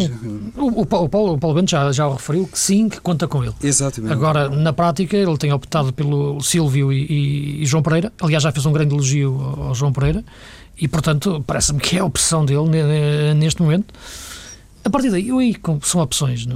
O, 0.56 0.82
o, 0.82 0.86
Paulo, 0.86 1.32
o 1.34 1.38
Paulo 1.38 1.54
Bento 1.54 1.70
já, 1.70 1.90
já 1.90 2.06
o 2.06 2.12
referiu 2.12 2.46
que 2.46 2.58
sim, 2.58 2.88
que 2.88 3.00
conta 3.00 3.26
com 3.26 3.42
ele. 3.42 3.54
Exatamente. 3.62 4.12
Agora, 4.12 4.50
na 4.50 4.72
prática, 4.72 5.16
ele 5.16 5.38
tem 5.38 5.52
optado 5.52 5.92
pelo 5.92 6.40
Silvio 6.42 6.92
e, 6.92 7.06
e, 7.06 7.62
e 7.62 7.66
João 7.66 7.82
Pereira. 7.82 8.12
Aliás, 8.20 8.42
já 8.42 8.52
fez 8.52 8.66
um 8.66 8.72
grande 8.72 8.94
elogio 8.94 9.40
ao, 9.40 9.68
ao 9.68 9.74
João 9.74 9.92
Pereira. 9.92 10.22
E, 10.80 10.86
portanto, 10.86 11.42
parece-me 11.46 11.80
que 11.80 11.96
é 11.96 12.00
a 12.00 12.04
opção 12.04 12.44
dele 12.44 12.68
neste 13.34 13.62
momento. 13.62 13.92
A 14.88 14.90
partir 14.90 15.10
daí, 15.10 15.28
eu 15.28 15.38
aí 15.38 15.54
são 15.82 16.00
opções. 16.00 16.46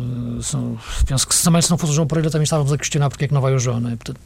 São, 0.41 0.79
penso 1.07 1.29
que 1.29 1.43
também 1.43 1.61
se 1.61 1.71
não 1.71 1.77
fosse 1.77 1.93
o 1.93 1.95
João 1.95 2.07
Pereira 2.07 2.31
também 2.31 2.45
estávamos 2.45 2.73
a 2.73 2.79
questionar 2.79 3.11
porque 3.11 3.27
é 3.27 3.29
que 3.29 3.35
não 3.35 3.43
vai 3.43 3.55
o 3.55 3.59
João, 3.59 3.79
não 3.79 3.91
é? 3.91 3.97
Portanto, 3.97 4.19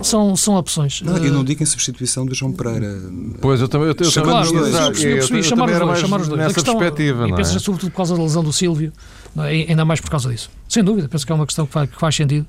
são, 0.00 0.36
são 0.36 0.54
opções. 0.54 1.02
Não, 1.02 1.16
eu 1.16 1.32
não 1.32 1.42
digo 1.42 1.60
em 1.60 1.66
substituição 1.66 2.24
do 2.24 2.36
João 2.36 2.52
Pereira. 2.52 3.02
Pois, 3.40 3.60
eu 3.60 3.66
também. 3.66 3.88
Eu, 3.88 3.96
eu, 3.98 4.22
claro, 4.22 4.46
eu, 4.46 4.66
eu, 4.68 4.76
eu 4.76 4.92
percebi 4.92 5.42
chamar 5.42 5.70
os 5.70 5.78
dois. 5.78 5.98
Chamar 5.98 6.20
os 6.20 6.28
dois. 6.28 6.40
Nessa 6.40 6.54
questão, 6.54 6.78
perspectiva. 6.78 7.28
E 7.28 7.34
penso, 7.34 7.56
é? 7.56 7.58
sobretudo 7.58 7.90
por 7.90 7.96
causa 7.96 8.16
da 8.16 8.22
lesão 8.22 8.44
do 8.44 8.52
Sílvio, 8.52 8.92
é? 9.38 9.70
ainda 9.70 9.84
mais 9.84 10.00
por 10.00 10.08
causa 10.08 10.30
disso. 10.30 10.48
Sem 10.68 10.84
dúvida, 10.84 11.08
penso 11.08 11.26
que 11.26 11.32
é 11.32 11.34
uma 11.34 11.46
questão 11.46 11.66
que 11.66 11.72
faz, 11.72 11.90
que 11.90 11.98
faz 11.98 12.14
sentido. 12.14 12.46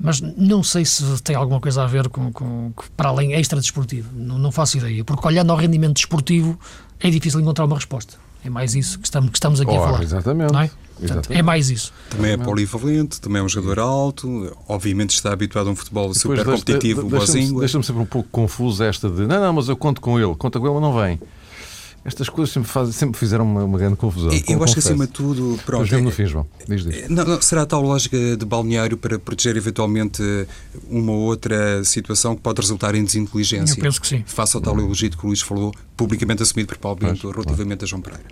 Mas 0.00 0.22
não 0.22 0.62
sei 0.62 0.86
se 0.86 1.22
tem 1.22 1.36
alguma 1.36 1.60
coisa 1.60 1.82
a 1.82 1.86
ver 1.86 2.08
com, 2.08 2.32
com, 2.32 2.72
com 2.74 2.84
para 2.96 3.10
além 3.10 3.34
extra 3.34 3.60
desportivo. 3.60 4.08
Não, 4.14 4.38
não 4.38 4.50
faço 4.50 4.78
ideia. 4.78 5.04
Porque 5.04 5.26
olhando 5.26 5.50
ao 5.50 5.58
rendimento 5.58 5.96
desportivo 5.96 6.58
é 7.02 7.10
difícil 7.10 7.40
encontrar 7.40 7.64
uma 7.64 7.76
resposta. 7.76 8.14
É 8.44 8.50
mais 8.50 8.74
isso 8.74 8.98
que 8.98 9.06
estamos, 9.06 9.30
que 9.30 9.36
estamos 9.36 9.60
aqui 9.60 9.70
oh, 9.70 9.82
a 9.82 9.86
falar. 9.86 10.02
Exatamente. 10.02 10.56
É? 10.56 10.70
Portanto, 10.98 11.30
é 11.30 11.42
mais 11.42 11.70
isso. 11.70 11.92
Também 12.10 12.32
é 12.32 12.36
polivalente, 12.36 13.20
também 13.20 13.40
é 13.40 13.44
um 13.44 13.48
jogador 13.48 13.80
alto, 13.80 14.56
obviamente 14.68 15.10
está 15.10 15.32
habituado 15.32 15.68
a 15.68 15.70
um 15.70 15.76
futebol 15.76 16.14
super 16.14 16.44
competitivo, 16.44 17.02
deixa-me 17.02 17.58
deixa 17.58 17.82
sempre 17.82 18.02
um 18.02 18.06
pouco 18.06 18.28
confuso 18.30 18.82
esta 18.84 19.08
de 19.08 19.26
não, 19.26 19.40
não, 19.40 19.52
mas 19.52 19.68
eu 19.68 19.76
conto 19.76 20.00
com 20.00 20.18
ele, 20.18 20.34
conta 20.36 20.60
com 20.60 20.66
ele, 20.66 20.74
mas 20.74 20.82
não 20.82 20.94
vem. 20.94 21.18
Estas 22.04 22.28
coisas 22.28 22.52
sempre, 22.52 22.68
faz, 22.68 22.94
sempre 22.94 23.18
fizeram 23.18 23.44
uma, 23.44 23.62
uma, 23.62 23.78
grande 23.78 23.96
confusão. 23.96 24.30
Eu, 24.48 24.62
acho 24.64 24.74
que 24.74 24.80
acima 24.80 25.06
de 25.06 25.12
tudo. 25.12 25.58
Pronto, 25.64 25.84
Depois 25.84 26.02
no 26.02 26.10
fim, 26.10 26.26
João. 26.26 26.46
Diz, 26.68 26.84
diz. 26.84 27.08
Não, 27.08 27.24
não, 27.24 27.40
será 27.40 27.62
a 27.62 27.66
tal 27.66 27.80
lógica 27.80 28.36
de 28.36 28.44
balneário 28.44 28.96
para 28.96 29.18
proteger 29.20 29.56
eventualmente 29.56 30.22
uma 30.90 31.12
ou 31.12 31.20
outra 31.20 31.84
situação 31.84 32.34
que 32.34 32.42
pode 32.42 32.60
resultar 32.60 32.94
em 32.96 33.04
desinteligência? 33.04 33.78
Eu 33.78 33.82
penso 33.82 34.00
que 34.00 34.08
sim. 34.08 34.24
Face 34.26 34.56
ao 34.56 34.60
tal 34.60 34.76
elogio 34.78 35.10
que 35.10 35.24
o 35.24 35.28
Luís 35.28 35.40
falou, 35.40 35.72
publicamente 35.96 36.42
assumido 36.42 36.68
por 36.68 36.78
Paulo 36.78 36.98
Bento, 36.98 37.30
relativamente 37.30 37.78
claro. 37.78 37.84
a 37.84 37.86
João 37.86 38.02
Pereira. 38.02 38.24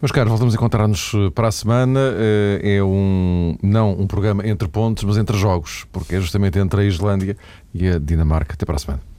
Meus 0.00 0.10
caros, 0.10 0.30
voltamos 0.30 0.54
a 0.54 0.56
encontrar-nos 0.56 1.12
eh, 1.14 1.30
para 1.30 1.48
a 1.48 1.52
semana. 1.52 2.00
Eh, 2.00 2.76
é 2.78 2.82
um, 2.82 3.56
não 3.62 3.92
um 3.92 4.06
programa 4.06 4.46
entre 4.46 4.68
pontos, 4.68 5.04
mas 5.04 5.16
entre 5.16 5.36
jogos, 5.36 5.86
porque 5.92 6.16
é 6.16 6.20
justamente 6.20 6.58
entre 6.58 6.80
a 6.80 6.84
Islândia 6.84 7.36
e 7.74 7.88
a 7.88 7.98
Dinamarca. 7.98 8.54
Até 8.54 8.64
para 8.64 8.76
a 8.76 8.78
semana. 8.78 9.11